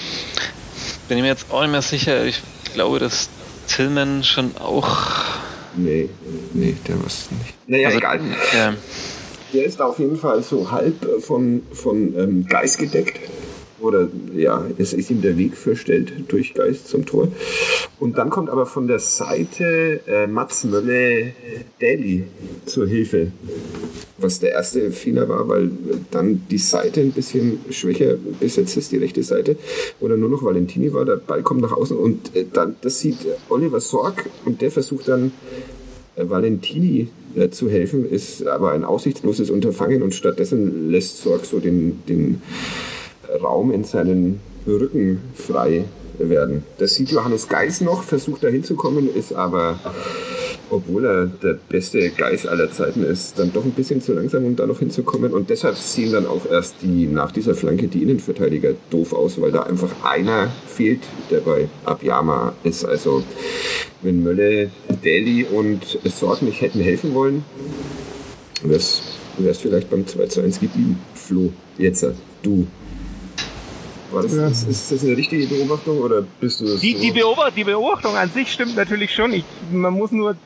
Bin 1.08 1.18
ich 1.18 1.22
mir 1.22 1.28
jetzt 1.28 1.46
auch 1.50 1.62
nicht 1.62 1.70
mehr 1.70 1.82
sicher. 1.82 2.24
Ich 2.24 2.42
glaube, 2.74 2.98
dass 2.98 3.28
Tillman 3.68 4.24
schon 4.24 4.56
auch. 4.58 5.24
Nee, 5.76 6.08
nee, 6.54 6.74
der 6.88 6.98
war 6.98 7.06
es 7.06 7.28
nicht. 7.30 7.54
Naja, 7.68 7.88
also, 7.88 7.98
egal. 7.98 8.20
Ja. 8.54 8.74
Der 9.52 9.64
ist 9.64 9.80
auf 9.80 9.98
jeden 9.98 10.16
Fall 10.16 10.42
so 10.42 10.70
halb 10.70 10.94
von, 11.20 11.62
von 11.72 12.14
ähm, 12.18 12.46
Geist 12.46 12.78
gedeckt 12.78 13.20
oder 13.80 14.08
ja, 14.34 14.64
es 14.78 14.92
ist 14.92 15.10
ihm 15.10 15.22
der 15.22 15.36
Weg 15.36 15.56
verstellt 15.56 16.12
durch 16.28 16.54
Geist 16.54 16.88
zum 16.88 17.04
Tor. 17.04 17.28
Und 17.98 18.18
dann 18.18 18.30
kommt 18.30 18.50
aber 18.50 18.66
von 18.66 18.86
der 18.86 18.98
Seite 18.98 20.00
äh, 20.06 20.26
Mats 20.26 20.64
Mölle 20.64 21.32
Daly 21.80 22.24
zur 22.64 22.86
Hilfe. 22.86 23.32
Was 24.18 24.38
der 24.40 24.52
erste 24.52 24.90
Fehler 24.92 25.28
war, 25.28 25.46
weil 25.48 25.70
dann 26.10 26.42
die 26.50 26.58
Seite 26.58 27.00
ein 27.02 27.12
bisschen 27.12 27.58
schwächer 27.70 28.16
besetzt 28.40 28.76
ist, 28.76 28.92
die 28.92 28.96
rechte 28.96 29.22
Seite, 29.22 29.56
oder 30.00 30.16
nur 30.16 30.30
noch 30.30 30.42
Valentini 30.42 30.92
war, 30.94 31.04
der 31.04 31.16
Ball 31.16 31.42
kommt 31.42 31.60
nach 31.60 31.72
außen 31.72 31.96
und 31.96 32.34
äh, 32.34 32.46
dann, 32.50 32.76
das 32.80 33.00
sieht 33.00 33.18
Oliver 33.50 33.80
Sorg 33.80 34.28
und 34.46 34.62
der 34.62 34.70
versucht 34.70 35.08
dann 35.08 35.32
äh, 36.16 36.28
Valentini 36.28 37.08
äh, 37.36 37.50
zu 37.50 37.68
helfen, 37.68 38.08
ist 38.08 38.46
aber 38.46 38.72
ein 38.72 38.84
aussichtsloses 38.84 39.50
Unterfangen 39.50 40.02
und 40.02 40.14
stattdessen 40.14 40.90
lässt 40.90 41.18
Sorg 41.18 41.44
so 41.44 41.60
den, 41.60 42.02
den 42.08 42.40
Raum 43.42 43.70
in 43.70 43.84
seinen 43.84 44.40
Rücken 44.66 45.20
frei 45.34 45.84
werden. 46.18 46.64
Das 46.78 46.94
sieht 46.94 47.10
Johannes 47.10 47.48
Geis 47.48 47.80
noch, 47.80 48.02
versucht 48.02 48.44
da 48.44 48.48
hinzukommen, 48.48 49.14
ist 49.14 49.32
aber, 49.32 49.78
obwohl 50.70 51.04
er 51.04 51.26
der 51.26 51.58
beste 51.68 52.10
Geis 52.10 52.46
aller 52.46 52.70
Zeiten 52.72 53.04
ist, 53.04 53.38
dann 53.38 53.52
doch 53.52 53.64
ein 53.64 53.72
bisschen 53.72 54.00
zu 54.00 54.14
langsam, 54.14 54.44
um 54.44 54.56
da 54.56 54.66
noch 54.66 54.78
hinzukommen. 54.78 55.32
Und 55.32 55.50
deshalb 55.50 55.76
sehen 55.76 56.12
dann 56.12 56.26
auch 56.26 56.46
erst 56.50 56.76
die 56.82 57.06
nach 57.06 57.32
dieser 57.32 57.54
Flanke 57.54 57.88
die 57.88 58.02
Innenverteidiger 58.02 58.72
doof 58.90 59.12
aus, 59.12 59.40
weil 59.40 59.52
da 59.52 59.62
einfach 59.62 59.90
einer 60.04 60.50
fehlt, 60.66 61.02
der 61.30 61.40
bei 61.40 61.68
Abiyama 61.84 62.54
ist. 62.64 62.84
Also 62.84 63.22
wenn 64.02 64.22
Mölle, 64.22 64.70
Daly 65.04 65.44
und 65.44 65.98
Sorg 66.04 66.42
nicht 66.42 66.60
hätten 66.60 66.80
helfen 66.80 67.14
wollen, 67.14 67.44
wäre 68.62 68.78
es 68.78 69.58
vielleicht 69.58 69.90
beim 69.90 70.06
2 70.06 70.26
zu 70.26 70.40
1 70.40 70.60
geblieben. 70.60 70.98
Flo, 71.14 71.52
jetzt 71.78 72.06
du. 72.42 72.66
War 74.16 74.22
das, 74.22 74.34
ja. 74.34 74.46
ist, 74.46 74.66
ist, 74.66 74.92
das 74.92 75.04
eine 75.04 75.14
richtige 75.14 75.46
Beobachtung 75.46 75.98
oder 75.98 76.22
bist 76.40 76.60
du 76.60 76.64
das? 76.64 76.80
Die, 76.80 76.94
so? 76.94 77.00
die, 77.02 77.10
Beobacht, 77.10 77.52
die 77.54 77.64
Beobachtung 77.64 78.16
an 78.16 78.30
sich 78.30 78.50
stimmt 78.50 78.74
natürlich 78.74 79.14
schon. 79.14 79.30
Ich, 79.34 79.44
man 79.70 79.92
muss 79.92 80.10
nur 80.10 80.36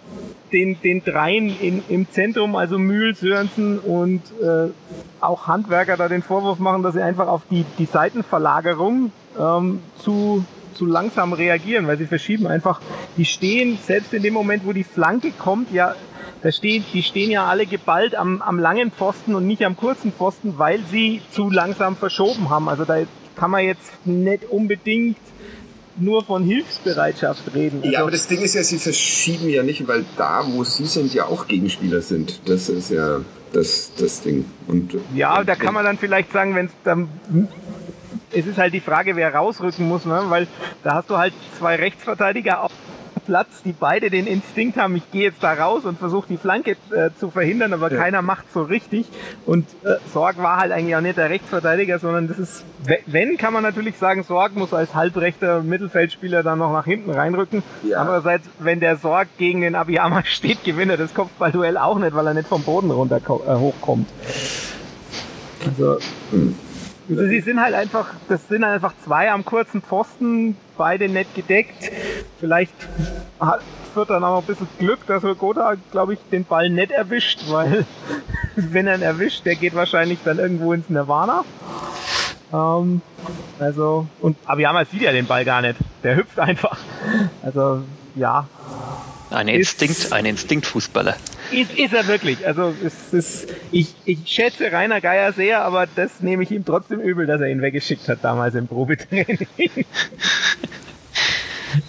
den, 0.53 0.81
den 0.83 1.05
dreien 1.05 1.57
in, 1.61 1.81
im 1.89 2.11
Zentrum, 2.11 2.57
also 2.57 2.81
Mühl, 2.81 3.14
Sörensen 3.14 3.79
und 3.79 4.23
äh, 4.43 4.71
auch 5.21 5.47
Handwerker 5.47 5.97
da 5.97 6.09
den 6.09 6.23
Vorwurf 6.23 6.59
machen, 6.59 6.83
dass 6.83 6.95
sie 6.95 7.01
einfach 7.01 7.29
auf 7.29 7.43
die, 7.49 7.64
die 7.79 7.85
Seitenverlagerung 7.85 9.12
ähm, 9.39 9.79
zu, 10.03 10.45
zu 10.75 10.85
langsam 10.85 11.33
reagieren, 11.33 11.87
weil 11.87 11.97
sie 11.97 12.07
verschieben 12.07 12.49
einfach, 12.49 12.81
die 13.16 13.25
stehen, 13.25 13.79
selbst 13.87 14.12
in 14.12 14.25
dem 14.25 14.35
Moment, 14.35 14.66
wo 14.66 14.73
die 14.73 14.83
Flanke 14.83 15.31
kommt, 15.31 15.73
ja, 15.73 15.95
da 16.43 16.51
stehen, 16.51 16.85
die 16.93 17.05
stehen 17.05 17.31
ja 17.31 17.47
alle 17.47 17.66
geballt 17.66 18.16
am, 18.16 18.43
am 18.43 18.59
langen 18.59 18.91
Pfosten 18.91 19.37
und 19.37 19.47
nicht 19.47 19.64
am 19.64 19.77
kurzen 19.77 20.11
Pfosten, 20.11 20.55
weil 20.57 20.81
sie 20.91 21.21
zu 21.31 21.51
langsam 21.51 21.95
verschoben 21.95 22.51
haben. 22.51 22.68
Also 22.68 22.85
da 22.85 22.97
kann 23.37 23.51
man 23.51 23.64
jetzt 23.64 23.91
nicht 24.05 24.45
unbedingt 24.51 25.16
nur 25.97 26.24
von 26.24 26.45
Hilfsbereitschaft 26.45 27.55
reden. 27.55 27.81
Also 27.81 27.93
ja, 27.93 28.01
aber 28.03 28.11
das 28.11 28.26
Ding 28.26 28.41
ist 28.41 28.55
ja, 28.55 28.62
sie 28.62 28.78
verschieben 28.78 29.49
ja 29.49 29.62
nicht, 29.62 29.87
weil 29.87 30.05
da, 30.16 30.45
wo 30.47 30.64
sie 30.64 30.87
sind, 30.87 31.12
ja 31.12 31.26
auch 31.26 31.47
Gegenspieler 31.47 32.01
sind. 32.01 32.41
Das 32.49 32.68
ist 32.68 32.91
ja 32.91 33.20
das, 33.53 33.93
das 33.99 34.22
Ding. 34.22 34.45
Und, 34.66 34.97
ja, 35.14 35.43
da 35.45 35.55
kann 35.57 35.74
man 35.74 35.85
dann 35.85 35.99
vielleicht 35.99 36.33
sagen, 36.33 36.55
wenn 36.55 36.66
es 36.66 36.72
dann 36.85 37.09
es 38.33 38.47
ist 38.47 38.59
halt 38.59 38.74
die 38.74 38.81
Frage, 38.81 39.16
wer 39.16 39.35
rausrücken 39.35 39.89
muss, 39.89 40.05
ne? 40.05 40.22
weil 40.28 40.47
da 40.85 40.95
hast 40.95 41.11
du 41.11 41.18
halt 41.18 41.35
zwei 41.59 41.76
Rechtsverteidiger 41.76 42.62
auf 42.62 42.70
Platz, 43.31 43.62
die 43.64 43.72
beide 43.72 44.11
den 44.11 44.26
Instinkt 44.26 44.76
haben, 44.76 44.97
ich 44.97 45.09
gehe 45.12 45.22
jetzt 45.22 45.41
da 45.41 45.53
raus 45.53 45.85
und 45.85 46.01
versuche 46.01 46.26
die 46.28 46.37
Flanke 46.37 46.72
äh, 46.91 47.11
zu 47.16 47.31
verhindern, 47.31 47.72
aber 47.72 47.89
ja. 47.89 47.97
keiner 47.97 48.22
macht 48.22 48.53
so 48.53 48.62
richtig. 48.62 49.07
Und 49.47 49.68
äh, 49.85 49.99
Sorg 50.12 50.39
war 50.39 50.59
halt 50.59 50.72
eigentlich 50.72 50.97
auch 50.97 51.01
nicht 51.01 51.16
der 51.16 51.31
Rechtsverteidiger, 51.31 52.01
sondern 52.01 52.26
das 52.26 52.41
ist, 52.41 52.64
wenn, 53.07 53.37
kann 53.37 53.53
man 53.53 53.62
natürlich 53.62 53.97
sagen, 53.99 54.24
Sorg 54.24 54.57
muss 54.57 54.74
als 54.74 54.97
halbrechter 54.97 55.62
Mittelfeldspieler 55.62 56.43
dann 56.43 56.59
noch 56.59 56.72
nach 56.72 56.87
hinten 56.87 57.12
reinrücken. 57.12 57.62
Ja. 57.85 58.01
Andererseits, 58.01 58.49
wenn 58.59 58.81
der 58.81 58.97
Sorg 58.97 59.28
gegen 59.39 59.61
den 59.61 59.76
Abiyama 59.76 60.24
steht, 60.24 60.64
gewinnt 60.64 60.91
er 60.91 60.97
das 60.97 61.14
Kopfballduell 61.14 61.76
auch 61.76 62.01
nicht, 62.01 62.16
weil 62.16 62.26
er 62.26 62.35
nicht 62.35 62.49
vom 62.49 62.64
Boden 62.64 62.91
runter 62.91 63.18
äh, 63.18 63.55
hochkommt. 63.55 64.09
Also, 65.64 65.99
hm. 66.33 66.57
Also 67.09 67.26
sie 67.26 67.41
sind 67.41 67.61
halt 67.61 67.74
einfach, 67.74 68.09
das 68.28 68.47
sind 68.49 68.64
halt 68.64 68.74
einfach 68.74 68.95
zwei 69.05 69.31
am 69.31 69.45
kurzen 69.45 69.83
Pfosten, 69.83 70.57
beide 70.81 71.11
nett 71.11 71.26
gedeckt. 71.35 71.93
Vielleicht 72.41 72.72
hat 73.39 73.61
Fürth 73.93 74.09
dann 74.09 74.24
auch 74.24 74.39
ein 74.39 74.47
bisschen 74.47 74.66
Glück, 74.78 75.07
dass 75.07 75.22
Gotha, 75.37 75.74
glaube 75.93 76.14
ich, 76.14 76.20
den 76.33 76.47
Ball 76.47 76.70
nett 76.70 76.91
erwischt, 76.91 77.43
weil 77.51 77.85
wenn 78.57 78.87
er 78.87 78.95
ihn 78.95 79.03
erwischt, 79.03 79.45
der 79.45 79.57
geht 79.57 79.74
wahrscheinlich 79.74 80.20
dann 80.24 80.39
irgendwo 80.39 80.72
ins 80.72 80.89
Nirvana. 80.89 81.45
Ähm, 82.55 83.03
also, 83.59 84.07
und 84.22 84.39
Abiyama 84.47 84.87
sieht 84.87 85.03
ja 85.03 85.12
den 85.12 85.26
Ball 85.26 85.45
gar 85.45 85.61
nicht. 85.61 85.76
Der 86.03 86.16
hüpft 86.16 86.39
einfach. 86.39 86.78
Also, 87.43 87.83
ja. 88.14 88.49
Ein 89.28 89.49
Instinkt, 89.49 90.14
ein 90.14 90.24
Instinktfußballer. 90.24 91.14
Ist, 91.53 91.76
ist 91.76 91.92
er 91.92 92.07
wirklich. 92.07 92.46
Also 92.46 92.74
es 92.84 93.12
ist, 93.12 93.55
ich, 93.72 93.94
ich 94.05 94.20
schätze 94.26 94.70
Rainer 94.70 95.01
Geier 95.01 95.32
sehr, 95.32 95.62
aber 95.62 95.86
das 95.86 96.20
nehme 96.20 96.42
ich 96.42 96.51
ihm 96.51 96.64
trotzdem 96.64 97.01
übel, 97.01 97.26
dass 97.26 97.40
er 97.40 97.48
ihn 97.48 97.62
weggeschickt 97.62 98.09
hat 98.09 98.18
damals 98.22 98.55
im 98.55 98.68
Probetraining. 98.68 99.48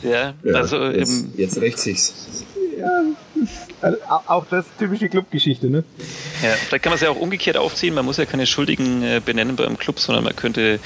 ja, 0.03 0.33
also 0.53 0.85
jetzt, 0.85 1.27
jetzt 1.37 1.61
rächt 1.61 1.79
sich's. 1.79 2.45
Ja, 2.77 3.03
auch 4.27 4.45
das 4.49 4.65
typische 4.77 5.09
Clubgeschichte, 5.09 5.69
ne? 5.69 5.83
Ja, 6.43 6.49
vielleicht 6.51 6.83
kann 6.83 6.91
man 6.91 6.95
es 6.95 7.01
ja 7.01 7.09
auch 7.09 7.19
umgekehrt 7.19 7.57
aufziehen. 7.57 7.93
Man 7.93 8.05
muss 8.05 8.17
ja 8.17 8.25
keine 8.25 8.45
Schuldigen 8.45 9.03
äh, 9.03 9.21
benennen 9.23 9.55
beim 9.55 9.77
Club, 9.77 9.99
sondern 9.99 10.23
man 10.23 10.35
könnte 10.35 10.79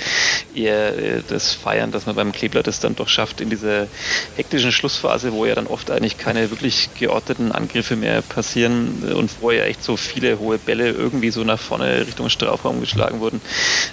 eher 0.53 0.97
äh, 0.97 1.21
das 1.27 1.53
feiern, 1.53 1.91
dass 1.91 2.05
man 2.05 2.15
beim 2.15 2.31
Kleeblatt 2.31 2.67
es 2.67 2.79
dann 2.79 2.95
doch 2.95 3.09
schafft, 3.09 3.41
in 3.41 3.49
dieser 3.49 3.87
hektischen 4.35 4.71
Schlussphase, 4.71 5.33
wo 5.33 5.45
ja 5.45 5.55
dann 5.55 5.67
oft 5.67 5.91
eigentlich 5.91 6.17
keine 6.17 6.49
wirklich 6.51 6.89
geordneten 6.97 7.51
Angriffe 7.51 7.95
mehr 7.95 8.21
passieren 8.21 9.03
und 9.15 9.31
vorher 9.31 9.67
echt 9.67 9.83
so 9.83 9.97
viele 9.97 10.39
hohe 10.39 10.57
Bälle 10.57 10.89
irgendwie 10.89 11.31
so 11.31 11.43
nach 11.43 11.59
vorne 11.59 12.05
Richtung 12.07 12.29
Strafraum 12.29 12.79
geschlagen 12.79 13.19
wurden, 13.19 13.41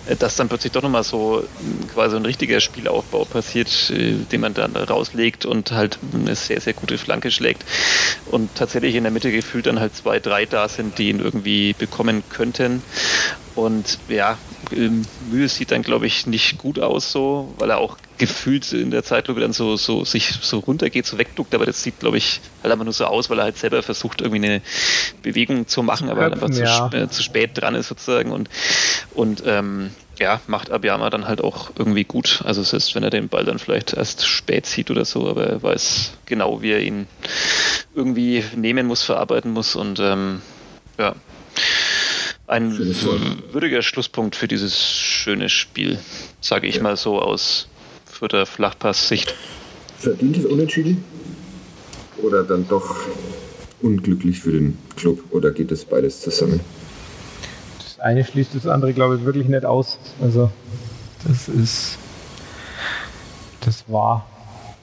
äh, 0.06 0.16
dass 0.16 0.36
dann 0.36 0.48
plötzlich 0.48 0.72
doch 0.72 0.82
nochmal 0.82 1.04
so 1.04 1.44
quasi 1.92 2.16
ein 2.16 2.24
richtiger 2.24 2.60
Spielaufbau 2.60 3.24
passiert, 3.24 3.70
den 3.90 4.40
man 4.40 4.54
dann 4.54 4.76
rauslegt 4.76 5.46
und 5.46 5.72
halt 5.72 5.98
eine 6.14 6.34
sehr, 6.34 6.60
sehr 6.60 6.72
gute 6.72 6.98
Flanke 6.98 7.30
schlägt. 7.30 7.64
Und 8.30 8.51
tatsächlich 8.54 8.94
in 8.94 9.04
der 9.04 9.12
Mitte 9.12 9.32
gefühlt 9.32 9.66
dann 9.66 9.80
halt 9.80 9.94
zwei, 9.94 10.20
drei 10.20 10.46
da 10.46 10.68
sind, 10.68 10.98
die 10.98 11.08
ihn 11.08 11.20
irgendwie 11.20 11.74
bekommen 11.74 12.24
könnten. 12.28 12.82
Und 13.54 13.98
ja, 14.08 14.38
ähm, 14.72 15.02
Mühe 15.20 15.48
sieht 15.48 15.72
dann, 15.72 15.82
glaube 15.82 16.06
ich, 16.06 16.26
nicht 16.26 16.56
gut 16.56 16.78
aus 16.78 17.12
so, 17.12 17.54
weil 17.58 17.70
er 17.70 17.78
auch 17.78 17.98
gefühlt 18.16 18.72
in 18.72 18.90
der 18.90 19.02
Zeitlupe 19.02 19.40
dann 19.40 19.52
so, 19.52 19.76
so 19.76 20.04
sich 20.04 20.32
so 20.40 20.60
runtergeht, 20.60 21.04
so 21.04 21.18
wegduckt, 21.18 21.54
aber 21.54 21.66
das 21.66 21.82
sieht, 21.82 21.98
glaube 21.98 22.16
ich, 22.16 22.40
halt 22.62 22.72
einfach 22.72 22.84
nur 22.84 22.94
so 22.94 23.04
aus, 23.04 23.28
weil 23.28 23.38
er 23.38 23.44
halt 23.44 23.58
selber 23.58 23.82
versucht, 23.82 24.22
irgendwie 24.22 24.46
eine 24.46 24.62
Bewegung 25.22 25.66
zu 25.66 25.82
machen, 25.82 26.06
zu 26.06 26.12
aber 26.12 26.22
halt 26.22 26.32
einfach 26.34 26.50
ja. 26.50 26.88
zu, 26.90 26.96
äh, 26.96 27.08
zu, 27.08 27.22
spät 27.22 27.50
dran 27.54 27.74
ist 27.74 27.88
sozusagen 27.88 28.32
und, 28.32 28.48
und 29.10 29.42
ähm, 29.44 29.90
ja, 30.22 30.40
macht 30.46 30.70
Abiyama 30.70 31.10
dann 31.10 31.26
halt 31.26 31.42
auch 31.42 31.70
irgendwie 31.76 32.04
gut. 32.04 32.42
Also 32.44 32.60
es 32.60 32.72
ist, 32.72 32.94
wenn 32.94 33.02
er 33.02 33.10
den 33.10 33.28
Ball 33.28 33.44
dann 33.44 33.58
vielleicht 33.58 33.92
erst 33.92 34.26
spät 34.26 34.66
sieht 34.66 34.90
oder 34.90 35.04
so, 35.04 35.28
aber 35.28 35.46
er 35.46 35.62
weiß 35.62 36.12
genau, 36.26 36.62
wie 36.62 36.70
er 36.70 36.80
ihn 36.80 37.08
irgendwie 37.94 38.44
nehmen 38.54 38.86
muss, 38.86 39.02
verarbeiten 39.02 39.50
muss 39.50 39.74
und 39.74 39.98
ähm, 40.00 40.40
ja, 40.96 41.14
ein 42.46 42.78
würdiger 43.52 43.82
Schlusspunkt 43.82 44.36
für 44.36 44.46
dieses 44.46 44.78
schöne 44.78 45.48
Spiel, 45.48 45.98
sage 46.40 46.68
ich 46.68 46.76
ja. 46.76 46.82
mal 46.82 46.96
so 46.96 47.20
aus 47.20 47.68
für 48.04 48.28
der 48.28 48.46
Flachpass-Sicht. 48.46 49.34
Verdientes 49.98 50.44
Unentschieden? 50.44 51.04
Oder 52.18 52.44
dann 52.44 52.68
doch 52.68 52.96
unglücklich 53.80 54.38
für 54.38 54.52
den 54.52 54.78
Club? 54.96 55.24
Oder 55.30 55.50
geht 55.50 55.72
das 55.72 55.84
beides 55.84 56.20
zusammen? 56.20 56.60
Eine 58.02 58.24
schließt 58.24 58.54
das 58.54 58.66
andere, 58.66 58.92
glaube 58.92 59.16
ich, 59.16 59.24
wirklich 59.24 59.48
nicht 59.48 59.64
aus. 59.64 59.98
Also, 60.20 60.50
das 61.24 61.48
ist. 61.48 61.98
Das 63.60 63.84
war 63.88 64.26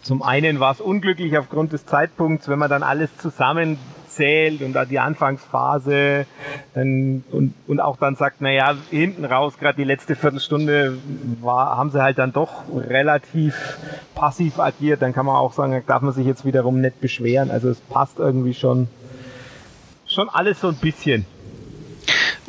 zum 0.09 0.23
einen 0.23 0.59
war 0.59 0.71
es 0.71 0.81
unglücklich 0.81 1.37
aufgrund 1.37 1.71
des 1.71 1.85
Zeitpunkts, 1.85 2.47
wenn 2.47 2.57
man 2.57 2.67
dann 2.69 2.81
alles 2.81 3.15
zusammenzählt 3.17 4.61
und 4.61 4.73
da 4.73 4.85
die 4.85 4.97
Anfangsphase 4.97 6.25
dann, 6.73 7.23
und, 7.31 7.53
und 7.67 7.79
auch 7.79 7.97
dann 7.97 8.15
sagt, 8.15 8.41
naja, 8.41 8.75
hinten 8.89 9.23
raus, 9.23 9.59
gerade 9.59 9.75
die 9.75 9.83
letzte 9.83 10.15
Viertelstunde 10.15 10.97
war, 11.41 11.77
haben 11.77 11.91
sie 11.91 12.01
halt 12.01 12.17
dann 12.17 12.33
doch 12.33 12.63
relativ 12.75 13.77
passiv 14.15 14.57
agiert, 14.59 15.03
dann 15.03 15.13
kann 15.13 15.27
man 15.27 15.35
auch 15.35 15.53
sagen, 15.53 15.73
da 15.73 15.79
darf 15.85 16.01
man 16.01 16.13
sich 16.13 16.25
jetzt 16.25 16.43
wiederum 16.43 16.81
nicht 16.81 16.99
beschweren. 17.01 17.51
Also 17.51 17.69
es 17.69 17.79
passt 17.79 18.17
irgendwie 18.17 18.55
schon, 18.55 18.87
schon 20.07 20.27
alles 20.29 20.61
so 20.61 20.69
ein 20.69 20.77
bisschen. 20.77 21.25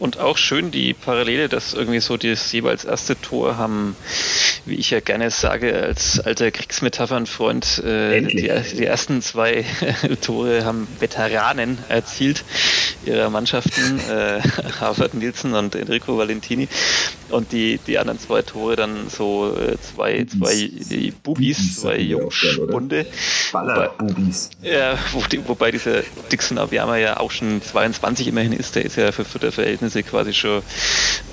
Und 0.00 0.18
auch 0.18 0.38
schön 0.38 0.70
die 0.70 0.94
Parallele, 0.94 1.50
dass 1.50 1.74
irgendwie 1.74 2.00
so 2.00 2.16
das 2.16 2.50
jeweils 2.52 2.84
erste 2.84 3.20
Tor 3.20 3.58
haben, 3.58 3.94
wie 4.64 4.76
ich 4.76 4.90
ja 4.90 5.00
gerne 5.00 5.30
sage, 5.30 5.74
als 5.74 6.18
alter 6.18 6.50
Kriegsmetaphernfreund, 6.50 7.84
äh, 7.84 8.22
die, 8.22 8.50
die, 8.76 8.86
ersten 8.86 9.20
zwei 9.20 9.66
Tore 10.22 10.64
haben 10.64 10.88
Veteranen 11.00 11.76
erzielt 11.90 12.44
ihrer 13.04 13.28
Mannschaften, 13.28 14.00
äh, 14.10 14.40
Harvard 14.80 15.12
Nielsen 15.12 15.52
und 15.52 15.74
Enrico 15.74 16.16
Valentini. 16.16 16.68
Und 17.28 17.52
die, 17.52 17.78
die 17.86 17.98
anderen 17.98 18.18
zwei 18.18 18.40
Tore 18.40 18.76
dann 18.76 19.08
so 19.08 19.54
äh, 19.54 19.76
zwei, 19.80 20.24
zwei 20.24 20.70
die 20.72 21.10
Bubis, 21.10 21.80
zwei 21.80 21.98
Jungspunde. 21.98 23.06
Baller-Bubis. 23.52 24.50
Ja, 24.62 24.98
wo 25.12 25.22
die, 25.30 25.46
wobei 25.46 25.70
dieser 25.70 26.02
Dixon 26.32 26.58
Abiyama 26.58 26.96
ja 26.96 27.20
auch 27.20 27.30
schon 27.30 27.62
22 27.62 28.28
immerhin 28.28 28.52
ist, 28.52 28.74
der 28.74 28.84
ist 28.84 28.96
ja 28.96 29.12
für 29.12 29.24
Futterverhältnisse 29.24 29.89
quasi 30.02 30.32
schon, 30.32 30.62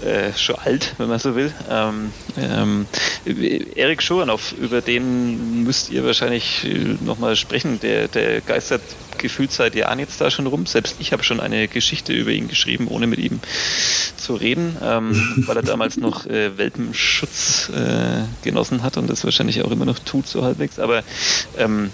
äh, 0.03 0.33
schon 0.35 0.55
alt, 0.55 0.93
wenn 0.97 1.07
man 1.07 1.19
so 1.19 1.35
will. 1.35 1.53
Ähm, 1.69 2.11
ähm, 2.37 2.85
Erik 3.75 4.01
Schuranov, 4.01 4.53
über 4.53 4.81
den 4.81 5.63
müsst 5.63 5.89
ihr 5.89 6.03
wahrscheinlich 6.03 6.65
äh, 6.65 6.97
nochmal 7.03 7.35
sprechen, 7.35 7.79
der, 7.79 8.07
der 8.07 8.41
geistert 8.41 8.81
gefühlt 9.17 9.51
seit 9.51 9.75
Jahren 9.75 9.99
jetzt 9.99 10.21
da 10.21 10.29
schon 10.29 10.47
rum. 10.47 10.65
Selbst 10.65 10.97
ich 10.99 11.11
habe 11.11 11.23
schon 11.23 11.39
eine 11.39 11.67
Geschichte 11.67 12.13
über 12.13 12.31
ihn 12.31 12.47
geschrieben, 12.47 12.87
ohne 12.87 13.07
mit 13.07 13.19
ihm 13.19 13.39
zu 14.15 14.35
reden, 14.35 14.77
ähm, 14.83 15.43
weil 15.47 15.57
er 15.57 15.63
damals 15.63 15.97
noch 15.97 16.25
äh, 16.25 16.57
Welpenschutz 16.57 17.69
äh, 17.69 18.23
genossen 18.43 18.83
hat 18.83 18.97
und 18.97 19.09
das 19.09 19.23
wahrscheinlich 19.23 19.61
auch 19.63 19.71
immer 19.71 19.85
noch 19.85 19.99
tut, 19.99 20.27
so 20.27 20.43
halbwegs. 20.43 20.79
Aber 20.79 21.03
ähm, 21.57 21.91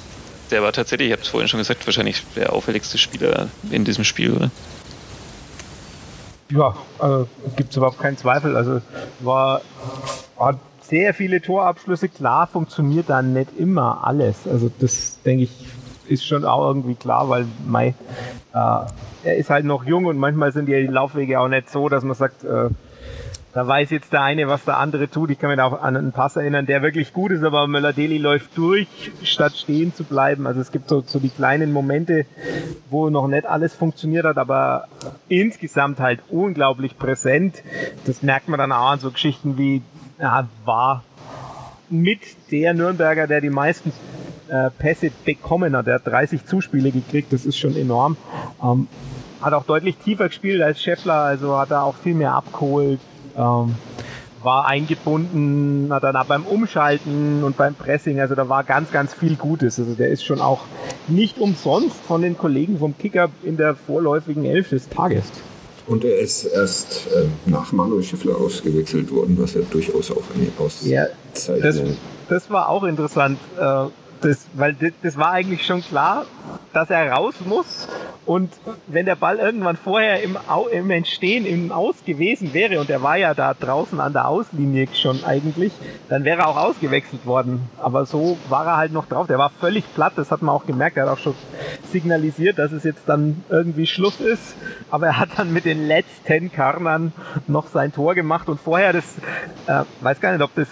der 0.52 0.62
war 0.62 0.72
tatsächlich, 0.72 1.08
ich 1.08 1.14
habe 1.14 1.22
es 1.22 1.28
vorhin 1.28 1.48
schon 1.48 1.60
gesagt, 1.60 1.86
wahrscheinlich 1.88 2.24
der 2.36 2.54
auffälligste 2.54 2.98
Spieler 2.98 3.50
in 3.72 3.86
diesem 3.86 4.04
Spiel, 4.04 4.32
oder? 4.32 4.52
Ja, 6.52 6.76
also 7.00 7.28
gibt 7.56 7.72
es 7.72 7.78
überhaupt 7.78 8.00
keinen 8.00 8.18
Zweifel. 8.18 8.56
Also 8.56 8.82
war, 9.22 9.62
hat 10.40 10.58
sehr 10.82 11.14
viele 11.14 11.42
Torabschlüsse. 11.42 12.10
Klar 12.10 12.48
funktioniert 12.48 13.10
da 13.10 13.22
nicht 13.22 13.58
immer 13.58 14.04
alles. 14.04 14.48
Also 14.48 14.72
das 14.80 15.20
denke 15.24 15.44
ich 15.44 15.68
ist 16.08 16.26
schon 16.26 16.46
auch 16.46 16.68
irgendwie 16.68 16.96
klar, 16.96 17.30
weil 17.30 17.46
Mai, 17.66 17.96
äh, 18.54 18.80
er 19.24 19.36
ist 19.38 19.50
halt 19.50 19.66
noch 19.66 19.86
jung 19.86 20.06
und 20.06 20.18
manchmal 20.18 20.52
sind 20.52 20.68
die 20.68 20.74
Laufwege 20.74 21.40
auch 21.40 21.48
nicht 21.48 21.70
so, 21.70 21.90
dass 21.90 22.04
man 22.04 22.16
sagt, 22.16 22.44
äh, 22.44 22.70
da 23.54 23.68
weiß 23.68 23.92
jetzt 23.92 24.12
der 24.12 24.24
eine, 24.24 24.48
was 24.48 24.66
der 24.66 24.78
andere 24.80 25.10
tut. 25.10 25.30
Ich 25.30 25.38
kann 25.38 25.52
mich 25.52 25.60
auch 25.60 25.80
an 25.80 25.96
einen 25.96 26.12
Pass 26.12 26.36
erinnern, 26.36 26.66
der 26.66 26.82
wirklich 26.82 27.14
gut 27.14 27.32
ist, 27.32 27.44
aber 27.44 27.68
Möller-Deli 27.68 28.18
läuft 28.18 28.58
durch, 28.58 28.88
statt 29.22 29.56
stehen 29.56 29.94
zu 29.94 30.04
bleiben. 30.04 30.48
Also 30.48 30.60
es 30.60 30.72
gibt 30.72 30.90
so, 30.90 31.04
so 31.06 31.20
die 31.20 31.30
kleinen 31.30 31.72
Momente, 31.72 32.26
wo 32.90 33.12
noch 33.12 33.28
nicht 33.28 33.46
alles 33.46 33.76
funktioniert 33.76 34.26
hat, 34.26 34.38
aber 34.40 34.88
insgesamt 35.30 36.00
halt 36.00 36.22
unglaublich 36.30 36.98
präsent. 36.98 37.62
Das 38.06 38.24
merkt 38.24 38.50
man 38.50 38.58
dann 38.58 38.72
auch 38.72 38.90
an 38.90 39.00
so 39.00 39.12
Geschichten 39.12 39.56
wie, 39.58 39.84
ja, 40.20 40.48
war 40.66 41.04
mit 41.92 42.22
der 42.50 42.74
Nürnberger, 42.74 43.28
der 43.28 43.40
die 43.40 43.52
meisten 43.52 43.94
äh, 44.48 44.72
Pässe 44.72 45.12
bekommen 45.26 45.78
hat. 45.78 45.86
Er 45.86 45.96
hat 45.96 46.08
30 46.08 46.48
Zuspiele 46.48 46.92
gekriegt, 46.92 47.32
das 47.32 47.46
ist 47.46 47.60
schon 47.60 47.76
enorm. 47.76 48.18
Ähm, 48.64 48.88
hat 49.42 49.54
auch 49.54 49.66
deutlich 49.66 49.98
tiefer 49.98 50.30
gespielt 50.30 50.64
als 50.64 50.82
Scheffler, 50.82 51.14
also 51.14 51.58
hat 51.60 51.70
er 51.70 51.84
auch 51.84 51.96
viel 51.96 52.16
mehr 52.16 52.34
abgeholt. 52.34 53.00
Ähm, 53.38 53.76
war 54.44 54.68
eingebunden, 54.68 55.88
hat 55.92 56.04
dann 56.04 56.16
auch 56.16 56.26
beim 56.26 56.46
Umschalten 56.46 57.44
und 57.44 57.58
beim 57.58 57.76
Pressing, 57.76 58.20
also 58.20 58.36
da 58.36 58.50
war 58.50 58.64
ganz, 58.64 58.92
ganz 58.92 59.14
viel 59.14 59.36
Gutes. 59.36 59.80
Also 59.80 59.94
der 59.94 60.10
ist 60.10 60.24
schon 60.24 60.42
auch 60.42 60.62
nicht 61.08 61.40
umsonst 61.40 61.96
von 62.08 62.22
den 62.22 62.38
Kollegen 62.38 62.80
vom 62.80 62.98
Kicker 62.98 63.30
in 63.44 63.58
der 63.58 63.76
vorläufigen 63.76 64.46
Elf 64.46 64.70
des 64.70 64.90
Tages. 64.90 65.24
Und 65.88 66.06
er 66.06 66.18
ist 66.20 66.46
erst 66.46 67.08
äh, 67.08 67.26
nach 67.46 67.72
Manuel 67.74 68.04
Schiffler 68.04 68.38
ausgewechselt 68.38 69.12
worden, 69.12 69.38
was 69.40 69.54
ja 69.54 69.62
durchaus 69.70 70.12
auch 70.12 70.24
eine 70.34 70.48
Auszeichnung 70.58 70.94
ja, 70.94 71.08
das, 71.62 71.82
das 72.30 72.50
war 72.50 72.70
auch 72.70 72.84
interessant. 72.84 73.38
Äh, 73.60 73.86
das, 74.24 74.48
weil 74.54 74.74
das, 74.74 74.92
das 75.02 75.18
war 75.18 75.32
eigentlich 75.32 75.66
schon 75.66 75.82
klar, 75.82 76.26
dass 76.74 76.90
er 76.90 77.12
raus 77.12 77.36
muss. 77.46 77.88
Und 78.26 78.54
wenn 78.88 79.06
der 79.06 79.18
Ball 79.18 79.38
irgendwann 79.38 79.76
vorher 79.76 80.24
im, 80.24 80.38
Au, 80.48 80.68
im 80.68 80.90
Entstehen 80.92 81.46
im 81.46 81.74
Aus 81.74 82.06
gewesen 82.06 82.54
wäre, 82.54 82.80
und 82.80 82.90
er 82.90 83.02
war 83.04 83.18
ja 83.18 83.34
da 83.34 83.54
draußen 83.54 84.00
an 84.00 84.14
der 84.14 84.28
Auslinie 84.30 84.88
schon 84.94 85.26
eigentlich, 85.26 85.74
dann 86.08 86.24
wäre 86.24 86.42
er 86.42 86.48
auch 86.48 86.58
ausgewechselt 86.58 87.26
worden. 87.26 87.70
Aber 87.82 88.06
so 88.06 88.38
war 88.48 88.66
er 88.66 88.78
halt 88.78 88.94
noch 88.94 89.08
drauf. 89.08 89.28
Der 89.28 89.38
war 89.38 89.50
völlig 89.50 89.84
platt, 89.94 90.14
das 90.16 90.32
hat 90.32 90.42
man 90.42 90.56
auch 90.56 90.66
gemerkt. 90.66 90.96
Er 90.96 91.04
hat 91.04 91.12
auch 91.12 91.22
schon 91.22 91.36
signalisiert, 91.92 92.60
dass 92.60 92.72
es 92.72 92.84
jetzt 92.84 93.04
dann 93.08 93.44
irgendwie 93.50 93.88
Schluss 93.88 94.22
ist. 94.22 94.56
Aber 94.90 95.08
er 95.08 95.20
hat 95.20 95.30
dann 95.38 95.52
mit 95.52 95.66
den 95.66 95.86
letzten 95.86 96.52
Karnern 96.52 97.12
noch 97.48 97.68
sein 97.68 97.92
Tor 97.92 98.16
gemacht 98.16 98.48
und 98.48 98.60
vorher 98.60 98.94
das, 98.94 99.18
äh, 99.68 99.84
weiß 100.02 100.22
gar 100.22 100.32
nicht, 100.32 100.42
ob 100.42 100.56
das 100.56 100.70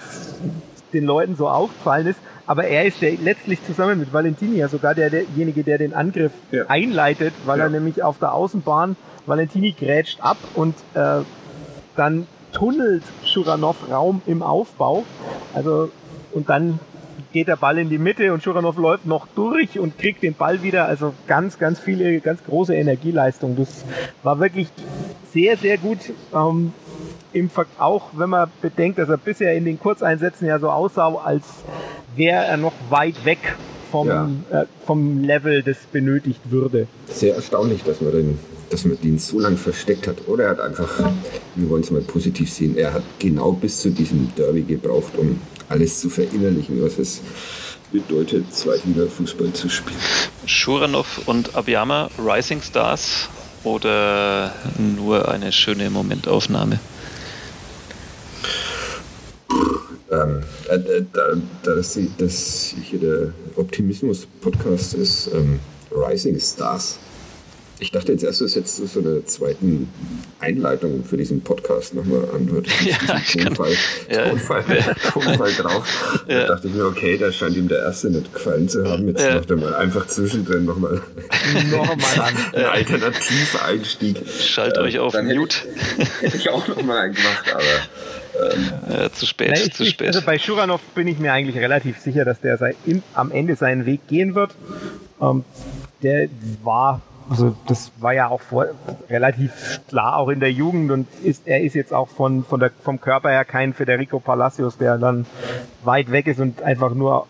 den 0.93 1.05
Leuten 1.05 1.35
so 1.35 1.49
aufgefallen 1.49 2.07
ist, 2.07 2.19
aber 2.51 2.65
er 2.65 2.83
ist 2.83 3.01
der 3.01 3.13
letztlich 3.13 3.65
zusammen 3.65 3.97
mit 3.97 4.11
Valentini 4.11 4.57
ja 4.57 4.67
sogar 4.67 4.93
der, 4.93 5.09
derjenige, 5.09 5.63
der 5.63 5.77
den 5.77 5.93
Angriff 5.93 6.33
ja. 6.51 6.65
einleitet, 6.67 7.33
weil 7.45 7.59
ja. 7.59 7.63
er 7.63 7.69
nämlich 7.69 8.03
auf 8.03 8.19
der 8.19 8.33
Außenbahn 8.33 8.97
Valentini 9.25 9.71
grätscht 9.71 10.19
ab 10.19 10.35
und 10.55 10.75
äh, 10.93 11.21
dann 11.95 12.27
tunnelt 12.51 13.03
Schuranov 13.23 13.89
Raum 13.89 14.21
im 14.25 14.43
Aufbau. 14.43 15.05
Also 15.53 15.91
und 16.33 16.49
dann 16.49 16.81
geht 17.31 17.47
der 17.47 17.55
Ball 17.55 17.77
in 17.77 17.89
die 17.89 17.97
Mitte 17.97 18.33
und 18.33 18.43
Schuranov 18.43 18.75
läuft 18.75 19.05
noch 19.05 19.27
durch 19.33 19.79
und 19.79 19.97
kriegt 19.97 20.21
den 20.21 20.33
Ball 20.33 20.61
wieder. 20.61 20.87
Also 20.87 21.13
ganz, 21.27 21.57
ganz 21.57 21.79
viele, 21.79 22.19
ganz 22.19 22.43
große 22.43 22.75
Energieleistung. 22.75 23.55
Das 23.55 23.85
war 24.23 24.41
wirklich 24.41 24.67
sehr, 25.31 25.55
sehr 25.55 25.77
gut. 25.77 25.99
Ähm, 26.35 26.73
im 27.33 27.49
Ver 27.49 27.65
auch 27.77 28.09
wenn 28.13 28.29
man 28.29 28.49
bedenkt, 28.61 28.99
dass 28.99 29.09
er 29.09 29.17
bisher 29.17 29.53
in 29.53 29.65
den 29.65 29.79
Kurzeinsätzen 29.79 30.47
ja 30.47 30.59
so 30.59 30.69
aussah, 30.69 31.13
als 31.23 31.45
wäre 32.15 32.45
er 32.45 32.57
noch 32.57 32.73
weit 32.89 33.25
weg 33.25 33.55
vom, 33.91 34.07
ja. 34.07 34.29
äh, 34.51 34.65
vom 34.85 35.23
Level, 35.23 35.63
das 35.63 35.77
benötigt 35.91 36.39
würde. 36.49 36.87
Sehr 37.07 37.35
erstaunlich, 37.35 37.83
dass 37.83 38.01
man 38.01 38.11
den 38.11 38.39
dass 38.71 38.85
man 38.85 38.97
den 39.01 39.19
so 39.19 39.39
lange 39.39 39.57
versteckt 39.57 40.07
hat. 40.07 40.27
Oder 40.27 40.45
er 40.45 40.49
hat 40.51 40.59
einfach, 40.61 40.89
wir 41.55 41.69
wollen 41.69 41.83
es 41.83 41.91
mal 41.91 42.01
positiv 42.01 42.51
sehen, 42.51 42.77
er 42.77 42.93
hat 42.93 43.03
genau 43.19 43.51
bis 43.51 43.81
zu 43.81 43.89
diesem 43.89 44.33
Derby 44.35 44.61
gebraucht, 44.61 45.11
um 45.17 45.39
alles 45.69 45.99
zu 45.99 46.09
verinnerlichen, 46.09 46.81
was 46.81 46.97
es 46.97 47.21
bedeutet, 47.91 48.53
Zweitliga-Fußball 48.53 49.51
zu 49.53 49.69
spielen. 49.69 49.99
Schuranov 50.45 51.21
und 51.25 51.55
Abiyama, 51.55 52.09
Rising 52.17 52.61
Stars 52.61 53.29
oder 53.63 54.53
nur 54.77 55.27
eine 55.29 55.51
schöne 55.51 55.89
Momentaufnahme? 55.89 56.79
Ähm, 60.11 60.43
äh, 60.69 60.75
äh, 60.75 61.05
da, 61.13 61.21
da 61.63 61.75
das, 61.75 61.97
das 62.17 62.75
hier 62.83 62.99
der 62.99 63.33
Optimismus-Podcast 63.55 64.93
ist, 64.95 65.29
ähm, 65.33 65.59
Rising 65.91 66.39
Stars. 66.39 66.99
Ich 67.81 67.91
dachte 67.91 68.11
jetzt 68.11 68.23
erst, 68.23 68.41
dass 68.41 68.53
jetzt 68.53 68.75
so 68.75 68.99
eine 68.99 69.25
zweiten 69.25 69.89
Einleitung 70.39 71.03
für 71.03 71.17
diesen 71.17 71.41
Podcast 71.41 71.95
nochmal 71.95 72.29
anhört. 72.31 72.67
Ja, 72.85 72.97
Tonfall, 73.19 73.73
ja. 74.07 74.29
Tonfall, 74.29 74.63
Tonfall 75.11 75.51
drauf. 75.53 76.23
Ja. 76.27 76.41
Da 76.41 76.47
dachte 76.47 76.67
ich 76.67 76.75
mir, 76.75 76.85
okay, 76.85 77.17
da 77.17 77.31
scheint 77.31 77.57
ihm 77.57 77.67
der 77.67 77.79
erste 77.79 78.11
nicht 78.11 78.31
gefallen 78.33 78.69
zu 78.69 78.87
haben. 78.87 79.07
Jetzt 79.07 79.23
ja. 79.23 79.33
macht 79.33 79.49
er 79.49 79.57
mal 79.57 79.73
einfach 79.73 80.05
zwischendrin 80.05 80.65
nochmal 80.65 81.01
noch 81.71 81.89
an. 81.89 82.35
einen 82.53 82.65
Alternativ-Einstieg. 82.65 84.17
Schalt 84.39 84.77
ähm, 84.77 84.83
euch 84.83 84.99
auf 84.99 85.13
Mute. 85.13 85.57
Hätte, 85.97 86.11
hätte 86.19 86.37
ich 86.37 86.49
auch 86.49 86.67
nochmal 86.67 86.97
einen 86.99 87.15
gemacht, 87.15 87.51
aber 87.51 87.63
äh, 88.33 89.09
zu 89.11 89.25
spät, 89.25 89.51
Nein, 89.51 89.61
ich, 89.67 89.73
zu 89.73 89.85
spät. 89.85 90.07
also 90.07 90.21
bei 90.21 90.39
Schuranov 90.39 90.81
bin 90.95 91.07
ich 91.07 91.19
mir 91.19 91.33
eigentlich 91.33 91.57
relativ 91.57 91.99
sicher, 91.99 92.25
dass 92.25 92.39
der 92.41 92.57
sein, 92.57 92.75
in, 92.85 93.03
am 93.13 93.31
Ende 93.31 93.55
seinen 93.55 93.85
Weg 93.85 94.07
gehen 94.07 94.35
wird. 94.35 94.55
Ähm, 95.21 95.43
der 96.01 96.29
war, 96.63 97.01
also 97.29 97.55
das 97.67 97.91
war 97.99 98.13
ja 98.13 98.27
auch 98.27 98.41
vor, 98.41 98.67
relativ 99.09 99.81
klar 99.87 100.17
auch 100.17 100.29
in 100.29 100.39
der 100.39 100.51
Jugend 100.51 100.91
und 100.91 101.07
ist, 101.23 101.47
er 101.47 101.61
ist 101.61 101.75
jetzt 101.75 101.93
auch 101.93 102.07
von, 102.09 102.43
von 102.43 102.59
der, 102.59 102.71
vom 102.83 102.99
Körper 102.99 103.29
her 103.29 103.45
kein 103.45 103.73
Federico 103.73 104.19
Palacios, 104.19 104.77
der 104.77 104.97
dann 104.97 105.25
weit 105.83 106.11
weg 106.11 106.27
ist 106.27 106.39
und 106.39 106.61
einfach 106.61 106.93
nur 106.93 107.27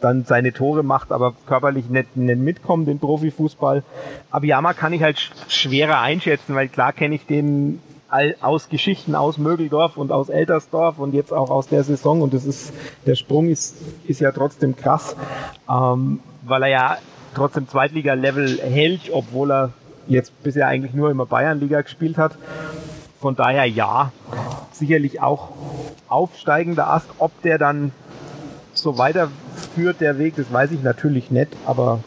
dann 0.00 0.24
seine 0.24 0.52
Tore 0.52 0.82
macht, 0.82 1.10
aber 1.10 1.34
körperlich 1.46 1.88
nicht, 1.88 2.16
nicht 2.16 2.38
mitkommt 2.38 2.88
in 2.88 2.98
Profifußball. 2.98 3.82
Abiyama 4.30 4.74
kann 4.74 4.92
ich 4.92 5.02
halt 5.02 5.18
schwerer 5.48 6.00
einschätzen, 6.00 6.54
weil 6.54 6.68
klar 6.68 6.92
kenne 6.92 7.14
ich 7.14 7.26
den 7.26 7.80
aus 8.40 8.68
Geschichten 8.68 9.14
aus 9.14 9.38
Mögeldorf 9.38 9.96
und 9.96 10.12
aus 10.12 10.28
Eltersdorf 10.28 10.98
und 10.98 11.12
jetzt 11.12 11.32
auch 11.32 11.50
aus 11.50 11.66
der 11.68 11.82
Saison 11.82 12.22
und 12.22 12.32
das 12.34 12.44
ist 12.44 12.72
der 13.04 13.16
Sprung 13.16 13.48
ist, 13.48 13.76
ist 14.06 14.20
ja 14.20 14.32
trotzdem 14.32 14.76
krass, 14.76 15.16
ähm, 15.68 16.20
weil 16.42 16.62
er 16.62 16.68
ja 16.68 16.98
trotzdem 17.34 17.68
Zweitliga-Level 17.68 18.60
hält, 18.60 19.10
obwohl 19.12 19.50
er 19.50 19.72
jetzt 20.06 20.40
bisher 20.42 20.68
eigentlich 20.68 20.94
nur 20.94 21.10
immer 21.10 21.26
Bayernliga 21.26 21.80
gespielt 21.80 22.16
hat. 22.16 22.38
Von 23.20 23.34
daher 23.34 23.64
ja, 23.64 24.12
sicherlich 24.72 25.20
auch 25.20 25.50
aufsteigender 26.08 26.88
Ast. 26.88 27.08
Ob 27.18 27.42
der 27.42 27.58
dann 27.58 27.92
so 28.72 28.98
weiterführt, 28.98 30.00
der 30.00 30.18
Weg, 30.18 30.36
das 30.36 30.52
weiß 30.52 30.70
ich 30.72 30.82
natürlich 30.82 31.30
nicht, 31.30 31.48
aber 31.66 32.00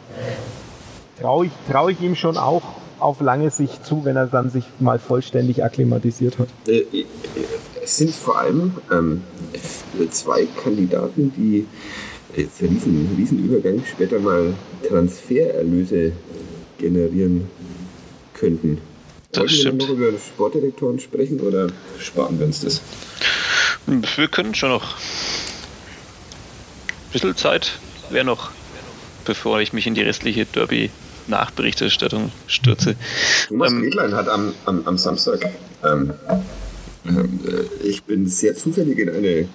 traue 1.20 1.46
ich, 1.46 1.52
trau 1.70 1.88
ich 1.88 2.00
ihm 2.00 2.14
schon 2.14 2.36
auch 2.36 2.62
auf 3.00 3.20
lange 3.20 3.50
Sicht 3.50 3.84
zu, 3.84 4.04
wenn 4.04 4.16
er 4.16 4.26
dann 4.26 4.50
sich 4.50 4.64
mal 4.78 4.98
vollständig 4.98 5.64
akklimatisiert 5.64 6.38
hat? 6.38 6.48
Äh, 6.66 6.84
äh, 6.92 7.04
es 7.82 7.96
sind 7.96 8.14
vor 8.14 8.38
allem 8.38 8.74
ähm, 8.92 9.22
zwei 10.10 10.46
Kandidaten, 10.62 11.32
die 11.36 11.66
jetzt 12.36 12.62
riesen, 12.62 13.14
riesen 13.16 13.44
Übergang 13.44 13.82
später 13.84 14.18
mal 14.18 14.54
Transfererlöse 14.88 16.12
generieren 16.78 17.48
könnten. 18.34 18.78
Das 19.32 19.42
Wollen 19.42 19.50
stimmt. 19.50 19.82
wir 19.82 19.88
noch 19.88 19.94
über 19.94 20.18
Sportdirektoren 20.18 20.98
sprechen 20.98 21.40
oder 21.40 21.68
sparen 21.98 22.38
wir 22.38 22.46
uns 22.46 22.60
das? 22.60 22.80
Wir 23.86 24.28
können 24.28 24.54
schon 24.54 24.70
noch. 24.70 24.94
Ein 24.94 27.12
bisschen 27.12 27.36
Zeit 27.36 27.72
wäre 28.10 28.24
noch, 28.24 28.50
bevor 29.24 29.60
ich 29.60 29.72
mich 29.72 29.86
in 29.86 29.94
die 29.94 30.02
restliche 30.02 30.46
Derby 30.46 30.90
Nachberichterstattung 31.30 32.30
stürze. 32.46 32.96
Thomas 33.48 33.72
ähm, 33.72 34.14
hat 34.14 34.28
am, 34.28 34.52
am, 34.66 34.82
am 34.86 34.98
Samstag, 34.98 35.50
ähm, 35.84 36.12
äh, 37.06 37.86
ich 37.86 38.02
bin 38.02 38.26
sehr 38.26 38.54
zufällig 38.54 38.98
in 38.98 39.08
eine 39.08 39.48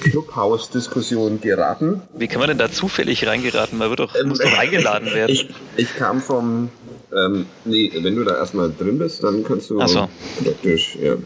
Clubhouse-Diskussion 0.00 1.40
geraten. 1.40 2.02
Wie 2.14 2.26
kann 2.26 2.40
man 2.40 2.48
denn 2.48 2.58
da 2.58 2.70
zufällig 2.70 3.26
reingeraten? 3.26 3.78
Man 3.78 3.90
wird 3.90 4.00
doch, 4.00 4.14
ähm, 4.16 4.28
muss 4.28 4.38
doch 4.38 4.58
eingeladen 4.58 5.06
werden. 5.14 5.30
Ich, 5.30 5.48
ich 5.76 5.94
kam 5.96 6.20
vom 6.20 6.70
ähm, 7.12 7.46
nee, 7.64 7.90
wenn 8.02 8.14
du 8.14 8.22
da 8.22 8.36
erstmal 8.36 8.72
drin 8.72 8.98
bist, 8.98 9.24
dann 9.24 9.42
kannst 9.42 9.68
du 9.70 9.84
so. 9.86 10.08
praktisch, 10.44 10.96
ja. 11.00 11.16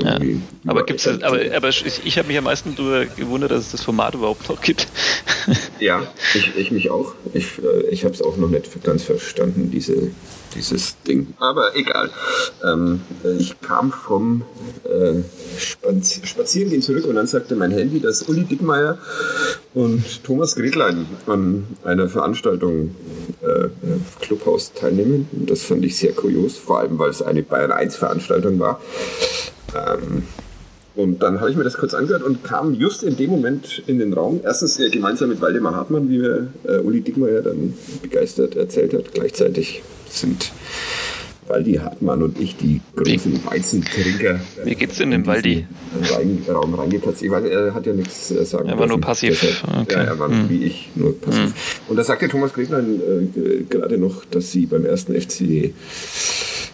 ja. 0.00 0.18
Aber 0.66 0.84
gibt's 0.84 1.06
aber, 1.06 1.40
aber 1.54 1.68
ich, 1.68 2.00
ich 2.04 2.18
habe 2.18 2.26
mich 2.26 2.38
am 2.38 2.44
meisten 2.44 2.74
darüber 2.74 3.04
gewundert, 3.06 3.52
dass 3.52 3.66
es 3.66 3.70
das 3.70 3.84
Format 3.84 4.14
überhaupt 4.14 4.48
noch 4.48 4.60
gibt. 4.60 4.88
Ja, 5.80 6.06
ich, 6.34 6.56
ich 6.56 6.70
mich 6.70 6.90
auch. 6.90 7.14
Ich, 7.34 7.58
äh, 7.58 7.86
ich 7.90 8.04
habe 8.04 8.14
es 8.14 8.22
auch 8.22 8.36
noch 8.36 8.48
nicht 8.48 8.82
ganz 8.82 9.02
verstanden, 9.02 9.70
diese, 9.70 10.10
dieses 10.54 11.00
Ding. 11.02 11.34
Aber 11.38 11.76
egal. 11.76 12.10
Ähm, 12.64 13.00
ich 13.38 13.60
kam 13.60 13.92
vom 13.92 14.42
äh, 14.84 15.20
Spaz 15.58 16.20
Spazierengehen 16.24 16.82
zurück 16.82 17.06
und 17.06 17.16
dann 17.16 17.26
sagte 17.26 17.54
mein 17.56 17.70
Handy, 17.70 18.00
dass 18.00 18.22
Uli 18.22 18.44
Dickmeier 18.44 18.98
und 19.74 20.24
Thomas 20.24 20.56
Gretlein 20.56 21.06
an 21.26 21.66
einer 21.84 22.08
Veranstaltung 22.08 22.94
äh, 23.42 23.68
Clubhaus 24.20 24.72
teilnehmen. 24.72 25.28
Das 25.32 25.62
fand 25.62 25.84
ich 25.84 25.96
sehr 25.96 26.12
kurios, 26.12 26.56
vor 26.56 26.80
allem 26.80 26.98
weil 26.98 27.10
es 27.10 27.22
eine 27.22 27.42
Bayern 27.42 27.72
1 27.72 27.96
Veranstaltung 27.96 28.58
war. 28.58 28.80
Ähm, 29.74 30.24
und 30.98 31.22
dann 31.22 31.38
habe 31.38 31.48
ich 31.48 31.56
mir 31.56 31.62
das 31.62 31.78
kurz 31.78 31.94
angehört 31.94 32.24
und 32.24 32.42
kam 32.42 32.74
just 32.74 33.04
in 33.04 33.16
dem 33.16 33.30
Moment 33.30 33.84
in 33.86 34.00
den 34.00 34.12
Raum. 34.12 34.40
Erstens 34.42 34.80
äh, 34.80 34.90
gemeinsam 34.90 35.28
mit 35.28 35.40
Waldemar 35.40 35.76
Hartmann, 35.76 36.10
wie 36.10 36.18
mir 36.18 36.48
äh, 36.64 36.78
Uli 36.78 37.02
Dickmeyer 37.02 37.40
dann 37.40 37.74
begeistert 38.02 38.56
erzählt 38.56 38.92
hat. 38.94 39.14
Gleichzeitig 39.14 39.84
sind 40.10 40.50
Waldi 41.46 41.74
Hartmann 41.74 42.20
und 42.24 42.40
ich 42.40 42.56
die 42.56 42.80
großen 42.96 43.44
Weizentrinker. 43.46 44.40
Wie 44.64 44.74
geht's 44.74 44.98
denn 44.98 45.12
dem 45.12 45.24
Waldi? 45.24 45.68
Rein, 46.10 46.44
Raum 46.48 46.74
reingeplatzt. 46.74 47.22
Ich 47.22 47.30
weiß, 47.30 47.44
er 47.44 47.74
hat 47.74 47.86
ja 47.86 47.92
nichts 47.92 48.32
äh, 48.32 48.44
sagen 48.44 48.68
Er 48.68 48.76
war 48.76 48.88
nur 48.88 49.00
passiv. 49.00 49.64
okay. 49.80 49.94
Ja, 49.94 50.02
er 50.02 50.18
war 50.18 50.28
hm. 50.28 50.50
wie 50.50 50.64
ich 50.64 50.90
nur 50.96 51.16
passiv. 51.16 51.44
Hm. 51.44 51.52
Und 51.86 51.96
da 51.96 52.02
sagte 52.02 52.26
Thomas 52.26 52.52
Greglein 52.52 53.00
äh, 53.36 53.62
gerade 53.70 53.98
noch, 53.98 54.24
dass 54.24 54.50
sie 54.50 54.66
beim 54.66 54.84
ersten 54.84 55.14
FC 55.14 55.72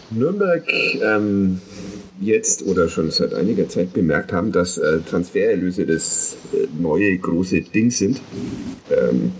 Nürnberg 0.09 0.63
ähm, 1.03 1.61
jetzt 2.19 2.63
oder 2.65 2.89
schon 2.89 3.11
seit 3.11 3.33
einiger 3.33 3.67
Zeit 3.67 3.93
bemerkt 3.93 4.31
haben, 4.31 4.51
dass 4.51 4.77
äh, 4.77 4.99
Transfererlöse 5.01 5.85
das 5.85 6.37
äh, 6.53 6.67
neue 6.79 7.17
große 7.17 7.61
Ding 7.61 7.91
sind. 7.91 8.21
Ähm, 8.89 9.33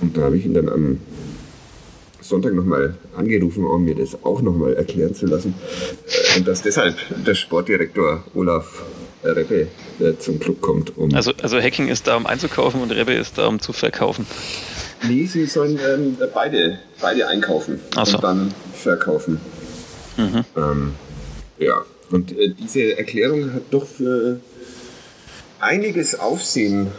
und 0.00 0.16
da 0.16 0.22
habe 0.22 0.36
ich 0.36 0.44
ihn 0.44 0.54
dann 0.54 0.68
am 0.68 1.00
Sonntag 2.20 2.54
nochmal 2.54 2.94
angerufen, 3.16 3.64
um 3.64 3.84
mir 3.84 3.94
das 3.94 4.22
auch 4.22 4.42
nochmal 4.42 4.74
erklären 4.74 5.14
zu 5.14 5.26
lassen. 5.26 5.54
Äh, 6.06 6.38
und 6.38 6.48
dass 6.48 6.62
deshalb 6.62 6.96
der 7.26 7.34
Sportdirektor 7.34 8.24
Olaf 8.34 8.84
Rebbe 9.24 9.68
äh, 9.98 10.16
zum 10.18 10.38
Club 10.38 10.60
kommt. 10.60 10.96
Um 10.96 11.12
also, 11.14 11.32
also 11.42 11.60
Hacking 11.60 11.88
ist 11.88 12.06
da, 12.06 12.16
um 12.16 12.26
einzukaufen 12.26 12.80
und 12.80 12.92
Rebbe 12.92 13.14
ist 13.14 13.38
da, 13.38 13.46
um 13.46 13.60
zu 13.60 13.72
verkaufen. 13.72 14.26
Nee, 15.02 15.26
sie 15.26 15.46
sollen 15.46 15.78
ähm, 15.78 16.16
beide, 16.34 16.78
beide 17.00 17.26
einkaufen 17.28 17.80
so. 17.94 18.00
und 18.00 18.22
dann 18.22 18.54
verkaufen. 18.74 19.40
Mhm. 20.16 20.44
Ähm, 20.56 20.94
ja, 21.58 21.84
und 22.10 22.32
äh, 22.32 22.54
diese 22.58 22.96
Erklärung 22.96 23.52
hat 23.52 23.62
doch 23.70 23.86
für 23.86 24.40
einiges 25.60 26.18
Aufsehen 26.18 26.90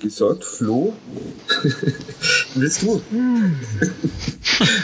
gesorgt. 0.00 0.44
Flo, 0.44 0.92
willst 2.54 2.82
du? 2.82 3.00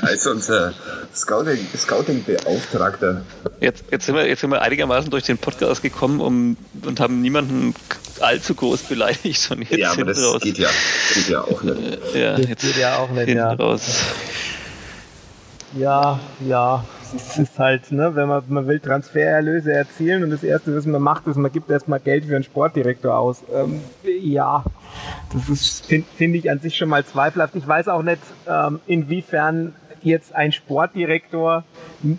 Als 0.03 0.27
unser 0.27 0.75
Scouting-Beauftragter. 1.15 3.25
jetzt, 3.61 3.85
jetzt, 3.91 4.07
sind 4.07 4.15
wir, 4.15 4.29
jetzt 4.29 4.41
sind 4.41 4.51
wir 4.51 4.63
einigermaßen 4.63 5.11
durch 5.11 5.25
den 5.25 5.39
Podcast 5.39 5.83
gekommen 5.83 6.21
um, 6.21 6.57
und 6.85 7.01
haben 7.01 7.21
niemanden 7.21 7.75
allzu 8.21 8.55
groß 8.55 8.83
beleidigt. 8.83 9.51
Und 9.51 9.63
jetzt 9.63 9.77
ja, 9.77 9.93
aber 9.93 10.05
das 10.05 10.23
raus. 10.23 10.41
Geht, 10.41 10.59
ja, 10.59 10.71
geht 11.15 11.29
ja 11.29 11.43
auch 11.43 11.63
nicht. 11.63 11.79
Ja, 12.15 12.37
das 12.37 12.49
jetzt 12.49 12.63
geht 12.63 12.77
ja 12.77 12.99
auch 12.99 13.11
nicht. 13.11 13.29
Ja. 13.29 13.53
Raus. 13.55 13.83
ja, 15.77 16.21
ja 16.47 16.85
es 17.15 17.39
ist 17.39 17.59
halt, 17.59 17.91
ne, 17.93 18.15
wenn 18.15 18.29
man, 18.29 18.43
man 18.49 18.67
will 18.67 18.81
Transfererlöse 18.81 19.73
erzielen 19.73 20.23
und 20.23 20.31
das 20.31 20.43
Erste, 20.43 20.77
was 20.77 20.87
man 20.87 21.01
macht, 21.03 21.27
ist, 21.27 21.37
man 21.37 21.53
gibt 21.53 21.71
erstmal 21.71 22.01
Geld 22.01 22.25
für 22.25 22.35
einen 22.35 22.45
Sportdirektor 22.45 23.17
aus. 23.17 23.43
Ähm, 23.55 23.81
ja, 24.21 24.65
das 25.33 25.81
finde 25.81 26.07
find 26.17 26.35
ich 26.35 26.51
an 26.51 26.61
sich 26.61 26.77
schon 26.77 26.89
mal 26.89 27.05
zweifelhaft. 27.05 27.55
Ich 27.55 27.67
weiß 27.67 27.89
auch 27.89 28.03
nicht, 28.03 28.21
ähm, 28.49 28.81
inwiefern 28.87 29.75
jetzt 30.03 30.35
ein 30.35 30.53
Sportdirektor 30.53 31.65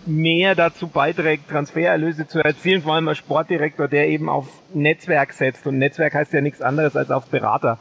mehr 0.06 0.54
dazu 0.54 0.86
beiträgt, 0.86 1.48
Transfererlöse 1.48 2.26
zu 2.26 2.40
erzielen, 2.40 2.82
vor 2.82 2.94
allem 2.94 3.08
ein 3.08 3.14
Sportdirektor, 3.14 3.88
der 3.88 4.08
eben 4.08 4.28
auf 4.28 4.46
Netzwerk 4.74 5.32
setzt. 5.32 5.66
Und 5.66 5.78
Netzwerk 5.78 6.14
heißt 6.14 6.32
ja 6.32 6.40
nichts 6.40 6.60
anderes 6.60 6.96
als 6.96 7.10
auf 7.10 7.26
Berater. 7.26 7.78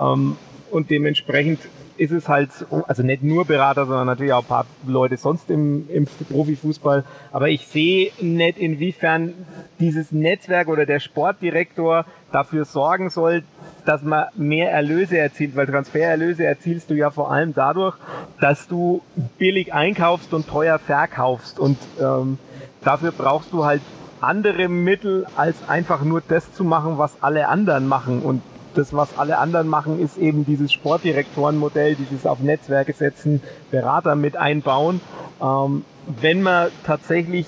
Ähm, 0.00 0.36
und 0.70 0.90
dementsprechend 0.90 1.60
ist 1.96 2.12
es 2.12 2.28
halt, 2.28 2.50
also 2.88 3.02
nicht 3.02 3.22
nur 3.22 3.44
Berater, 3.44 3.86
sondern 3.86 4.06
natürlich 4.06 4.32
auch 4.32 4.42
ein 4.42 4.48
paar 4.48 4.66
Leute 4.86 5.16
sonst 5.16 5.50
im, 5.50 5.88
im 5.88 6.06
Profifußball. 6.06 7.04
Aber 7.30 7.48
ich 7.48 7.66
sehe 7.66 8.12
nicht, 8.20 8.58
inwiefern 8.58 9.34
dieses 9.78 10.12
Netzwerk 10.12 10.68
oder 10.68 10.86
der 10.86 11.00
Sportdirektor 11.00 12.04
dafür 12.30 12.64
sorgen 12.64 13.10
soll, 13.10 13.42
dass 13.84 14.02
man 14.02 14.26
mehr 14.36 14.70
Erlöse 14.70 15.18
erzielt, 15.18 15.56
weil 15.56 15.66
Transfererlöse 15.66 16.44
erzielst 16.44 16.90
du 16.90 16.94
ja 16.94 17.10
vor 17.10 17.30
allem 17.32 17.54
dadurch, 17.54 17.96
dass 18.40 18.68
du 18.68 19.02
billig 19.38 19.74
einkaufst 19.74 20.32
und 20.32 20.48
teuer 20.48 20.78
verkaufst. 20.78 21.58
Und 21.58 21.78
ähm, 22.00 22.38
dafür 22.82 23.12
brauchst 23.12 23.52
du 23.52 23.64
halt 23.64 23.82
andere 24.20 24.68
Mittel, 24.68 25.26
als 25.36 25.68
einfach 25.68 26.02
nur 26.02 26.22
das 26.26 26.52
zu 26.54 26.64
machen, 26.64 26.96
was 26.96 27.22
alle 27.22 27.48
anderen 27.48 27.88
machen. 27.88 28.22
Und 28.22 28.42
das, 28.74 28.92
was 28.92 29.18
alle 29.18 29.38
anderen 29.38 29.68
machen, 29.68 30.00
ist 30.00 30.18
eben 30.18 30.44
dieses 30.44 30.72
Sportdirektorenmodell, 30.72 31.94
dieses 31.94 32.26
auf 32.26 32.40
Netzwerke 32.40 32.92
setzen, 32.92 33.42
Berater 33.70 34.14
mit 34.14 34.36
einbauen. 34.36 35.00
Ähm, 35.40 35.84
wenn 36.20 36.42
man 36.42 36.68
tatsächlich 36.84 37.46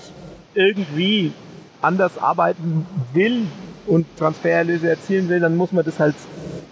irgendwie 0.53 1.33
anders 1.81 2.17
arbeiten 2.17 2.85
will 3.13 3.47
und 3.87 4.05
Transfererlöse 4.17 4.89
erzielen 4.89 5.29
will, 5.29 5.39
dann 5.39 5.57
muss 5.57 5.71
man 5.71 5.85
das 5.85 5.99
halt 5.99 6.15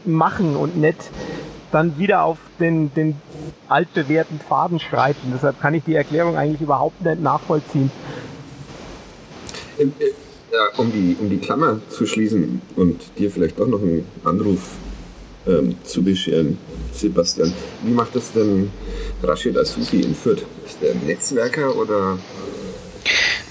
machen 0.05 0.55
und 0.55 0.77
nicht 0.77 1.11
dann 1.71 1.97
wieder 1.97 2.23
auf 2.23 2.37
den, 2.59 2.93
den 2.93 3.15
altbewährten 3.67 4.39
Faden 4.39 4.79
schreiten. 4.79 5.31
Deshalb 5.33 5.59
kann 5.59 5.73
ich 5.73 5.83
die 5.83 5.95
Erklärung 5.95 6.37
eigentlich 6.37 6.61
überhaupt 6.61 7.01
nicht 7.03 7.21
nachvollziehen. 7.21 7.91
Äh, 9.77 9.87
ja, 10.53 10.69
um 10.77 10.91
die, 10.91 11.17
um 11.19 11.29
die 11.29 11.39
Klammer 11.39 11.81
zu 11.89 12.05
schließen 12.05 12.61
und 12.75 13.01
dir 13.17 13.31
vielleicht 13.31 13.59
doch 13.59 13.67
noch 13.67 13.81
einen 13.81 14.05
Anruf 14.23 14.59
ähm, 15.47 15.75
zu 15.83 16.03
bescheren, 16.03 16.57
Sebastian. 16.93 17.51
Wie 17.83 17.91
macht 17.91 18.15
das 18.15 18.31
denn 18.31 18.71
Rashid 19.23 19.57
Asufi 19.57 20.01
in 20.01 20.13
Fürth? 20.13 20.43
Ist 20.65 20.81
der 20.81 20.93
Netzwerker 20.93 21.75
oder 21.75 22.19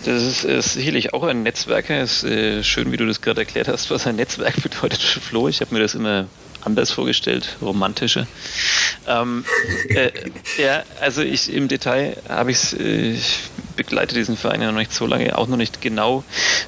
das 0.04 0.22
ist, 0.22 0.44
ist, 0.44 0.72
sicherlich 0.72 1.14
auch 1.14 1.22
ein 1.22 1.42
Netzwerker. 1.44 2.00
Es 2.00 2.24
ist 2.24 2.30
äh, 2.30 2.64
schön, 2.64 2.90
wie 2.90 2.96
du 2.96 3.06
das 3.06 3.20
gerade 3.20 3.42
erklärt 3.42 3.68
hast, 3.68 3.90
was 3.90 4.06
ein 4.06 4.16
Netzwerk 4.16 4.54
bedeutet, 4.62 5.00
Flo. 5.00 5.48
Ich 5.48 5.60
habe 5.60 5.74
mir 5.74 5.80
das 5.80 5.94
immer 5.94 6.26
anders 6.60 6.90
vorgestellt, 6.92 7.56
romantischer. 7.60 8.26
Ähm, 9.06 9.44
äh, 9.88 10.10
ja, 10.62 10.82
also 11.00 11.22
ich 11.22 11.52
im 11.52 11.68
Detail 11.68 12.16
habe 12.28 12.52
ich 12.52 12.56
es 12.58 12.72
äh, 12.74 13.16
begleite 13.72 14.14
diesen 14.14 14.36
Verein 14.36 14.62
ja 14.62 14.70
noch 14.70 14.78
nicht 14.78 14.92
so 14.92 15.06
lange, 15.06 15.36
auch 15.36 15.48
noch 15.48 15.56
nicht 15.56 15.80
genau 15.80 16.24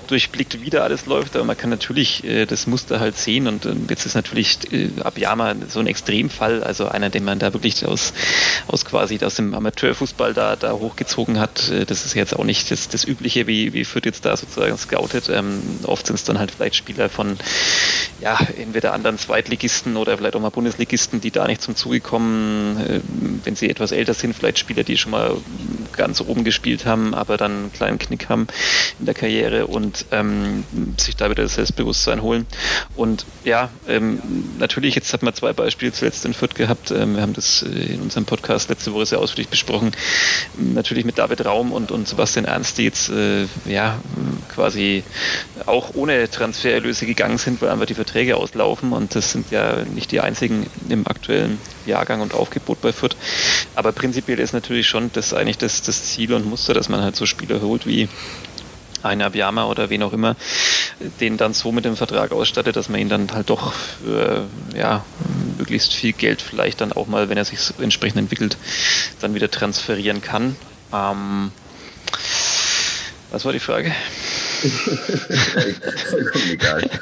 durchblickt, 0.08 0.60
wie 0.60 0.70
da 0.70 0.82
alles 0.82 1.06
läuft, 1.06 1.36
aber 1.36 1.44
man 1.44 1.56
kann 1.56 1.70
natürlich 1.70 2.24
äh, 2.24 2.46
das 2.46 2.66
Muster 2.66 3.00
halt 3.00 3.16
sehen 3.16 3.46
und 3.46 3.66
äh, 3.66 3.74
jetzt 3.88 4.06
ist 4.06 4.14
natürlich 4.14 4.72
äh, 4.72 4.90
Abiyama 5.02 5.54
so 5.68 5.80
ein 5.80 5.86
Extremfall, 5.86 6.62
also 6.62 6.88
einer, 6.88 7.10
den 7.10 7.24
man 7.24 7.38
da 7.38 7.52
wirklich 7.52 7.86
aus, 7.86 8.12
aus 8.66 8.84
quasi 8.84 9.18
aus 9.22 9.36
dem 9.36 9.54
Amateurfußball 9.54 10.34
da, 10.34 10.56
da 10.56 10.72
hochgezogen 10.72 11.40
hat. 11.40 11.70
Äh, 11.70 11.84
das 11.86 12.04
ist 12.04 12.14
jetzt 12.14 12.36
auch 12.36 12.44
nicht 12.44 12.70
das, 12.70 12.88
das 12.88 13.04
Übliche, 13.04 13.46
wie, 13.46 13.72
wie 13.72 13.84
Fürth 13.84 14.06
jetzt 14.06 14.24
da 14.24 14.36
sozusagen 14.36 14.76
scoutet. 14.76 15.28
Ähm, 15.28 15.62
oft 15.84 16.06
sind 16.06 16.16
es 16.16 16.24
dann 16.24 16.38
halt 16.38 16.50
vielleicht 16.50 16.76
Spieler 16.76 17.08
von 17.08 17.36
ja, 18.20 18.38
entweder 18.58 18.92
anderen 18.92 19.18
Zweitligisten 19.18 19.96
oder 19.96 20.16
vielleicht 20.16 20.36
auch 20.36 20.40
mal 20.40 20.50
Bundesligisten, 20.50 21.20
die 21.20 21.30
da 21.30 21.46
nicht 21.46 21.62
zum 21.62 21.76
Zuge 21.76 22.00
kommen, 22.00 22.78
äh, 22.78 23.00
wenn 23.44 23.56
sie 23.56 23.68
etwas 23.68 23.92
älter 23.92 24.14
sind, 24.14 24.34
vielleicht 24.34 24.58
Spieler, 24.58 24.84
die 24.84 24.96
schon 24.96 25.12
mal 25.12 25.36
ganz 25.96 26.20
oben 26.20 26.44
gespielt 26.44 26.86
haben, 26.86 26.93
aber 27.14 27.36
dann 27.36 27.52
einen 27.52 27.72
kleinen 27.72 27.98
Knick 27.98 28.28
haben 28.28 28.46
in 29.00 29.06
der 29.06 29.14
Karriere 29.14 29.66
und 29.66 30.06
ähm, 30.12 30.64
sich 30.98 31.16
da 31.16 31.30
wieder 31.30 31.42
das 31.42 31.54
Selbstbewusstsein 31.54 32.22
holen. 32.22 32.46
Und 32.94 33.26
ja, 33.44 33.70
ähm, 33.88 34.20
natürlich, 34.58 34.94
jetzt 34.94 35.12
hat 35.12 35.22
man 35.22 35.34
zwei 35.34 35.52
Beispiele 35.52 35.92
zuletzt 35.92 36.24
in 36.24 36.34
Fürth 36.34 36.54
gehabt. 36.54 36.90
Ähm, 36.90 37.16
wir 37.16 37.22
haben 37.22 37.32
das 37.32 37.62
äh, 37.62 37.94
in 37.94 38.00
unserem 38.00 38.24
Podcast 38.24 38.68
letzte 38.68 38.92
Woche 38.92 39.06
sehr 39.06 39.18
ausführlich 39.18 39.48
besprochen. 39.48 39.92
Natürlich 40.56 41.04
mit 41.04 41.18
David 41.18 41.44
Raum 41.44 41.72
und, 41.72 41.90
und 41.90 42.06
Sebastian 42.06 42.44
Ernst, 42.44 42.78
die 42.78 42.84
jetzt 42.84 43.10
äh, 43.10 43.46
ja 43.66 43.98
quasi 44.54 45.02
auch 45.66 45.94
ohne 45.94 46.30
Transfererlöse 46.30 47.06
gegangen 47.06 47.38
sind, 47.38 47.60
weil 47.60 47.70
einfach 47.70 47.86
die 47.86 47.94
Verträge 47.94 48.36
auslaufen 48.36 48.92
und 48.92 49.14
das 49.14 49.32
sind 49.32 49.50
ja 49.50 49.84
nicht 49.94 50.12
die 50.12 50.20
einzigen 50.20 50.66
im 50.88 51.06
aktuellen 51.06 51.58
Jahrgang 51.86 52.20
und 52.20 52.34
Aufgebot 52.34 52.80
bei 52.80 52.92
Fürth. 52.92 53.16
Aber 53.74 53.92
prinzipiell 53.92 54.40
ist 54.40 54.52
natürlich 54.52 54.86
schon 54.86 55.10
das 55.12 55.34
eigentlich 55.34 55.58
das, 55.58 55.82
das 55.82 56.04
Ziel 56.04 56.32
und 56.32 56.46
Muster, 56.46 56.74
dass 56.74 56.83
man 56.88 57.02
halt 57.02 57.16
so 57.16 57.26
Spieler 57.26 57.60
holt 57.60 57.86
wie 57.86 58.08
ein 59.02 59.20
Abiyama 59.22 59.66
oder 59.66 59.90
wen 59.90 60.02
auch 60.02 60.12
immer, 60.12 60.36
den 61.20 61.36
dann 61.36 61.52
so 61.52 61.72
mit 61.72 61.84
dem 61.84 61.96
Vertrag 61.96 62.32
ausstattet, 62.32 62.76
dass 62.76 62.88
man 62.88 63.00
ihn 63.00 63.08
dann 63.08 63.30
halt 63.32 63.50
doch 63.50 63.72
für 63.72 64.46
ja, 64.74 65.04
möglichst 65.58 65.92
viel 65.92 66.12
Geld 66.12 66.40
vielleicht 66.40 66.80
dann 66.80 66.92
auch 66.92 67.06
mal, 67.06 67.28
wenn 67.28 67.36
er 67.36 67.44
sich 67.44 67.58
entsprechend 67.78 68.18
entwickelt, 68.18 68.56
dann 69.20 69.34
wieder 69.34 69.50
transferieren 69.50 70.22
kann. 70.22 70.56
Ähm, 70.92 71.52
was 73.30 73.44
war 73.44 73.52
die 73.52 73.60
Frage? 73.60 73.94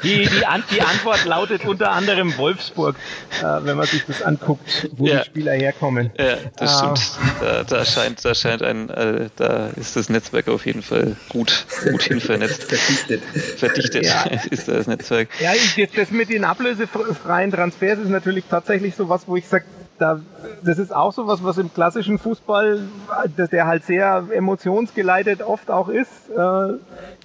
Die, 0.03 0.27
die, 0.27 0.45
An 0.45 0.63
die, 0.69 0.81
Antwort 0.81 1.23
lautet 1.25 1.63
unter 1.65 1.91
anderem 1.91 2.37
Wolfsburg, 2.37 2.97
äh, 3.41 3.43
wenn 3.61 3.77
man 3.77 3.87
sich 3.87 4.03
das 4.05 4.21
anguckt, 4.21 4.89
wo 4.97 5.07
ja. 5.07 5.19
die 5.19 5.25
Spieler 5.25 5.53
herkommen. 5.53 6.11
Ja, 6.17 6.35
das 6.57 6.71
ah. 6.71 6.95
stimmt. 6.95 7.19
Da, 7.41 7.63
da, 7.63 7.85
scheint, 7.85 8.25
da 8.25 8.35
scheint 8.35 8.61
ein, 8.63 8.89
äh, 8.89 9.29
da 9.37 9.67
ist 9.77 9.95
das 9.95 10.09
Netzwerk 10.09 10.49
auf 10.49 10.65
jeden 10.65 10.81
Fall 10.81 11.15
gut, 11.29 11.65
gut 11.89 12.03
hin 12.03 12.19
vernetzt. 12.19 12.63
Verdichtet. 12.73 13.23
Verdichtet 13.57 14.05
ja. 14.05 14.23
ist 14.49 14.67
das 14.67 14.87
Netzwerk. 14.87 15.29
Ja, 15.39 15.53
das, 15.53 15.89
das 15.95 16.11
mit 16.11 16.29
den 16.29 16.43
ablösefreien 16.43 17.51
Transfers 17.51 17.99
ist 17.99 18.09
natürlich 18.09 18.43
tatsächlich 18.49 18.95
so 18.95 19.07
was, 19.07 19.25
wo 19.27 19.37
ich 19.37 19.47
sage, 19.47 19.63
da, 19.99 20.19
das 20.63 20.79
ist 20.79 20.93
auch 20.93 21.13
so 21.13 21.27
was, 21.27 21.43
was 21.43 21.57
im 21.57 21.73
klassischen 21.73 22.17
Fußball, 22.17 22.79
der 23.37 23.67
halt 23.67 23.85
sehr 23.85 24.23
emotionsgeleitet 24.31 25.41
oft 25.41 25.69
auch 25.69 25.89
ist, 25.89 26.29
äh, 26.29 26.73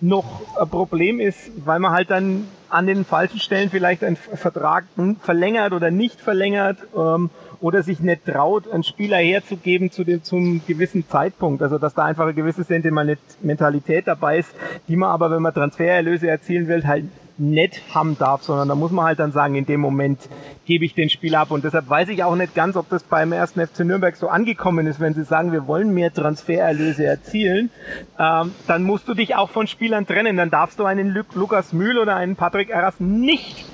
noch 0.00 0.42
ein 0.60 0.68
Problem 0.68 1.20
ist, 1.20 1.50
weil 1.64 1.78
man 1.78 1.92
halt 1.92 2.10
dann 2.10 2.46
an 2.70 2.86
den 2.86 3.04
falschen 3.04 3.40
Stellen 3.40 3.70
vielleicht 3.70 4.04
einen 4.04 4.16
Vertrag 4.16 4.84
verlängert 5.22 5.72
oder 5.72 5.90
nicht 5.90 6.20
verlängert 6.20 6.78
ähm, 6.96 7.30
oder 7.60 7.82
sich 7.82 8.00
nicht 8.00 8.26
traut, 8.26 8.70
einen 8.70 8.84
Spieler 8.84 9.16
herzugeben 9.16 9.90
zu 9.90 10.04
dem, 10.04 10.22
zum 10.22 10.60
gewissen 10.66 11.08
Zeitpunkt. 11.08 11.62
Also 11.62 11.78
dass 11.78 11.94
da 11.94 12.04
einfach 12.04 12.24
eine 12.24 12.34
gewisse 12.34 12.64
Sentimentalität 12.64 14.06
dabei 14.06 14.38
ist, 14.38 14.50
die 14.86 14.96
man 14.96 15.10
aber, 15.10 15.30
wenn 15.30 15.42
man 15.42 15.54
Transfererlöse 15.54 16.28
erzielen 16.28 16.68
will, 16.68 16.86
halt 16.86 17.06
nett 17.38 17.80
haben 17.94 18.16
darf, 18.18 18.42
sondern 18.42 18.68
da 18.68 18.74
muss 18.74 18.90
man 18.90 19.06
halt 19.06 19.18
dann 19.18 19.32
sagen, 19.32 19.54
in 19.54 19.66
dem 19.66 19.80
Moment 19.80 20.28
gebe 20.66 20.84
ich 20.84 20.94
den 20.94 21.08
Spiel 21.10 21.34
ab. 21.34 21.50
Und 21.50 21.64
deshalb 21.64 21.88
weiß 21.88 22.08
ich 22.08 22.24
auch 22.24 22.36
nicht 22.36 22.54
ganz, 22.54 22.76
ob 22.76 22.88
das 22.88 23.02
beim 23.02 23.32
ersten 23.32 23.64
FC 23.66 23.80
Nürnberg 23.80 24.16
so 24.16 24.28
angekommen 24.28 24.86
ist, 24.86 25.00
wenn 25.00 25.14
sie 25.14 25.24
sagen, 25.24 25.52
wir 25.52 25.66
wollen 25.66 25.94
mehr 25.94 26.12
Transfererlöse 26.12 27.04
erzielen, 27.04 27.70
ähm, 28.18 28.52
dann 28.66 28.82
musst 28.82 29.08
du 29.08 29.14
dich 29.14 29.36
auch 29.36 29.50
von 29.50 29.66
Spielern 29.66 30.06
trennen. 30.06 30.36
Dann 30.36 30.50
darfst 30.50 30.78
du 30.78 30.84
einen 30.84 31.14
Lukas 31.34 31.72
Mühl 31.72 31.98
oder 31.98 32.16
einen 32.16 32.36
Patrick 32.36 32.70
Erras 32.70 32.98
nicht 32.98 33.64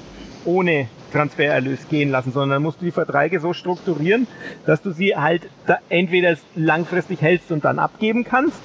ohne 0.45 0.89
Transfererlös 1.12 1.89
gehen 1.89 2.11
lassen, 2.11 2.33
sondern 2.33 2.62
musst 2.62 2.81
du 2.81 2.85
die 2.85 2.91
Verträge 2.91 3.39
so 3.39 3.53
strukturieren, 3.53 4.27
dass 4.67 4.83
du 4.83 4.91
sie 4.91 5.17
halt 5.17 5.49
entweder 5.89 6.37
langfristig 6.57 7.23
hältst 7.23 7.53
und 7.53 7.65
dann 7.65 7.79
abgeben 7.79 8.25
kannst, 8.25 8.61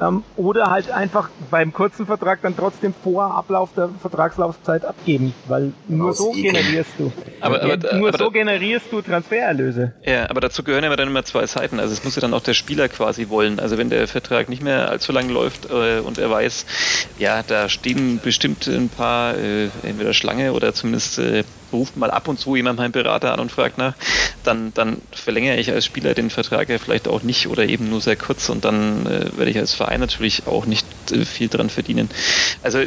ähm, 0.00 0.24
oder 0.36 0.70
halt 0.70 0.90
einfach 0.90 1.28
beim 1.50 1.72
kurzen 1.72 2.06
Vertrag 2.06 2.40
dann 2.42 2.56
trotzdem 2.56 2.94
vor 3.02 3.34
Ablauf 3.34 3.70
der 3.74 3.90
Vertragslaufzeit 4.00 4.84
abgeben, 4.84 5.34
weil 5.46 5.72
nur 5.88 6.14
so 6.14 6.32
generierst 6.32 6.90
du. 6.98 7.12
Aber, 7.40 7.62
aber, 7.62 7.76
nur 7.94 8.08
aber, 8.08 8.18
so 8.18 8.30
generierst 8.30 8.86
du 8.90 9.02
Transfererlöse. 9.02 9.92
Ja, 10.04 10.28
aber 10.30 10.40
dazu 10.40 10.62
gehören 10.62 10.84
ja 10.84 10.96
dann 10.96 11.08
immer 11.08 11.24
zwei 11.24 11.46
Seiten. 11.46 11.80
Also 11.80 11.92
es 11.92 12.04
muss 12.04 12.16
ja 12.16 12.20
dann 12.20 12.34
auch 12.34 12.42
der 12.42 12.54
Spieler 12.54 12.88
quasi 12.88 13.28
wollen. 13.28 13.60
Also 13.60 13.78
wenn 13.78 13.90
der 13.90 14.08
Vertrag 14.08 14.48
nicht 14.48 14.62
mehr 14.62 14.88
allzu 14.90 15.12
lang 15.12 15.28
läuft 15.28 15.70
äh, 15.70 16.00
und 16.00 16.18
er 16.18 16.30
weiß, 16.30 16.66
ja, 17.18 17.42
da 17.42 17.68
stehen 17.68 18.20
bestimmt 18.22 18.66
ein 18.66 18.88
paar, 18.88 19.36
äh, 19.36 19.68
entweder 19.82 20.14
Schlange 20.14 20.52
oder 20.52 20.72
zumindest 20.72 21.18
äh, 21.18 21.44
ruft 21.72 21.96
mal 21.96 22.10
ab 22.10 22.28
und 22.28 22.38
zu 22.38 22.56
jemand 22.56 22.78
meinen 22.78 22.92
Berater 22.92 23.32
an 23.32 23.40
und 23.40 23.52
fragt 23.52 23.78
nach, 23.78 23.94
dann, 24.44 24.72
dann 24.74 24.98
verlängere 25.12 25.56
ich 25.58 25.70
als 25.70 25.84
Spieler 25.84 26.14
den 26.14 26.30
Vertrag 26.30 26.68
ja 26.68 26.78
vielleicht 26.78 27.08
auch 27.08 27.22
nicht 27.22 27.46
oder 27.48 27.64
eben 27.64 27.88
nur 27.88 28.00
sehr 28.00 28.16
kurz 28.16 28.48
und 28.48 28.64
dann 28.64 29.06
äh, 29.06 29.36
werde 29.36 29.50
ich 29.50 29.58
als 29.58 29.74
Verein 29.74 30.00
natürlich 30.00 30.46
auch 30.46 30.66
nicht 30.66 30.86
äh, 31.10 31.24
viel 31.24 31.48
dran 31.48 31.70
verdienen. 31.70 32.10
Also, 32.62 32.80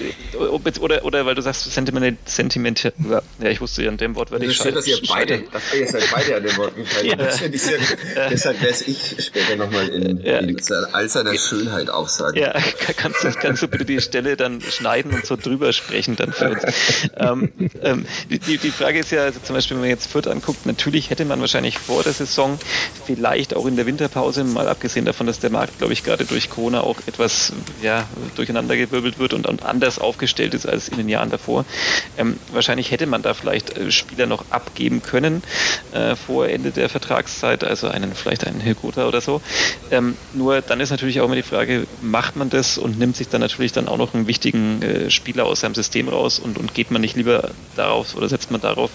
oder, 0.79 1.05
oder 1.05 1.25
weil 1.25 1.35
du 1.35 1.41
sagst, 1.41 1.71
Sentiment, 1.71 2.17
Sentiment, 2.27 2.83
ja, 2.83 3.49
ich 3.49 3.61
wusste 3.61 3.83
ja 3.83 3.89
an 3.89 3.97
dem 3.97 4.15
Wort, 4.15 4.31
werde 4.31 4.45
ich 4.45 4.55
schön, 4.57 4.73
dass 4.73 4.87
ihr 4.87 4.97
beide, 5.07 5.43
dass 5.51 5.73
ihr 5.73 5.87
seid 5.87 6.09
beide 6.11 6.37
an 6.37 6.43
dem 6.43 6.57
Wort 6.57 6.75
gefallen. 6.75 7.05
ja. 7.07 7.15
Das 7.15 7.39
finde 7.39 7.55
ich 7.55 7.61
sehr 7.61 7.77
gut. 7.77 7.97
Ja. 8.15 8.29
Deshalb 8.29 8.61
werde 8.61 8.77
ich 8.85 9.15
später 9.19 9.55
nochmal 9.55 9.89
in, 9.89 10.21
ja. 10.23 10.39
in 10.39 10.57
all 10.91 11.09
seiner 11.09 11.37
Schönheit 11.37 11.89
aufsagen. 11.89 12.39
Ja, 12.39 12.53
kannst 12.97 13.23
du, 13.23 13.31
kannst 13.31 13.61
du 13.61 13.67
bitte 13.67 13.85
die 13.85 14.01
Stelle 14.01 14.37
dann 14.37 14.61
schneiden 14.61 15.13
und 15.13 15.25
so 15.25 15.35
drüber 15.35 15.73
sprechen 15.73 16.15
dann 16.15 16.33
für 16.33 16.51
uns. 16.51 16.63
ähm, 17.17 17.51
ähm, 17.81 18.05
die, 18.29 18.57
die 18.57 18.71
Frage 18.73 18.99
ist 18.99 19.11
ja, 19.11 19.23
also 19.23 19.39
zum 19.39 19.55
Beispiel, 19.55 19.75
wenn 19.77 19.81
man 19.81 19.89
jetzt 19.89 20.07
Fürth 20.07 20.27
anguckt, 20.27 20.65
natürlich 20.65 21.09
hätte 21.09 21.25
man 21.25 21.39
wahrscheinlich 21.39 21.77
vor 21.77 22.03
der 22.03 22.13
Saison, 22.13 22.59
vielleicht 23.05 23.55
auch 23.55 23.65
in 23.65 23.75
der 23.75 23.85
Winterpause, 23.85 24.43
mal 24.43 24.67
abgesehen 24.67 25.05
davon, 25.05 25.27
dass 25.27 25.39
der 25.39 25.49
Markt, 25.49 25.77
glaube 25.77 25.93
ich, 25.93 26.03
gerade 26.03 26.25
durch 26.25 26.49
Corona 26.49 26.81
auch 26.81 26.97
etwas 27.05 27.53
ja, 27.81 28.07
durcheinandergewirbelt 28.35 29.19
wird 29.19 29.33
und, 29.33 29.47
und 29.47 29.63
anders 29.63 29.99
aufgestellt 29.99 30.53
ist 30.53 30.65
als 30.65 30.89
in 30.89 30.97
den 30.97 31.09
Jahren 31.09 31.29
davor. 31.29 31.65
Ähm, 32.17 32.37
wahrscheinlich 32.51 32.91
hätte 32.91 33.05
man 33.05 33.21
da 33.21 33.33
vielleicht 33.33 33.77
äh, 33.77 33.91
Spieler 33.91 34.25
noch 34.25 34.45
abgeben 34.49 35.01
können 35.01 35.43
äh, 35.93 36.15
vor 36.15 36.47
Ende 36.47 36.71
der 36.71 36.89
Vertragszeit, 36.89 37.63
also 37.63 37.87
einen 37.87 38.13
vielleicht 38.15 38.45
einen 38.45 38.59
Hilgota 38.59 39.07
oder 39.07 39.21
so. 39.21 39.41
Ähm, 39.91 40.17
nur 40.33 40.61
dann 40.61 40.79
ist 40.79 40.89
natürlich 40.89 41.21
auch 41.21 41.25
immer 41.25 41.35
die 41.35 41.43
Frage, 41.43 41.85
macht 42.01 42.35
man 42.35 42.49
das 42.49 42.77
und 42.77 42.99
nimmt 42.99 43.15
sich 43.15 43.29
dann 43.29 43.41
natürlich 43.41 43.71
dann 43.71 43.87
auch 43.87 43.97
noch 43.97 44.13
einen 44.13 44.27
wichtigen 44.27 44.81
äh, 44.81 45.09
Spieler 45.09 45.45
aus 45.45 45.61
seinem 45.61 45.75
System 45.75 46.09
raus 46.09 46.39
und, 46.39 46.57
und 46.57 46.73
geht 46.73 46.91
man 46.91 47.01
nicht 47.01 47.15
lieber 47.15 47.51
darauf 47.75 48.15
oder 48.15 48.27
setzt 48.27 48.51
man 48.51 48.61
darauf, 48.63 48.91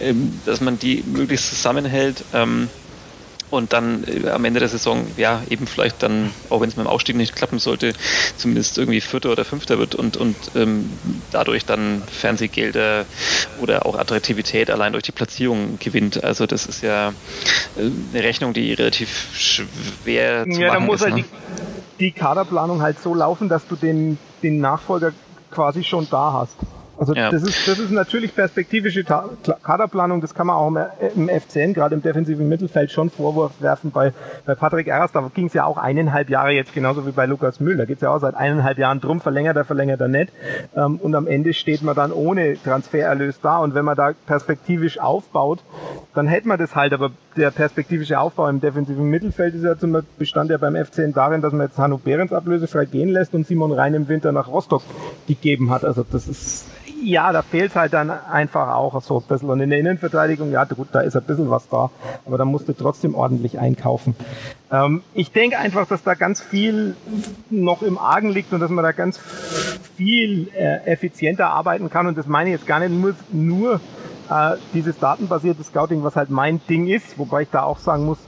ähm, 0.00 0.40
dass 0.44 0.60
man 0.60 0.78
die 0.78 1.02
möglichst 1.06 1.48
zusammenhält. 1.48 2.24
Ähm, 2.32 2.68
und 3.50 3.72
dann 3.72 4.04
äh, 4.04 4.28
am 4.30 4.44
Ende 4.44 4.60
der 4.60 4.68
Saison, 4.68 5.06
ja, 5.16 5.42
eben 5.48 5.66
vielleicht 5.66 6.02
dann, 6.02 6.32
auch 6.50 6.60
wenn 6.60 6.68
es 6.68 6.76
mit 6.76 6.84
dem 6.84 6.90
Aufstieg 6.90 7.16
nicht 7.16 7.36
klappen 7.36 7.58
sollte, 7.58 7.92
zumindest 8.36 8.78
irgendwie 8.78 9.00
Vierter 9.00 9.30
oder 9.30 9.44
Fünfter 9.44 9.78
wird 9.78 9.94
und, 9.94 10.16
und 10.16 10.36
ähm, 10.54 10.90
dadurch 11.30 11.64
dann 11.64 12.02
Fernsehgelder 12.06 13.06
oder 13.60 13.86
auch 13.86 13.96
Attraktivität 13.96 14.70
allein 14.70 14.92
durch 14.92 15.04
die 15.04 15.12
Platzierung 15.12 15.78
gewinnt. 15.78 16.24
Also 16.24 16.46
das 16.46 16.66
ist 16.66 16.82
ja 16.82 17.10
äh, 17.76 17.90
eine 18.12 18.24
Rechnung, 18.24 18.52
die 18.52 18.72
relativ 18.72 19.28
schwer 19.34 20.44
zu 20.44 20.60
ja, 20.60 20.68
machen 20.68 20.80
da 20.80 20.86
muss 20.86 21.00
ist. 21.00 21.06
Halt 21.06 21.16
ne? 21.16 21.24
die, 21.98 22.06
die 22.06 22.12
Kaderplanung 22.12 22.82
halt 22.82 23.00
so 23.00 23.14
laufen, 23.14 23.48
dass 23.48 23.66
du 23.66 23.76
den, 23.76 24.18
den 24.42 24.60
Nachfolger 24.60 25.12
quasi 25.50 25.84
schon 25.84 26.08
da 26.10 26.32
hast. 26.32 26.56
Also 26.98 27.14
ja. 27.14 27.30
das, 27.30 27.42
ist, 27.42 27.68
das 27.68 27.78
ist 27.78 27.90
natürlich 27.90 28.34
perspektivische 28.34 29.04
Kaderplanung, 29.04 30.20
das 30.20 30.34
kann 30.34 30.46
man 30.46 30.56
auch 30.56 30.68
im, 31.14 31.28
FCN, 31.28 31.74
gerade 31.74 31.94
im 31.94 32.02
defensiven 32.02 32.48
Mittelfeld, 32.48 32.90
schon 32.90 33.10
Vorwurf 33.10 33.52
werfen. 33.60 33.90
Bei, 33.90 34.12
bei 34.46 34.54
Patrick 34.54 34.88
Erras, 34.88 35.12
da 35.12 35.30
ging 35.34 35.46
es 35.46 35.52
ja 35.52 35.64
auch 35.64 35.76
eineinhalb 35.76 36.30
Jahre 36.30 36.52
jetzt 36.52 36.72
genauso 36.72 37.06
wie 37.06 37.12
bei 37.12 37.26
Lukas 37.26 37.60
Müll. 37.60 37.76
Da 37.76 37.84
geht 37.84 37.96
es 37.96 38.02
ja 38.02 38.10
auch 38.10 38.18
seit 38.18 38.34
eineinhalb 38.34 38.78
Jahren 38.78 39.00
drum, 39.00 39.20
verlängert 39.20 39.56
er, 39.56 39.64
verlängert 39.64 40.00
er 40.00 40.08
nicht. 40.08 40.32
Ähm, 40.74 40.96
und 40.96 41.14
am 41.14 41.26
Ende 41.26 41.52
steht 41.52 41.82
man 41.82 41.94
dann 41.94 42.12
ohne 42.12 42.56
Transfererlös 42.62 43.40
da. 43.40 43.58
Und 43.58 43.74
wenn 43.74 43.84
man 43.84 43.96
da 43.96 44.12
perspektivisch 44.26 44.98
aufbaut, 44.98 45.60
dann 46.14 46.26
hätte 46.26 46.48
man 46.48 46.58
das 46.58 46.74
halt. 46.74 46.92
Aber 46.92 47.10
der 47.36 47.50
perspektivische 47.50 48.18
Aufbau 48.18 48.48
im 48.48 48.60
defensiven 48.60 49.04
Mittelfeld 49.04 49.54
ist 49.54 49.64
ja 49.64 49.76
zum 49.76 49.96
bestand 50.18 50.50
ja 50.50 50.56
beim 50.56 50.74
FCN 50.76 51.12
darin, 51.12 51.42
dass 51.42 51.52
man 51.52 51.66
jetzt 51.66 51.78
Hanno 51.78 51.98
Behrens 51.98 52.32
ablösefrei 52.32 52.86
gehen 52.86 53.10
lässt 53.10 53.34
und 53.34 53.46
Simon 53.46 53.72
Rhein 53.72 53.94
im 53.94 54.08
Winter 54.08 54.32
nach 54.32 54.48
Rostock 54.48 54.82
gegeben 55.26 55.70
hat. 55.70 55.84
Also 55.84 56.04
das 56.10 56.28
ist 56.28 56.66
ja, 57.06 57.32
da 57.32 57.42
fehlt 57.42 57.76
halt 57.76 57.92
dann 57.92 58.10
einfach 58.10 58.74
auch 58.74 59.00
so 59.00 59.18
ein 59.18 59.22
bisschen. 59.28 59.48
Und 59.48 59.60
in 59.60 59.70
der 59.70 59.78
Innenverteidigung, 59.78 60.50
ja 60.50 60.64
gut, 60.64 60.88
da 60.90 61.00
ist 61.00 61.16
ein 61.16 61.22
bisschen 61.22 61.48
was 61.48 61.68
da, 61.68 61.90
aber 62.26 62.36
da 62.36 62.44
musst 62.44 62.68
du 62.68 62.72
trotzdem 62.72 63.14
ordentlich 63.14 63.60
einkaufen. 63.60 64.16
Ähm, 64.72 65.02
ich 65.14 65.30
denke 65.30 65.56
einfach, 65.56 65.86
dass 65.86 66.02
da 66.02 66.14
ganz 66.14 66.40
viel 66.40 66.96
noch 67.48 67.82
im 67.82 67.96
Argen 67.96 68.30
liegt 68.30 68.52
und 68.52 68.58
dass 68.58 68.70
man 68.70 68.82
da 68.82 68.90
ganz 68.90 69.20
viel 69.96 70.48
äh, 70.48 70.84
effizienter 70.84 71.46
arbeiten 71.46 71.90
kann. 71.90 72.08
Und 72.08 72.18
das 72.18 72.26
meine 72.26 72.50
ich 72.50 72.56
jetzt 72.56 72.66
gar 72.66 72.80
nicht 72.80 72.90
nur, 72.90 73.14
nur 73.30 73.80
äh, 74.28 74.56
dieses 74.74 74.98
datenbasierte 74.98 75.62
Scouting, 75.62 76.02
was 76.02 76.16
halt 76.16 76.30
mein 76.30 76.60
Ding 76.68 76.88
ist, 76.88 77.16
wobei 77.20 77.42
ich 77.42 77.50
da 77.50 77.62
auch 77.62 77.78
sagen 77.78 78.04
muss, 78.04 78.18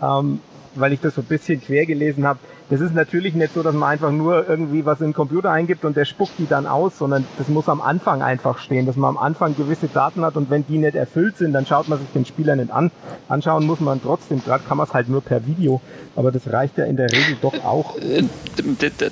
ähm, 0.00 0.38
weil 0.76 0.92
ich 0.92 1.00
das 1.00 1.16
so 1.16 1.22
ein 1.22 1.26
bisschen 1.26 1.60
quer 1.60 1.86
gelesen 1.86 2.24
habe, 2.24 2.38
das 2.70 2.80
ist 2.80 2.94
natürlich 2.94 3.34
nicht 3.34 3.54
so, 3.54 3.62
dass 3.62 3.74
man 3.74 3.88
einfach 3.88 4.10
nur 4.10 4.48
irgendwie 4.48 4.84
was 4.84 5.00
in 5.00 5.08
den 5.08 5.14
Computer 5.14 5.50
eingibt 5.50 5.84
und 5.84 5.96
der 5.96 6.04
spuckt 6.04 6.38
die 6.38 6.46
dann 6.46 6.66
aus, 6.66 6.98
sondern 6.98 7.24
das 7.38 7.48
muss 7.48 7.68
am 7.68 7.80
Anfang 7.80 8.22
einfach 8.22 8.58
stehen, 8.58 8.84
dass 8.86 8.96
man 8.96 9.10
am 9.10 9.18
Anfang 9.18 9.56
gewisse 9.56 9.88
Daten 9.88 10.24
hat 10.24 10.36
und 10.36 10.50
wenn 10.50 10.66
die 10.66 10.78
nicht 10.78 10.94
erfüllt 10.94 11.38
sind, 11.38 11.52
dann 11.52 11.64
schaut 11.66 11.88
man 11.88 11.98
sich 11.98 12.08
den 12.14 12.26
Spieler 12.26 12.56
nicht 12.56 12.70
an. 12.70 12.90
Anschauen 13.28 13.64
muss 13.64 13.80
man 13.80 14.02
trotzdem, 14.02 14.42
gerade 14.44 14.64
kann 14.64 14.76
man 14.76 14.86
es 14.86 14.92
halt 14.92 15.08
nur 15.08 15.22
per 15.22 15.46
Video, 15.46 15.80
aber 16.14 16.30
das 16.30 16.52
reicht 16.52 16.76
ja 16.76 16.84
in 16.84 16.96
der 16.96 17.10
Regel 17.10 17.36
doch 17.40 17.64
auch. 17.64 17.96
Äh, 17.98 18.24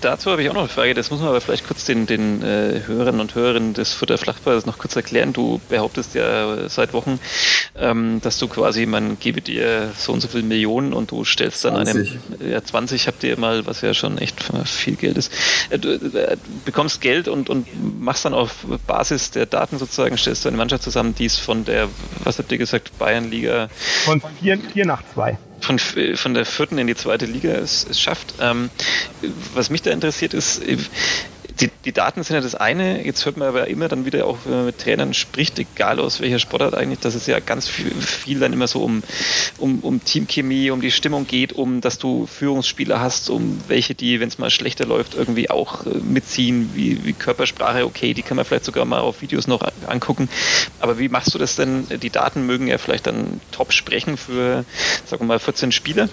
dazu 0.01 0.31
habe 0.31 0.43
ich 0.43 0.51
auch 0.51 0.55
noch 0.55 0.63
eine 0.63 0.69
Frage, 0.69 0.93
das 0.93 1.11
muss 1.11 1.21
man 1.21 1.31
aber 1.31 1.41
vielleicht 1.41 1.67
kurz 1.67 1.85
den, 1.85 2.07
den 2.07 2.43
äh, 2.43 2.81
Hörern 2.87 3.21
und 3.21 3.35
Hörerinnen 3.35 3.73
des 3.73 3.93
Futter 3.93 4.19
Flachballs 4.19 4.67
noch 4.67 4.79
kurz 4.79 4.97
erklären. 4.97 5.33
Du 5.33 5.61
behauptest 5.71 6.15
ja 6.15 6.69
seit 6.69 6.93
Wochen, 6.93 7.19
ähm, 7.79 8.21
dass 8.23 8.39
du 8.39 8.49
quasi, 8.49 8.85
man 8.85 9.19
gebe 9.19 9.41
dir 9.41 9.93
so 9.97 10.13
und 10.13 10.21
so 10.21 10.29
viele 10.29 10.43
Millionen 10.43 10.93
und 10.93 11.11
du 11.11 11.25
stellst 11.25 11.65
dann 11.65 11.75
20. 11.87 12.19
einem, 12.41 12.51
ja 12.51 12.63
20 12.63 13.07
habt 13.07 13.25
ihr 13.25 13.35
immer 13.35 13.46
mal, 13.47 13.67
was 13.67 13.81
ja 13.81 13.95
schon 13.95 14.19
echt 14.19 14.45
viel 14.65 14.97
Geld 14.97 15.17
ist. 15.17 15.33
Äh, 15.71 15.79
du 15.79 15.95
äh, 15.95 16.37
bekommst 16.65 17.01
Geld 17.01 17.29
und, 17.29 17.49
und 17.49 17.67
machst 18.01 18.25
dann 18.25 18.35
auf 18.35 18.67
Basis 18.87 19.31
der 19.31 19.47
Daten 19.47 19.79
sozusagen, 19.79 20.17
stellst 20.19 20.45
du 20.45 20.49
eine 20.49 20.57
Mannschaft 20.57 20.83
zusammen, 20.83 21.15
die 21.15 21.27
es 21.27 21.39
von 21.39 21.65
der, 21.65 21.89
was 22.25 22.39
habt 22.39 22.51
ihr 22.53 22.59
gesagt, 22.59 22.99
Bayernliga? 22.99 23.69
Von 24.05 24.23
4 24.41 24.87
nach 24.87 25.03
2 25.15 25.39
von, 25.61 25.79
von 25.79 26.35
der 26.35 26.45
vierten 26.45 26.79
in 26.79 26.87
die 26.87 26.95
zweite 26.95 27.27
Liga 27.27 27.51
es, 27.51 27.87
es 27.89 28.01
schafft. 28.01 28.35
Ähm, 28.41 28.71
was 29.55 29.71
mich 29.71 29.83
da 29.83 29.91
interessiert 29.91 30.35
ist, 30.35 30.63
die, 31.61 31.71
die 31.85 31.93
Daten 31.93 32.23
sind 32.23 32.35
ja 32.35 32.43
das 32.43 32.55
eine, 32.55 33.05
jetzt 33.05 33.25
hört 33.25 33.37
man 33.37 33.49
aber 33.49 33.67
immer 33.69 33.89
dann 33.89 34.05
wieder 34.05 34.27
auch, 34.27 34.39
wenn 34.45 34.55
man 34.55 34.67
mit 34.67 34.79
Trainern 34.79 35.15
spricht, 35.15 35.59
egal 35.59 36.01
aus 36.01 36.21
welcher 36.21 36.39
Sportart 36.39 36.75
eigentlich, 36.75 37.01
dass 37.01 37.15
es 37.15 37.27
ja 37.27 37.41
ganz 37.41 37.69
viel, 37.69 37.91
viel 37.93 38.41
dann 38.41 38.53
immer 38.53 38.67
so 38.67 38.83
um, 38.83 39.03
um, 39.59 39.81
um 39.81 40.05
Teamchemie, 40.05 40.71
um 40.71 40.81
die 40.81 40.91
Stimmung 40.91 41.27
geht, 41.27 41.53
um 41.53 41.81
dass 41.81 41.99
du 41.99 42.27
Führungsspieler 42.27 43.01
hast, 43.01 43.31
um 43.31 43.61
welche, 43.69 43.95
die, 43.95 44.21
wenn 44.21 44.29
es 44.29 44.39
mal 44.39 44.51
schlechter 44.51 44.85
läuft, 44.85 45.15
irgendwie 45.15 45.49
auch 45.49 45.87
äh, 45.87 45.91
mitziehen, 45.99 46.71
wie, 46.75 47.05
wie 47.05 47.13
Körpersprache, 47.13 47.87
okay, 47.87 48.13
die 48.13 48.23
kann 48.23 48.37
man 48.37 48.45
vielleicht 48.45 48.65
sogar 48.65 48.85
mal 48.85 49.01
auf 49.01 49.23
Videos 49.23 49.47
noch 49.47 49.63
angucken. 49.87 50.29
Aber 50.81 50.99
wie 50.99 51.09
machst 51.09 51.35
du 51.35 51.39
das 51.39 51.57
denn? 51.57 51.87
Die 51.89 52.11
Daten 52.11 52.45
mögen 52.47 52.67
ja 52.67 52.79
vielleicht 52.79 53.07
dann 53.07 53.41
top 53.53 53.73
sprechen 53.73 54.17
für, 54.17 54.65
sagen 55.07 55.23
wir 55.23 55.27
mal, 55.27 55.39
14 55.39 55.73
Spieler. 55.73 56.09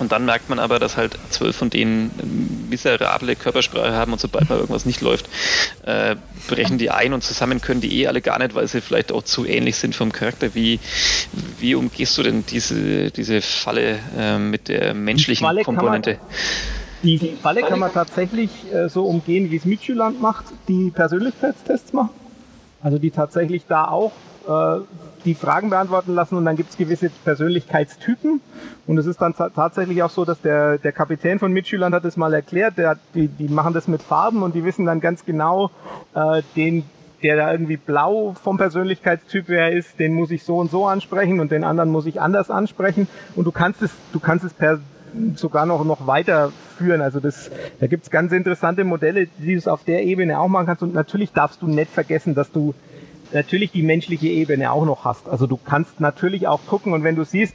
Und 0.00 0.12
dann 0.12 0.24
merkt 0.24 0.48
man 0.48 0.58
aber, 0.58 0.78
dass 0.78 0.96
halt 0.96 1.18
zwölf 1.30 1.56
von 1.56 1.70
denen 1.70 2.10
miserable 2.68 3.36
Körpersprache 3.36 3.92
haben 3.92 4.12
und 4.12 4.20
sobald 4.20 4.48
mal 4.48 4.56
irgendwas 4.58 4.86
nicht 4.86 5.00
läuft, 5.00 5.28
äh, 5.84 6.16
brechen 6.48 6.78
die 6.78 6.90
ein 6.90 7.12
und 7.12 7.22
zusammen 7.22 7.60
können 7.60 7.80
die 7.80 8.00
eh 8.00 8.06
alle 8.06 8.20
gar 8.20 8.38
nicht, 8.38 8.54
weil 8.54 8.66
sie 8.68 8.80
vielleicht 8.80 9.12
auch 9.12 9.22
zu 9.22 9.46
ähnlich 9.46 9.76
sind 9.76 9.94
vom 9.94 10.12
Charakter. 10.12 10.54
Wie, 10.54 10.80
wie 11.58 11.74
umgehst 11.74 12.16
du 12.18 12.22
denn 12.22 12.44
diese, 12.48 13.10
diese 13.10 13.40
Falle 13.40 13.98
äh, 14.18 14.38
mit 14.38 14.68
der 14.68 14.94
menschlichen 14.94 15.46
Komponente? 15.62 16.18
Die 17.02 17.36
Falle 17.42 17.62
kann 17.62 17.78
man 17.78 17.92
tatsächlich 17.92 18.50
äh, 18.72 18.88
so 18.88 19.04
umgehen, 19.04 19.50
wie 19.50 19.56
es 19.56 19.66
Midtjylland 19.66 20.22
macht, 20.22 20.46
die 20.68 20.90
Persönlichkeitstests 20.90 21.92
machen. 21.92 22.10
Also 22.82 22.98
die 22.98 23.10
tatsächlich 23.10 23.64
da 23.68 23.88
auch 23.88 24.12
äh, 24.46 24.80
die 25.24 25.34
Fragen 25.34 25.70
beantworten 25.70 26.14
lassen 26.14 26.36
und 26.36 26.44
dann 26.44 26.56
gibt 26.56 26.70
es 26.70 26.76
gewisse 26.76 27.10
Persönlichkeitstypen. 27.24 28.40
Und 28.86 28.98
es 28.98 29.06
ist 29.06 29.20
dann 29.20 29.34
tatsächlich 29.34 30.02
auch 30.02 30.10
so, 30.10 30.24
dass 30.24 30.40
der, 30.40 30.78
der 30.78 30.92
Kapitän 30.92 31.38
von 31.38 31.52
Mitschülern 31.52 31.94
hat 31.94 32.04
es 32.04 32.16
mal 32.16 32.34
erklärt, 32.34 32.76
der, 32.76 32.98
die, 33.14 33.28
die 33.28 33.48
machen 33.48 33.74
das 33.74 33.88
mit 33.88 34.02
Farben 34.02 34.42
und 34.42 34.54
die 34.54 34.64
wissen 34.64 34.84
dann 34.84 35.00
ganz 35.00 35.24
genau, 35.24 35.70
äh, 36.14 36.42
den, 36.56 36.84
der 37.22 37.36
da 37.36 37.52
irgendwie 37.52 37.78
blau 37.78 38.34
vom 38.42 38.58
Persönlichkeitstyp 38.58 39.48
her 39.48 39.72
ist, 39.72 39.98
den 39.98 40.12
muss 40.12 40.30
ich 40.30 40.44
so 40.44 40.58
und 40.58 40.70
so 40.70 40.86
ansprechen 40.86 41.40
und 41.40 41.50
den 41.50 41.64
anderen 41.64 41.90
muss 41.90 42.06
ich 42.06 42.20
anders 42.20 42.50
ansprechen. 42.50 43.08
Und 43.34 43.46
du 43.46 43.52
kannst 43.52 43.82
es, 43.82 43.90
du 44.12 44.20
kannst 44.20 44.44
es 44.44 44.52
per 44.52 44.78
sogar 45.36 45.66
noch, 45.66 45.84
noch 45.84 46.06
weiterführen. 46.06 47.00
Also 47.00 47.20
das, 47.20 47.50
da 47.80 47.86
gibt's 47.86 48.10
ganz 48.10 48.32
interessante 48.32 48.84
Modelle, 48.84 49.28
die 49.38 49.52
du 49.52 49.58
es 49.58 49.68
auf 49.68 49.84
der 49.84 50.04
Ebene 50.04 50.38
auch 50.38 50.48
machen 50.48 50.66
kannst. 50.66 50.82
Und 50.82 50.94
natürlich 50.94 51.32
darfst 51.32 51.62
du 51.62 51.66
nicht 51.66 51.90
vergessen, 51.90 52.34
dass 52.34 52.50
du 52.50 52.74
natürlich 53.34 53.72
die 53.72 53.82
menschliche 53.82 54.28
Ebene 54.28 54.72
auch 54.72 54.84
noch 54.84 55.04
hast. 55.04 55.28
Also 55.28 55.46
du 55.46 55.56
kannst 55.56 56.00
natürlich 56.00 56.46
auch 56.46 56.60
gucken 56.66 56.92
und 56.92 57.04
wenn 57.04 57.16
du 57.16 57.24
siehst, 57.24 57.54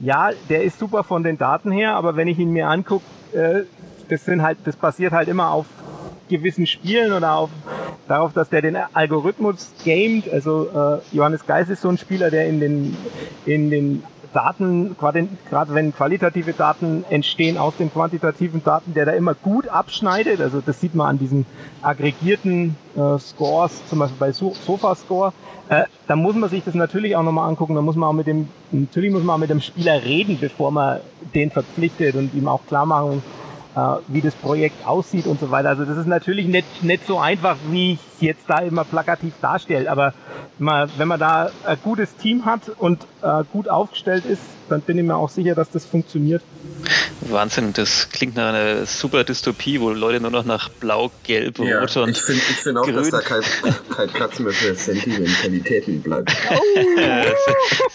ja, 0.00 0.30
der 0.48 0.64
ist 0.64 0.78
super 0.78 1.04
von 1.04 1.22
den 1.22 1.38
Daten 1.38 1.70
her, 1.70 1.94
aber 1.94 2.16
wenn 2.16 2.26
ich 2.26 2.38
ihn 2.38 2.50
mir 2.50 2.68
angucke, 2.68 3.04
äh, 3.32 3.62
das 4.08 4.24
sind 4.24 4.42
halt, 4.42 4.58
das 4.64 4.76
basiert 4.76 5.12
halt 5.12 5.28
immer 5.28 5.50
auf 5.50 5.66
gewissen 6.28 6.66
Spielen 6.66 7.12
oder 7.12 7.36
auf, 7.36 7.50
darauf, 8.08 8.32
dass 8.32 8.48
der 8.48 8.62
den 8.62 8.76
Algorithmus 8.76 9.72
gamet. 9.84 10.32
Also 10.32 10.68
äh, 10.68 11.16
Johannes 11.16 11.46
Geis 11.46 11.68
ist 11.68 11.82
so 11.82 11.88
ein 11.88 11.98
Spieler, 11.98 12.30
der 12.30 12.46
in 12.46 12.60
den, 12.60 12.96
in 13.46 13.70
den 13.70 14.02
Daten, 14.32 14.96
gerade 14.98 15.74
wenn 15.74 15.94
qualitative 15.94 16.52
Daten 16.52 17.04
entstehen 17.10 17.58
aus 17.58 17.76
den 17.76 17.92
quantitativen 17.92 18.62
Daten, 18.64 18.94
der 18.94 19.06
da 19.06 19.12
immer 19.12 19.34
gut 19.34 19.68
abschneidet. 19.68 20.40
Also 20.40 20.62
das 20.64 20.80
sieht 20.80 20.94
man 20.94 21.08
an 21.08 21.18
diesen 21.18 21.46
aggregierten 21.82 22.76
äh, 22.96 23.18
Scores, 23.18 23.82
zum 23.88 24.00
Beispiel 24.00 24.18
bei 24.18 24.32
so 24.32 24.54
Sofa-Score. 24.66 25.32
Äh, 25.68 25.84
da 26.06 26.16
muss 26.16 26.34
man 26.34 26.50
sich 26.50 26.64
das 26.64 26.74
natürlich 26.74 27.16
auch 27.16 27.22
nochmal 27.22 27.48
angucken. 27.48 27.74
Da 27.74 27.82
muss 27.82 27.96
man 27.96 28.08
auch 28.08 28.14
mit 28.14 28.26
dem, 28.26 28.48
natürlich 28.70 29.12
muss 29.12 29.22
man 29.22 29.36
auch 29.36 29.40
mit 29.40 29.50
dem 29.50 29.60
Spieler 29.60 30.02
reden, 30.02 30.38
bevor 30.40 30.70
man 30.70 31.00
den 31.34 31.50
verpflichtet 31.50 32.14
und 32.14 32.34
ihm 32.34 32.48
auch 32.48 32.66
klar 32.66 32.86
machen, 32.86 33.22
äh, 33.74 33.80
wie 34.08 34.20
das 34.20 34.34
Projekt 34.34 34.86
aussieht 34.86 35.26
und 35.26 35.40
so 35.40 35.50
weiter. 35.50 35.70
Also 35.70 35.84
das 35.84 35.96
ist 35.96 36.06
natürlich 36.06 36.46
nicht, 36.46 36.82
nicht 36.82 37.06
so 37.06 37.18
einfach, 37.18 37.56
wie 37.70 37.92
ich 37.92 38.00
jetzt 38.22 38.44
da 38.48 38.60
immer 38.60 38.84
plakativ 38.84 39.34
darstelle. 39.40 39.90
Aber 39.90 40.14
wenn 40.58 41.08
man 41.08 41.18
da 41.20 41.50
ein 41.66 41.78
gutes 41.82 42.16
Team 42.16 42.44
hat 42.44 42.68
und 42.78 43.06
äh, 43.22 43.44
gut 43.52 43.68
aufgestellt 43.68 44.24
ist, 44.24 44.42
dann 44.68 44.80
bin 44.80 44.96
ich 44.98 45.04
mir 45.04 45.16
auch 45.16 45.28
sicher, 45.28 45.54
dass 45.54 45.70
das 45.70 45.84
funktioniert. 45.84 46.42
Wahnsinn, 47.28 47.72
das 47.72 48.08
klingt 48.10 48.36
nach 48.36 48.48
einer 48.48 48.86
super 48.86 49.22
Dystopie, 49.24 49.80
wo 49.80 49.90
Leute 49.90 50.20
nur 50.20 50.30
noch 50.30 50.44
nach 50.44 50.68
Blau, 50.68 51.10
Gelb, 51.24 51.58
ja, 51.58 51.80
Rot 51.80 51.96
und 51.96 52.10
Ich 52.10 52.20
finde 52.20 52.40
find 52.40 52.78
auch, 52.78 52.84
grün. 52.84 52.94
dass 52.96 53.10
da 53.10 53.20
kein, 53.20 53.42
kein 53.94 54.08
Platz 54.08 54.38
mehr 54.38 54.52
für 54.52 54.74
Sentimentalitäten 54.74 56.02
bleibt. 56.02 56.30
Sehr, 56.96 57.34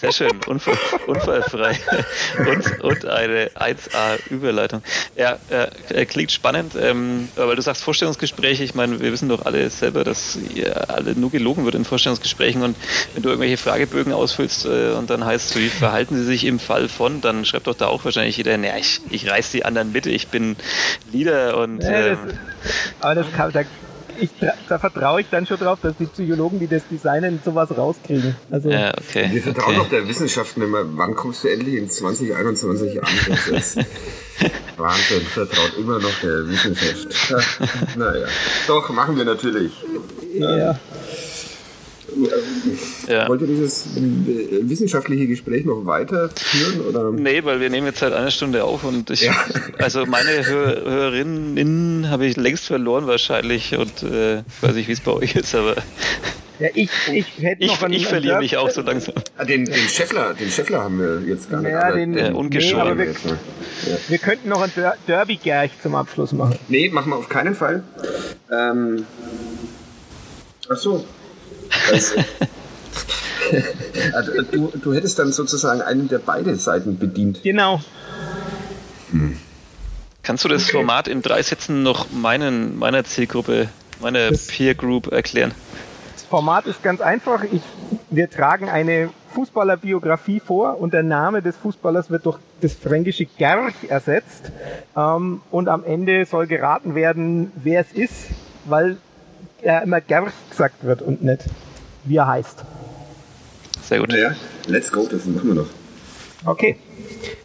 sehr, 0.00 0.12
schön, 0.12 0.40
Unfall, 0.46 0.78
unfallfrei 1.06 1.78
und, 2.38 2.84
und 2.84 3.06
eine 3.06 3.48
1A-Überleitung. 3.50 4.82
Ja, 5.16 5.38
äh, 5.50 6.06
klingt 6.06 6.30
spannend, 6.32 6.74
ähm, 6.80 7.28
weil 7.36 7.56
du 7.56 7.62
sagst 7.62 7.82
Vorstellungsgespräche, 7.82 8.64
ich 8.64 8.74
meine, 8.74 9.00
wir 9.00 9.12
wissen 9.12 9.28
doch 9.28 9.44
alle 9.46 9.68
selber, 9.70 10.04
dass 10.04 10.17
ihr 10.54 10.90
alle 10.90 11.14
nur 11.14 11.30
gelogen 11.30 11.64
wird 11.64 11.74
in 11.74 11.84
Vorstellungsgesprächen 11.84 12.62
und 12.62 12.76
wenn 13.14 13.22
du 13.22 13.28
irgendwelche 13.28 13.56
Fragebögen 13.56 14.12
ausfüllst 14.12 14.66
äh, 14.66 14.92
und 14.92 15.10
dann 15.10 15.24
heißt, 15.24 15.56
wie 15.56 15.68
verhalten 15.68 16.16
sie 16.16 16.24
sich 16.24 16.44
im 16.44 16.58
Fall 16.58 16.88
von, 16.88 17.20
dann 17.20 17.44
schreibt 17.44 17.66
doch 17.66 17.74
da 17.74 17.86
auch 17.86 18.04
wahrscheinlich 18.04 18.36
jeder, 18.36 18.56
naja, 18.56 18.76
ich, 18.76 19.00
ich 19.10 19.30
reiß 19.30 19.50
die 19.50 19.64
anderen 19.64 19.92
mit, 19.92 20.06
ich 20.06 20.28
bin 20.28 20.56
Leader 21.12 21.56
und. 21.58 21.82
Ja, 21.82 21.90
das, 21.90 22.18
ähm, 22.18 22.38
aber 23.00 23.14
das 23.16 23.32
kann, 23.32 23.52
da, 23.52 23.62
ich, 24.20 24.30
da 24.68 24.78
vertraue 24.78 25.20
ich 25.20 25.26
dann 25.30 25.46
schon 25.46 25.58
drauf, 25.58 25.78
dass 25.82 25.96
die 25.96 26.06
Psychologen, 26.06 26.58
die 26.58 26.66
das 26.66 26.82
designen, 26.90 27.40
sowas 27.44 27.76
rauskriegen. 27.76 28.36
Also, 28.50 28.70
ja, 28.70 28.92
okay. 28.96 29.28
Wir 29.32 29.42
vertrauen 29.42 29.76
okay. 29.76 29.78
doch 29.78 29.88
der 29.88 30.08
Wissenschaft 30.08 30.56
mehr. 30.56 30.68
Wann 30.70 31.14
kommst 31.14 31.44
du 31.44 31.48
endlich 31.48 31.76
in 31.76 31.88
2021 31.88 33.02
an? 33.02 33.08
Wahnsinn, 34.76 35.22
vertraut 35.22 35.72
immer 35.76 35.98
noch 35.98 36.20
der 36.22 36.48
Wissenschaft. 36.48 37.08
naja, 37.96 38.26
doch, 38.66 38.88
machen 38.90 39.16
wir 39.16 39.24
natürlich. 39.24 39.72
Ja. 40.34 40.78
Ja. 43.08 43.28
Wollt 43.28 43.40
ihr 43.42 43.46
dieses 43.46 43.86
wissenschaftliche 43.96 45.26
Gespräch 45.26 45.64
noch 45.64 45.86
weiterführen? 45.86 46.80
Oder? 46.82 47.10
Nee, 47.12 47.44
weil 47.44 47.60
wir 47.60 47.70
nehmen 47.70 47.86
jetzt 47.86 48.02
halt 48.02 48.12
eine 48.12 48.30
Stunde 48.30 48.64
auf 48.64 48.84
und 48.84 49.10
ich, 49.10 49.22
ja. 49.22 49.34
also 49.78 50.04
meine 50.06 50.46
Hör 50.46 50.82
Hörerinnen 50.84 52.10
habe 52.10 52.26
ich 52.26 52.36
längst 52.36 52.66
verloren 52.66 53.06
wahrscheinlich 53.06 53.76
und 53.76 54.02
äh, 54.02 54.38
ich 54.38 54.62
weiß 54.62 54.74
nicht, 54.74 54.88
wie 54.88 54.92
es 54.92 55.00
bei 55.00 55.12
euch 55.12 55.36
ist, 55.36 55.54
aber. 55.54 55.76
Ja, 56.58 56.68
ich, 56.74 56.90
ich 57.12 57.26
hätte 57.40 57.66
noch 57.66 57.88
Ich, 57.88 57.96
ich 57.98 58.06
verliere 58.08 58.38
mich 58.38 58.56
auch 58.56 58.68
so 58.68 58.82
langsam. 58.82 59.14
Ah, 59.36 59.44
den, 59.44 59.64
den 59.64 59.74
Scheffler, 59.74 60.34
den 60.34 60.50
Scheffler 60.50 60.82
haben 60.82 60.98
wir 60.98 61.22
jetzt 61.24 61.48
gar 61.50 61.62
nicht. 61.62 61.70
Ja, 61.70 61.92
den, 61.92 62.14
der 62.14 62.34
ungeschoren. 62.34 62.98
Nee, 62.98 63.06
wir, 63.06 63.12
ja. 63.92 63.98
wir 64.08 64.18
könnten 64.18 64.48
noch 64.48 64.62
ein 64.62 64.72
Derby-Gerch 65.06 65.70
zum 65.80 65.94
Abschluss 65.94 66.32
machen. 66.32 66.58
Nee, 66.68 66.88
machen 66.88 67.10
wir 67.10 67.16
auf 67.16 67.28
keinen 67.28 67.54
Fall. 67.54 67.84
Ähm, 68.50 69.06
ach 70.68 70.76
so, 70.76 71.04
also, 71.90 72.14
also, 74.14 74.42
du, 74.42 74.72
du 74.82 74.94
hättest 74.94 75.18
dann 75.18 75.32
sozusagen 75.32 75.80
einen 75.80 76.08
der 76.08 76.18
beide 76.18 76.56
Seiten 76.56 76.98
bedient. 76.98 77.42
Genau. 77.42 77.80
Hm. 79.10 79.38
Kannst 80.22 80.44
du 80.44 80.48
das 80.48 80.64
okay. 80.64 80.72
Format 80.72 81.08
in 81.08 81.22
drei 81.22 81.42
Sätzen 81.42 81.82
noch 81.82 82.10
meinen, 82.10 82.78
meiner 82.78 83.04
Zielgruppe, 83.04 83.68
meiner 84.00 84.30
das 84.30 84.46
Peer 84.46 84.74
Group 84.74 85.10
erklären? 85.10 85.52
Das 86.12 86.24
Format 86.24 86.66
ist 86.66 86.82
ganz 86.82 87.00
einfach. 87.00 87.44
Ich, 87.44 87.62
wir 88.10 88.28
tragen 88.28 88.68
eine 88.68 89.10
Fußballerbiografie 89.32 90.40
vor 90.40 90.80
und 90.80 90.92
der 90.92 91.02
Name 91.02 91.42
des 91.42 91.56
Fußballers 91.56 92.10
wird 92.10 92.26
durch 92.26 92.38
das 92.60 92.74
fränkische 92.74 93.24
Gerch 93.24 93.74
ersetzt. 93.88 94.52
Ähm, 94.96 95.40
und 95.50 95.68
am 95.68 95.84
Ende 95.84 96.26
soll 96.26 96.46
geraten 96.46 96.94
werden, 96.94 97.52
wer 97.54 97.80
es 97.80 97.92
ist, 97.92 98.14
weil 98.64 98.98
er 99.62 99.82
immer 99.82 100.00
Gerch 100.00 100.32
gesagt 100.50 100.84
wird 100.84 101.02
und 101.02 101.22
nicht 101.22 101.44
wie 102.04 102.16
er 102.16 102.26
heißt. 102.26 102.64
Sehr 103.82 104.00
gut. 104.00 104.12
Ja, 104.12 104.32
let's 104.66 104.90
go, 104.90 105.06
das 105.10 105.26
machen 105.26 105.48
wir 105.48 105.54
noch. 105.54 105.68
Okay. 106.44 106.76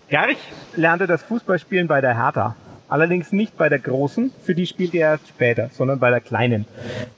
Gerch 0.10 0.38
lernte 0.76 1.08
das 1.08 1.24
Fußballspielen 1.24 1.88
bei 1.88 2.02
der 2.02 2.16
Hertha. 2.16 2.56
Allerdings 2.90 3.32
nicht 3.32 3.58
bei 3.58 3.70
der 3.70 3.80
Großen, 3.80 4.32
für 4.44 4.54
die 4.54 4.68
spielte 4.68 4.98
er 4.98 5.12
erst 5.12 5.28
später, 5.28 5.70
sondern 5.74 6.00
bei 6.00 6.12
der 6.12 6.22
Kleinen. 6.22 6.66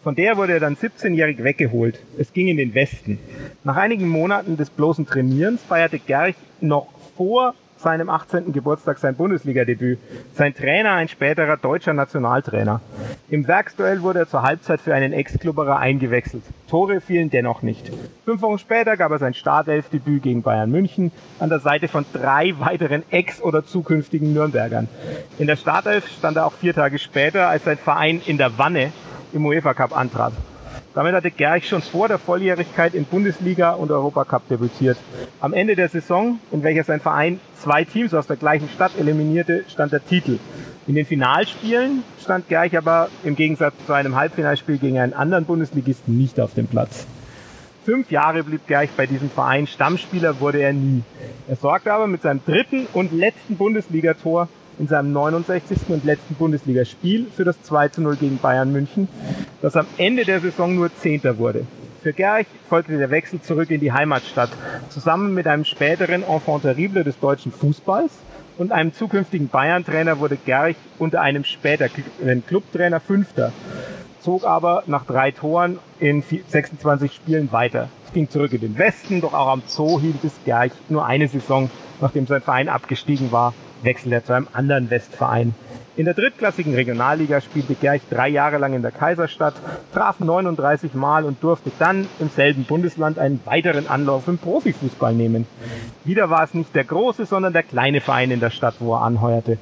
Von 0.04 0.16
der 0.16 0.38
wurde 0.38 0.54
er 0.54 0.60
dann 0.62 0.78
17-jährig 0.78 1.44
weggeholt. 1.44 2.00
Es 2.18 2.32
ging 2.32 2.48
in 2.48 2.56
den 2.56 2.74
Westen. 2.74 3.20
Nach 3.66 3.76
einigen 3.76 4.08
Monaten 4.08 4.56
des 4.56 4.70
bloßen 4.70 5.06
Trainierens 5.06 5.62
feierte 5.68 6.00
Gerch 6.00 6.36
noch 6.62 6.88
vor 7.18 7.56
seinem 7.78 8.10
18. 8.10 8.54
Geburtstag 8.54 8.98
sein 8.98 9.16
Bundesliga-Debüt. 9.16 10.00
Sein 10.34 10.54
Trainer 10.54 10.92
ein 10.94 11.08
späterer 11.08 11.58
deutscher 11.58 11.94
Nationaltrainer. 11.94 12.82
Im 13.30 13.48
Werksduell 13.48 14.02
wurde 14.02 14.20
er 14.20 14.28
zur 14.28 14.44
Halbzeit 14.44 14.82
für 14.82 14.94
einen 14.94 15.14
Ex-Klubberer 15.14 15.78
eingewechselt. 15.78 16.44
Tore 16.70 17.02
fielen 17.02 17.30
dennoch 17.30 17.62
nicht. 17.62 17.92
Fünf 18.24 18.42
Wochen 18.42 18.60
später 18.60 18.98
gab 18.98 19.12
er 19.12 19.20
sein 19.20 19.34
Startelfdebüt 19.34 20.24
gegen 20.24 20.42
Bayern 20.42 20.72
München 20.72 21.12
an 21.40 21.50
der 21.50 21.60
Seite 21.60 21.88
von 21.88 22.06
drei 22.14 22.54
weiteren 22.60 23.04
Ex- 23.12 23.42
oder 23.42 23.66
zukünftigen 23.66 24.34
Nürnbergern. 24.34 24.88
In 25.38 25.48
der 25.48 25.56
Startelf 25.56 26.08
stand 26.08 26.38
er 26.38 26.46
auch 26.46 26.54
vier 26.54 26.74
Tage 26.74 26.98
später, 27.00 27.48
als 27.48 27.66
sein 27.66 27.78
Verein 27.78 28.22
in 28.26 28.38
der 28.38 28.58
Wanne 28.58 28.92
im 29.34 29.46
UEFA 29.46 29.74
Cup 29.74 29.96
antrat. 29.96 30.34
Damit 30.96 31.14
hatte 31.14 31.30
Gerch 31.30 31.68
schon 31.68 31.82
vor 31.82 32.08
der 32.08 32.18
Volljährigkeit 32.18 32.94
in 32.94 33.04
Bundesliga 33.04 33.72
und 33.72 33.92
Europacup 33.92 34.48
debütiert. 34.48 34.98
Am 35.42 35.52
Ende 35.52 35.76
der 35.76 35.90
Saison, 35.90 36.40
in 36.54 36.64
welcher 36.64 36.86
sein 36.86 37.02
Verein 37.02 37.42
zwei 37.62 37.84
Teams 37.84 38.14
aus 38.14 38.28
der 38.28 38.38
gleichen 38.38 38.70
Stadt 38.70 38.94
eliminierte, 38.98 39.66
stand 39.68 39.92
der 39.92 40.06
Titel. 40.06 40.40
In 40.88 40.96
den 40.96 41.06
Finalspielen 41.06 42.04
stand 42.24 42.48
Gerch 42.48 42.78
aber 42.78 43.10
im 43.26 43.36
Gegensatz 43.36 43.74
zu 43.86 43.92
einem 43.92 44.16
Halbfinalspiel 44.16 44.78
gegen 44.78 44.98
einen 44.98 45.14
anderen 45.14 45.44
Bundesligisten 45.44 46.18
nicht 46.18 46.40
auf 46.40 46.54
dem 46.54 46.68
Platz. 46.68 47.06
Fünf 47.84 48.10
Jahre 48.10 48.44
blieb 48.44 48.66
Gerch 48.66 48.92
bei 48.96 49.06
diesem 49.06 49.30
Verein, 49.30 49.68
Stammspieler 49.68 50.40
wurde 50.40 50.62
er 50.62 50.72
nie. 50.72 51.04
Er 51.50 51.58
sorgte 51.58 51.92
aber 51.92 52.08
mit 52.08 52.22
seinem 52.22 52.40
dritten 52.46 52.88
und 52.94 53.12
letzten 53.12 53.58
Bundesligator 53.58 54.48
in 54.80 54.88
seinem 54.88 55.12
69. 55.14 55.90
und 55.90 56.04
letzten 56.04 56.36
Bundesligaspiel 56.36 57.28
für 57.36 57.44
das 57.44 57.62
2 57.64 57.90
zu 57.90 58.02
0 58.02 58.16
gegen 58.18 58.38
Bayern 58.38 58.72
München, 58.72 59.08
das 59.62 59.76
am 59.76 59.88
Ende 59.98 60.26
der 60.26 60.40
Saison 60.40 60.76
nur 60.76 60.94
Zehnter 60.96 61.38
wurde. 61.38 61.66
Für 62.02 62.14
Gerch 62.14 62.46
folgte 62.70 62.98
der 62.98 63.10
Wechsel 63.10 63.42
zurück 63.42 63.72
in 63.72 63.82
die 63.82 63.92
Heimatstadt, 63.92 64.52
zusammen 64.90 65.34
mit 65.34 65.48
einem 65.48 65.66
späteren 65.66 66.24
Enfant 66.24 66.62
terrible 66.62 67.04
des 67.04 67.20
deutschen 67.20 67.52
Fußballs 67.52 68.12
und 68.58 68.72
einem 68.72 68.94
zukünftigen 68.94 69.48
Bayern-Trainer 69.48 70.20
wurde 70.20 70.38
Gerch 70.38 70.76
unter 71.00 71.22
einem 71.22 71.44
späteren 71.44 72.44
Clubtrainer 72.46 73.00
Fünfter, 73.00 73.52
zog 74.22 74.46
aber 74.46 74.84
nach 74.86 75.06
drei 75.06 75.32
Toren 75.32 75.80
in 76.00 76.22
26 76.22 77.12
Spielen 77.12 77.52
weiter. 77.52 77.90
Es 78.06 78.14
ging 78.14 78.30
zurück 78.30 78.54
in 78.54 78.62
den 78.62 78.78
Westen, 78.78 79.22
doch 79.22 79.34
auch 79.34 79.48
am 79.48 79.64
Zoo 79.66 80.00
hielt 80.00 80.24
es 80.24 80.34
Gerch 80.46 80.74
nur 80.90 81.06
eine 81.06 81.28
Saison, 81.28 81.72
nachdem 82.02 82.28
sein 82.28 82.42
Verein 82.42 82.70
abgestiegen 82.70 83.32
war 83.32 83.54
wechselte 83.84 84.16
er 84.16 84.26
zu 84.26 84.34
einem 84.34 84.48
anderen 84.54 84.90
Westverein. 84.90 85.54
In 85.98 86.06
der 86.06 86.14
drittklassigen 86.14 86.74
Regionalliga 86.74 87.40
spielte 87.40 87.74
Gerch 87.74 88.02
drei 88.10 88.28
Jahre 88.28 88.58
lang 88.58 88.74
in 88.74 88.82
der 88.82 88.92
Kaiserstadt, 88.92 89.54
traf 89.94 90.20
39 90.20 90.94
Mal 90.94 91.24
und 91.24 91.42
durfte 91.42 91.72
dann 91.80 92.08
im 92.20 92.30
selben 92.30 92.66
Bundesland 92.66 93.18
einen 93.18 93.40
weiteren 93.46 93.88
Anlauf 93.88 94.28
im 94.28 94.38
Profifußball 94.38 95.14
nehmen. 95.14 95.48
Wieder 96.04 96.30
war 96.30 96.44
es 96.44 96.54
nicht 96.54 96.76
der 96.76 96.84
große, 96.84 97.26
sondern 97.26 97.54
der 97.54 97.64
kleine 97.64 98.02
Verein 98.02 98.32
in 98.32 98.42
der 98.42 98.50
Stadt, 98.50 98.76
wo 98.80 98.94
er 98.96 99.04
anheuerte. 99.04 99.58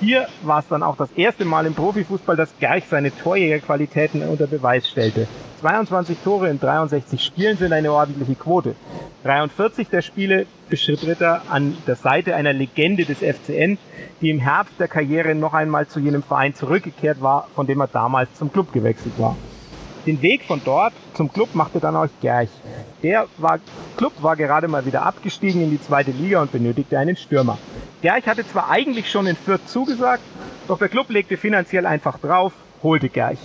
Hier 0.00 0.26
war 0.42 0.58
es 0.58 0.66
dann 0.66 0.82
auch 0.82 0.96
das 0.96 1.12
erste 1.12 1.44
Mal 1.44 1.64
im 1.64 1.74
Profifußball, 1.74 2.34
dass 2.34 2.58
Gerch 2.58 2.84
seine 2.90 3.16
Torjägerqualitäten 3.16 4.28
unter 4.28 4.48
Beweis 4.48 4.88
stellte. 4.88 5.28
22 5.62 6.18
Tore 6.24 6.48
in 6.48 6.58
63 6.58 7.24
Spielen 7.24 7.56
sind 7.56 7.72
eine 7.72 7.92
ordentliche 7.92 8.34
Quote. 8.34 8.74
43 9.22 9.88
der 9.88 10.02
Spiele 10.02 10.46
beschritt 10.68 11.06
Ritter 11.06 11.42
an 11.50 11.76
der 11.86 11.94
Seite 11.94 12.34
einer 12.34 12.52
Legende 12.52 13.04
des 13.04 13.18
FCN, 13.18 13.78
die 14.20 14.30
im 14.30 14.40
Herbst 14.40 14.74
der 14.80 14.88
Karriere 14.88 15.36
noch 15.36 15.54
einmal 15.54 15.86
zu 15.86 16.00
jenem 16.00 16.24
Verein 16.24 16.52
zurückgekehrt 16.52 17.22
war, 17.22 17.46
von 17.54 17.68
dem 17.68 17.80
er 17.80 17.86
damals 17.86 18.34
zum 18.34 18.52
Club 18.52 18.72
gewechselt 18.72 19.14
war. 19.18 19.36
Den 20.04 20.20
Weg 20.20 20.42
von 20.42 20.60
dort 20.64 20.94
zum 21.14 21.32
Club 21.32 21.54
machte 21.54 21.78
dann 21.78 21.94
auch 21.94 22.08
Gerch. 22.20 22.50
Der 23.04 23.28
war, 23.38 23.60
Club 23.96 24.14
war 24.20 24.34
gerade 24.34 24.66
mal 24.66 24.84
wieder 24.84 25.02
abgestiegen 25.06 25.62
in 25.62 25.70
die 25.70 25.80
zweite 25.80 26.10
Liga 26.10 26.42
und 26.42 26.50
benötigte 26.50 26.98
einen 26.98 27.14
Stürmer. 27.14 27.56
Gerch 28.02 28.26
hatte 28.26 28.44
zwar 28.44 28.68
eigentlich 28.68 29.08
schon 29.08 29.28
in 29.28 29.36
Fürth 29.36 29.68
zugesagt, 29.68 30.24
Doch 30.66 30.78
der 30.78 30.88
Club 30.88 31.08
legte 31.10 31.36
finanziell 31.36 31.86
einfach 31.86 32.18
drauf, 32.18 32.52
holte 32.82 33.08
Gerch. 33.08 33.38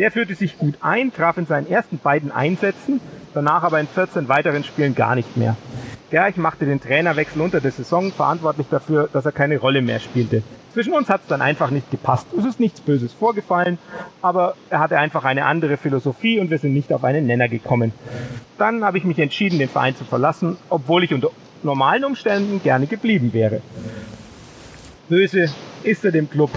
Der 0.00 0.10
führte 0.10 0.34
sich 0.34 0.56
gut 0.56 0.76
ein, 0.80 1.12
traf 1.12 1.36
in 1.36 1.44
seinen 1.44 1.68
ersten 1.68 1.98
beiden 1.98 2.32
Einsätzen, 2.32 3.02
danach 3.34 3.64
aber 3.64 3.80
in 3.80 3.86
14 3.86 4.28
weiteren 4.28 4.64
Spielen 4.64 4.94
gar 4.94 5.14
nicht 5.14 5.36
mehr. 5.36 5.56
Gerch 6.10 6.38
machte 6.38 6.64
den 6.64 6.80
Trainerwechsel 6.80 7.42
unter 7.42 7.60
der 7.60 7.70
Saison 7.70 8.10
verantwortlich 8.10 8.66
dafür, 8.70 9.10
dass 9.12 9.26
er 9.26 9.32
keine 9.32 9.58
Rolle 9.58 9.82
mehr 9.82 10.00
spielte. 10.00 10.42
Zwischen 10.72 10.94
uns 10.94 11.10
hat 11.10 11.20
es 11.20 11.26
dann 11.26 11.42
einfach 11.42 11.70
nicht 11.70 11.90
gepasst. 11.90 12.26
Es 12.32 12.46
ist 12.46 12.58
nichts 12.58 12.80
Böses 12.80 13.12
vorgefallen, 13.12 13.76
aber 14.22 14.54
er 14.70 14.78
hatte 14.78 14.98
einfach 14.98 15.24
eine 15.24 15.44
andere 15.44 15.76
Philosophie 15.76 16.40
und 16.40 16.48
wir 16.48 16.56
sind 16.56 16.72
nicht 16.72 16.94
auf 16.94 17.04
einen 17.04 17.26
Nenner 17.26 17.48
gekommen. 17.48 17.92
Dann 18.56 18.82
habe 18.82 18.96
ich 18.96 19.04
mich 19.04 19.18
entschieden, 19.18 19.58
den 19.58 19.68
Verein 19.68 19.96
zu 19.96 20.04
verlassen, 20.04 20.56
obwohl 20.70 21.04
ich 21.04 21.12
unter 21.12 21.28
normalen 21.62 22.06
Umständen 22.06 22.62
gerne 22.62 22.86
geblieben 22.86 23.34
wäre. 23.34 23.60
Böse 25.10 25.50
ist 25.82 26.06
er 26.06 26.10
dem 26.10 26.30
Club 26.30 26.52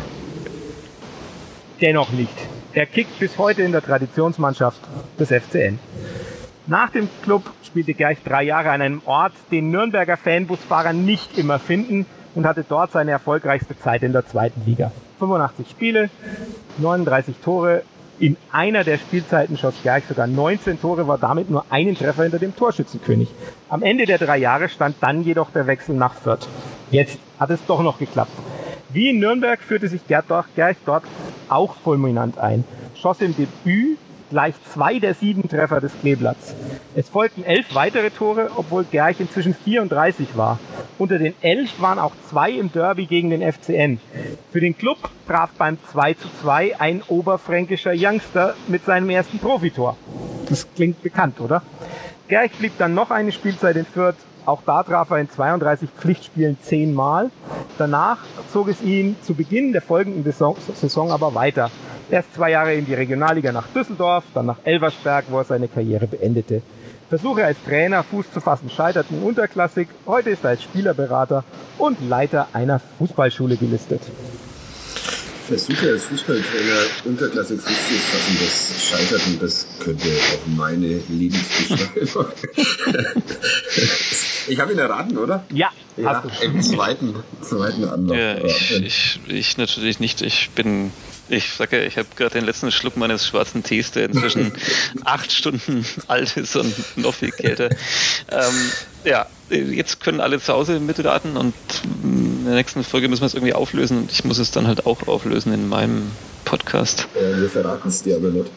dennoch 1.81 2.13
nicht. 2.13 2.52
Er 2.75 2.87
kickt 2.87 3.19
bis 3.19 3.37
heute 3.37 3.61
in 3.61 3.71
der 3.71 3.83
Traditionsmannschaft 3.83 4.79
des 5.19 5.29
FCN. 5.29 5.77
Nach 6.65 6.89
dem 6.89 7.07
Club 7.21 7.43
spielte 7.63 7.93
Gerch 7.93 8.17
drei 8.25 8.43
Jahre 8.43 8.71
an 8.71 8.81
einem 8.81 9.01
Ort, 9.05 9.33
den 9.51 9.69
Nürnberger 9.69 10.17
Fanbusfahrer 10.17 10.91
nicht 10.91 11.37
immer 11.37 11.59
finden 11.59 12.07
und 12.33 12.47
hatte 12.47 12.65
dort 12.67 12.91
seine 12.91 13.11
erfolgreichste 13.11 13.77
Zeit 13.77 14.01
in 14.01 14.11
der 14.11 14.25
zweiten 14.25 14.63
Liga. 14.65 14.91
85 15.19 15.69
Spiele, 15.69 16.09
39 16.79 17.35
Tore. 17.43 17.83
In 18.17 18.37
einer 18.51 18.83
der 18.83 18.97
Spielzeiten 18.97 19.55
schoss 19.55 19.75
Gerch 19.83 20.05
sogar 20.07 20.25
19 20.25 20.81
Tore, 20.81 21.07
war 21.07 21.19
damit 21.19 21.51
nur 21.51 21.65
einen 21.69 21.95
Treffer 21.95 22.23
hinter 22.23 22.39
dem 22.39 22.55
Torschützenkönig. 22.55 23.29
Am 23.69 23.83
Ende 23.83 24.05
der 24.05 24.17
drei 24.17 24.37
Jahre 24.37 24.67
stand 24.69 24.95
dann 25.01 25.23
jedoch 25.23 25.51
der 25.51 25.67
Wechsel 25.67 25.95
nach 25.95 26.15
Fürth. 26.15 26.47
Jetzt 26.89 27.19
hat 27.39 27.51
es 27.51 27.63
doch 27.67 27.83
noch 27.83 27.99
geklappt. 27.99 28.31
Wie 28.93 29.09
in 29.09 29.19
Nürnberg 29.19 29.59
führte 29.59 29.87
sich 29.87 30.01
Gerch 30.07 30.77
dort 30.85 31.03
auch 31.49 31.75
fulminant 31.77 32.37
ein. 32.37 32.63
Schoss 32.95 33.21
im 33.21 33.35
Debüt 33.35 33.97
gleich 34.29 34.53
zwei 34.71 34.99
der 34.99 35.15
sieben 35.15 35.49
Treffer 35.49 35.81
des 35.81 35.91
Kleeblatts. 35.99 36.53
Es 36.95 37.09
folgten 37.09 37.43
elf 37.43 37.73
weitere 37.73 38.11
Tore, 38.11 38.51
obwohl 38.55 38.83
Gerch 38.83 39.19
inzwischen 39.19 39.55
34 39.55 40.37
war. 40.37 40.59
Unter 40.99 41.17
den 41.17 41.33
elf 41.41 41.81
waren 41.81 41.97
auch 41.97 42.13
zwei 42.29 42.51
im 42.51 42.71
Derby 42.71 43.07
gegen 43.07 43.31
den 43.31 43.41
FCN. 43.41 43.99
Für 44.51 44.61
den 44.61 44.77
Club 44.77 44.97
traf 45.27 45.49
beim 45.57 45.79
2 45.91 46.13
zu 46.13 46.27
2 46.41 46.79
ein 46.79 47.01
oberfränkischer 47.07 47.93
Youngster 47.95 48.53
mit 48.67 48.85
seinem 48.85 49.09
ersten 49.09 49.39
Profitor. 49.39 49.97
Das 50.49 50.67
klingt 50.75 51.01
bekannt, 51.01 51.39
oder? 51.39 51.63
Gerch 52.27 52.51
blieb 52.51 52.77
dann 52.77 52.93
noch 52.93 53.09
eine 53.09 53.31
Spielzeit 53.31 53.75
in 53.75 53.85
Fürth. 53.85 54.17
Auch 54.45 54.61
da 54.65 54.83
traf 54.83 55.09
er 55.11 55.19
in 55.19 55.29
32 55.29 55.89
Pflichtspielen 55.89 56.57
zehnmal. 56.61 57.31
Danach 57.77 58.17
zog 58.51 58.67
es 58.67 58.81
ihn 58.81 59.15
zu 59.23 59.33
Beginn 59.33 59.71
der 59.71 59.81
folgenden 59.81 60.23
Saison 60.23 61.11
aber 61.11 61.33
weiter. 61.33 61.71
Erst 62.11 62.33
zwei 62.35 62.51
Jahre 62.51 62.73
in 62.73 62.85
die 62.85 62.93
Regionalliga 62.93 63.51
nach 63.51 63.67
Düsseldorf, 63.67 64.25
dann 64.33 64.47
nach 64.47 64.57
Elversberg, 64.65 65.25
wo 65.29 65.37
er 65.37 65.45
seine 65.45 65.67
Karriere 65.67 66.07
beendete. 66.07 66.61
Versuche 67.09 67.45
als 67.45 67.57
Trainer 67.63 68.03
Fuß 68.03 68.31
zu 68.33 68.41
fassen 68.41 68.69
scheiterten 68.69 69.23
unterklassig. 69.23 69.87
Heute 70.05 70.31
ist 70.31 70.43
er 70.43 70.51
als 70.51 70.63
Spielerberater 70.63 71.43
und 71.77 71.97
Leiter 72.09 72.47
einer 72.53 72.81
Fußballschule 72.97 73.55
gelistet. 73.55 74.01
Versuche 75.47 75.91
als 75.91 76.05
Fußballtrainer 76.05 76.79
unterklassig 77.05 77.59
Fuß 77.61 77.87
zu 77.87 77.93
fassen, 77.93 78.37
das 78.39 78.83
Scheiterten, 78.83 79.39
das 79.39 79.67
könnte 79.79 80.07
auch 80.07 80.47
meine 80.57 81.01
Lebensbeschreibung. 81.09 82.25
ich 84.47 84.59
habe 84.59 84.73
ihn 84.73 84.79
erraten, 84.79 85.17
oder? 85.17 85.45
Ja, 85.51 85.69
ja 85.97 86.23
im 86.41 86.61
zweiten, 86.61 87.15
zweiten 87.41 87.85
Anlauf. 87.85 88.17
Ja, 88.17 88.43
ich, 88.43 88.71
ich, 88.81 89.19
ich 89.27 89.57
natürlich 89.57 89.99
nicht. 89.99 90.21
Ich 90.21 90.49
bin 90.51 90.91
ich 91.29 91.53
sage 91.53 91.79
ja, 91.79 91.87
ich 91.87 91.97
habe 91.97 92.07
gerade 92.15 92.33
den 92.33 92.45
letzten 92.45 92.71
Schluck 92.71 92.97
meines 92.97 93.25
schwarzen 93.25 93.63
Tees, 93.63 93.91
der 93.91 94.05
inzwischen 94.05 94.51
acht 95.05 95.31
Stunden 95.31 95.85
alt 96.07 96.35
ist 96.37 96.55
und 96.55 96.73
noch 96.97 97.13
viel 97.13 97.31
kälter. 97.31 97.69
Ähm, 98.29 98.71
ja, 99.05 99.25
jetzt 99.49 100.01
können 100.01 100.19
alle 100.19 100.39
zu 100.39 100.53
Hause 100.53 100.79
mitraten 100.79 101.37
und 101.37 101.53
in 102.03 102.45
der 102.45 102.55
nächsten 102.55 102.83
Folge 102.83 103.07
müssen 103.07 103.21
wir 103.21 103.27
es 103.27 103.33
irgendwie 103.33 103.53
auflösen 103.53 103.99
und 103.99 104.11
ich 104.11 104.25
muss 104.25 104.37
es 104.37 104.51
dann 104.51 104.67
halt 104.67 104.85
auch 104.85 105.07
auflösen 105.07 105.53
in 105.53 105.69
meinem 105.69 106.11
Podcast. 106.45 107.07
Äh, 107.15 107.41
wir 107.41 107.49
verraten 107.49 107.87
es 107.87 108.03
dir 108.03 108.17
aber 108.17 108.29
nicht. 108.29 108.51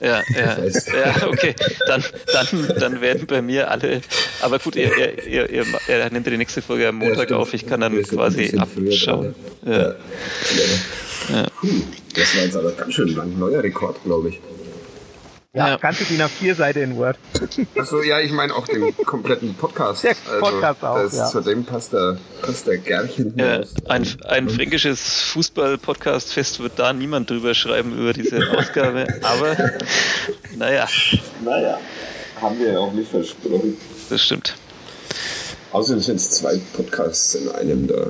Ja, 0.00 0.22
ja, 0.34 0.58
ja, 0.58 1.28
okay. 1.28 1.54
Dann, 1.86 2.04
dann, 2.32 2.78
dann 2.78 3.00
werden 3.00 3.26
bei 3.26 3.42
mir 3.42 3.70
alle. 3.70 4.00
Aber 4.40 4.58
gut, 4.58 4.76
ihr, 4.76 4.96
ihr, 4.96 5.26
ihr, 5.26 5.50
ihr, 5.50 5.64
ihr 5.88 6.10
nehmt 6.10 6.26
die 6.26 6.36
nächste 6.36 6.62
Folge 6.62 6.88
am 6.88 6.96
Montag 6.96 7.30
ja, 7.30 7.36
auf. 7.36 7.54
Ich 7.54 7.66
kann 7.66 7.80
dann 7.80 8.02
quasi 8.02 8.56
abschauen. 8.58 9.34
Ja. 9.64 9.72
Ja. 9.72 9.94
Ja. 11.28 11.46
Puh, 11.60 11.68
das 12.14 12.36
war 12.36 12.44
jetzt 12.44 12.56
aber 12.56 12.72
ganz 12.72 12.94
schön 12.94 13.08
lang. 13.08 13.38
Neuer 13.38 13.62
Rekord, 13.62 14.02
glaube 14.04 14.30
ich. 14.30 14.40
Ja, 15.56 15.68
ja. 15.68 15.76
ganze 15.78 16.04
DIN 16.04 16.20
A4-Seite 16.20 16.80
in 16.80 16.98
Word. 16.98 17.16
Achso, 17.78 18.02
ja, 18.02 18.20
ich 18.20 18.30
meine 18.30 18.54
auch 18.54 18.68
den 18.68 18.94
kompletten 18.94 19.54
Podcast. 19.54 20.04
Der 20.04 20.14
Podcast 20.38 20.84
also, 20.84 20.86
auch, 20.86 21.02
das, 21.02 21.16
ja. 21.16 21.26
Zudem 21.28 21.64
passt 21.64 21.94
der, 21.94 22.18
passt 22.42 22.66
der 22.66 22.76
Gärchen 22.76 23.32
ja, 23.38 23.62
ein, 23.88 24.06
ein 24.26 24.50
fränkisches 24.50 25.22
Fußball-Podcast-Fest 25.32 26.60
wird 26.60 26.78
da 26.78 26.92
niemand 26.92 27.30
drüber 27.30 27.54
schreiben 27.54 27.96
über 27.98 28.12
diese 28.12 28.38
Ausgabe, 28.58 29.06
aber 29.22 29.56
naja. 30.58 30.86
Naja, 31.42 31.78
haben 32.42 32.58
wir 32.58 32.72
ja 32.72 32.78
auch 32.78 32.92
nicht 32.92 33.10
versprochen. 33.10 33.78
Das 34.10 34.22
stimmt. 34.22 34.54
Außerdem 35.72 36.02
sind 36.02 36.16
es 36.16 36.32
zwei 36.32 36.60
Podcasts 36.74 37.34
in 37.34 37.48
einem 37.48 37.86
da. 37.86 38.08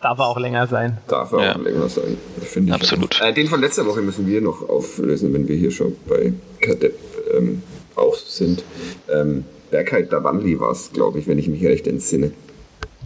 Darf 0.00 0.18
er 0.18 0.26
auch 0.26 0.38
länger 0.38 0.66
sein. 0.66 0.98
Darf 1.08 1.32
er 1.32 1.44
ja. 1.44 1.54
auch 1.54 1.60
länger 1.60 1.88
sein, 1.88 2.16
finde 2.42 2.70
ich. 2.70 2.74
Absolut. 2.74 3.20
Äh, 3.20 3.32
den 3.32 3.46
von 3.46 3.60
letzter 3.60 3.86
Woche 3.86 4.02
müssen 4.02 4.26
wir 4.26 4.40
noch 4.40 4.68
auflösen, 4.68 5.32
wenn 5.32 5.48
wir 5.48 5.56
hier 5.56 5.70
schon 5.70 5.96
bei 6.06 6.32
Kadepp 6.60 6.98
ähm, 7.36 7.62
auch 7.96 8.14
sind. 8.14 8.64
Ähm, 9.10 9.44
Bergheit 9.70 10.12
Davanli 10.12 10.58
war 10.60 10.72
es, 10.72 10.92
glaube 10.92 11.18
ich, 11.18 11.26
wenn 11.26 11.38
ich 11.38 11.48
mich 11.48 11.64
recht 11.64 11.86
entsinne. 11.86 12.32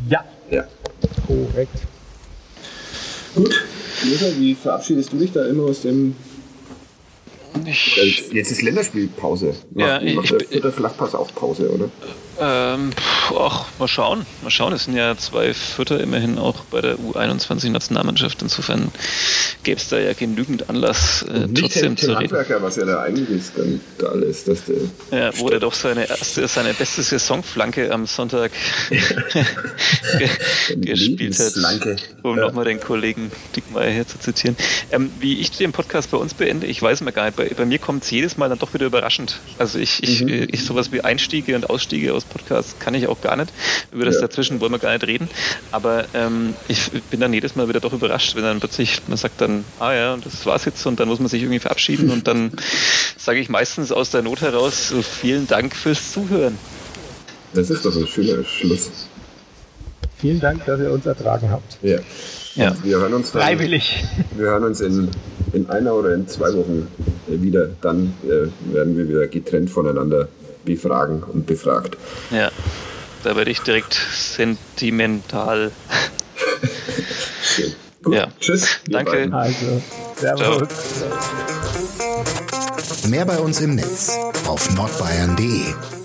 Ja. 0.09 0.25
Ja. 0.51 0.64
Korrekt. 1.27 1.73
Gut. 3.35 3.55
Lisa, 4.05 4.27
wie 4.39 4.55
verabschiedest 4.55 5.12
du 5.12 5.16
dich 5.16 5.33
da 5.33 5.45
immer 5.47 5.64
aus 5.64 5.83
dem 5.83 6.14
ich 7.66 8.31
Jetzt 8.33 8.51
ist 8.51 8.62
Länderspielpause. 8.62 9.55
Macht, 9.75 10.03
ja, 10.03 10.14
macht 10.14 10.31
ich, 10.51 10.61
der, 10.61 10.73
Flachpass 10.73 11.14
auch 11.14 11.35
Pause, 11.35 11.71
oder? 11.71 11.91
Ähm, 12.41 12.93
ach, 13.36 13.66
mal 13.78 13.89
schauen. 13.89 14.24
Mal 14.43 14.51
schauen. 14.51 14.72
Es 14.72 14.84
sind 14.84 14.97
ja 14.97 15.16
zwei 15.16 15.55
Vierter 15.55 16.01
immerhin 16.01 16.39
auch 16.39 16.61
bei 16.70 16.80
der 16.80 16.97
U21-Nationalmannschaft. 16.97 18.43
Insofern 18.43 18.93
gäbe 19.64 19.80
es 19.80 19.89
da 19.89 19.99
ja 19.99 20.12
genügend 20.12 20.70
Anlass, 20.70 21.22
äh, 21.22 21.49
trotzdem 21.53 21.97
zu 21.97 22.07
reden. 22.07 22.20
Handwerker, 22.20 22.62
was 22.62 22.76
ja 22.76 22.84
der 22.84 23.01
eigentliche 23.01 23.43
Skandal 23.43 24.22
ist, 24.22 24.47
dass 24.47 24.64
der. 24.64 24.76
Ja, 25.11 25.30
wo 25.39 25.49
der 25.49 25.59
doch 25.59 25.74
seine 25.74 26.09
erste, 26.09 26.47
seine 26.47 26.74
beste 26.74 27.03
Saisonflanke 27.03 27.93
am 27.93 28.07
Sonntag 28.07 28.53
gespielt 30.76 31.39
hat. 31.39 31.55
Um 32.22 32.36
ja. 32.36 32.47
nochmal 32.47 32.64
den 32.64 32.80
Kollegen 32.80 33.32
Dickmeier 33.57 33.91
hier 33.91 34.07
zu 34.07 34.18
zitieren. 34.18 34.57
Ähm, 34.93 35.11
wie 35.18 35.41
ich 35.41 35.51
den 35.51 35.72
Podcast 35.72 36.11
bei 36.11 36.18
uns 36.18 36.34
beende, 36.34 36.66
ich 36.66 36.80
weiß 36.80 37.01
mal 37.01 37.11
gar 37.11 37.26
nicht. 37.26 37.36
Bei, 37.36 37.49
bei 37.49 37.64
mir 37.64 37.78
kommt 37.78 38.05
es 38.05 38.11
jedes 38.11 38.36
Mal 38.36 38.49
dann 38.49 38.59
doch 38.59 38.74
wieder 38.74 38.86
überraschend. 38.86 39.41
Also 39.59 39.78
ich, 39.78 40.03
ich, 40.03 40.22
mhm. 40.22 40.47
ich 40.51 40.64
sowas 40.64 40.93
wie 40.93 41.01
Einstiege 41.01 41.57
und 41.57 41.68
Ausstiege 41.68 42.14
aus 42.14 42.24
Podcast 42.29 42.81
kann 42.81 42.95
ich 42.95 43.07
auch 43.07 43.20
gar 43.20 43.37
nicht. 43.37 43.53
Über 43.93 44.05
das 44.05 44.16
ja. 44.16 44.22
dazwischen 44.22 44.61
wollen 44.61 44.72
wir 44.72 44.79
gar 44.79 44.93
nicht 44.93 45.07
reden. 45.07 45.29
Aber 45.72 46.05
ähm, 46.14 46.55
ich 46.68 46.91
bin 47.11 47.20
dann 47.20 47.33
jedes 47.33 47.57
Mal 47.57 47.68
wieder 47.68 47.81
doch 47.81 47.93
überrascht, 47.93 48.37
wenn 48.37 48.43
dann 48.43 48.61
plötzlich, 48.61 49.03
man 49.09 49.16
sagt 49.16 49.41
dann, 49.41 49.64
ah 49.81 49.93
ja, 49.93 50.16
das 50.16 50.47
war's 50.47 50.64
jetzt 50.64 50.87
und 50.87 51.01
dann 51.01 51.09
muss 51.09 51.18
man 51.18 51.29
sich 51.29 51.43
irgendwie 51.43 51.59
verabschieden 51.59 52.11
und 52.11 52.26
dann 52.26 52.53
sage 53.16 53.41
ich 53.41 53.49
meistens 53.49 53.93
aus 53.93 54.11
der 54.11 54.22
Not 54.22 54.41
heraus, 54.41 54.89
so 54.89 55.03
vielen 55.03 55.47
Dank 55.47 55.74
fürs 55.74 56.12
Zuhören. 56.12 56.59
Das 57.55 57.70
ist 57.70 57.85
doch 57.85 57.97
ein 57.97 58.07
schöner 58.07 58.45
Schluss. 58.45 58.91
Vielen 60.18 60.41
Dank, 60.41 60.64
dass 60.66 60.81
ihr 60.81 60.91
uns 60.91 61.07
ertragen 61.07 61.51
habt. 61.51 61.79
Ja. 61.83 61.99
ja. 62.57 62.76
Wir 62.83 62.99
hören 62.99 63.14
uns 63.14 63.33
dann, 63.33 63.43
Freiwillig. 63.43 64.05
Wir 64.37 64.47
hören 64.47 64.64
uns 64.64 64.81
in, 64.81 65.09
in 65.53 65.70
einer 65.70 65.95
oder 65.95 66.12
in 66.14 66.26
zwei 66.26 66.53
Wochen 66.55 66.89
wieder. 67.29 67.70
Dann 67.81 68.14
äh, 68.24 68.74
werden 68.74 68.97
wir 68.97 69.09
wieder 69.09 69.29
getrennt 69.29 69.70
voneinander 69.70 70.29
befragen 70.69 71.23
und 71.23 71.47
befragt. 71.47 71.97
Ja, 72.31 72.51
da 73.25 73.34
werde 73.34 73.51
ich 73.51 73.61
direkt 73.61 73.95
sentimental. 73.95 75.72
Gut, 78.03 78.14
ja. 78.14 78.29
tschüss. 78.38 78.68
Danke. 78.87 79.29
Also, 79.33 79.83
servus. 80.17 80.68
Mehr 83.09 83.25
bei 83.25 83.38
uns 83.38 83.61
im 83.61 83.75
Netz 83.75 84.13
auf 84.47 84.71
nordbayern.de 84.75 85.97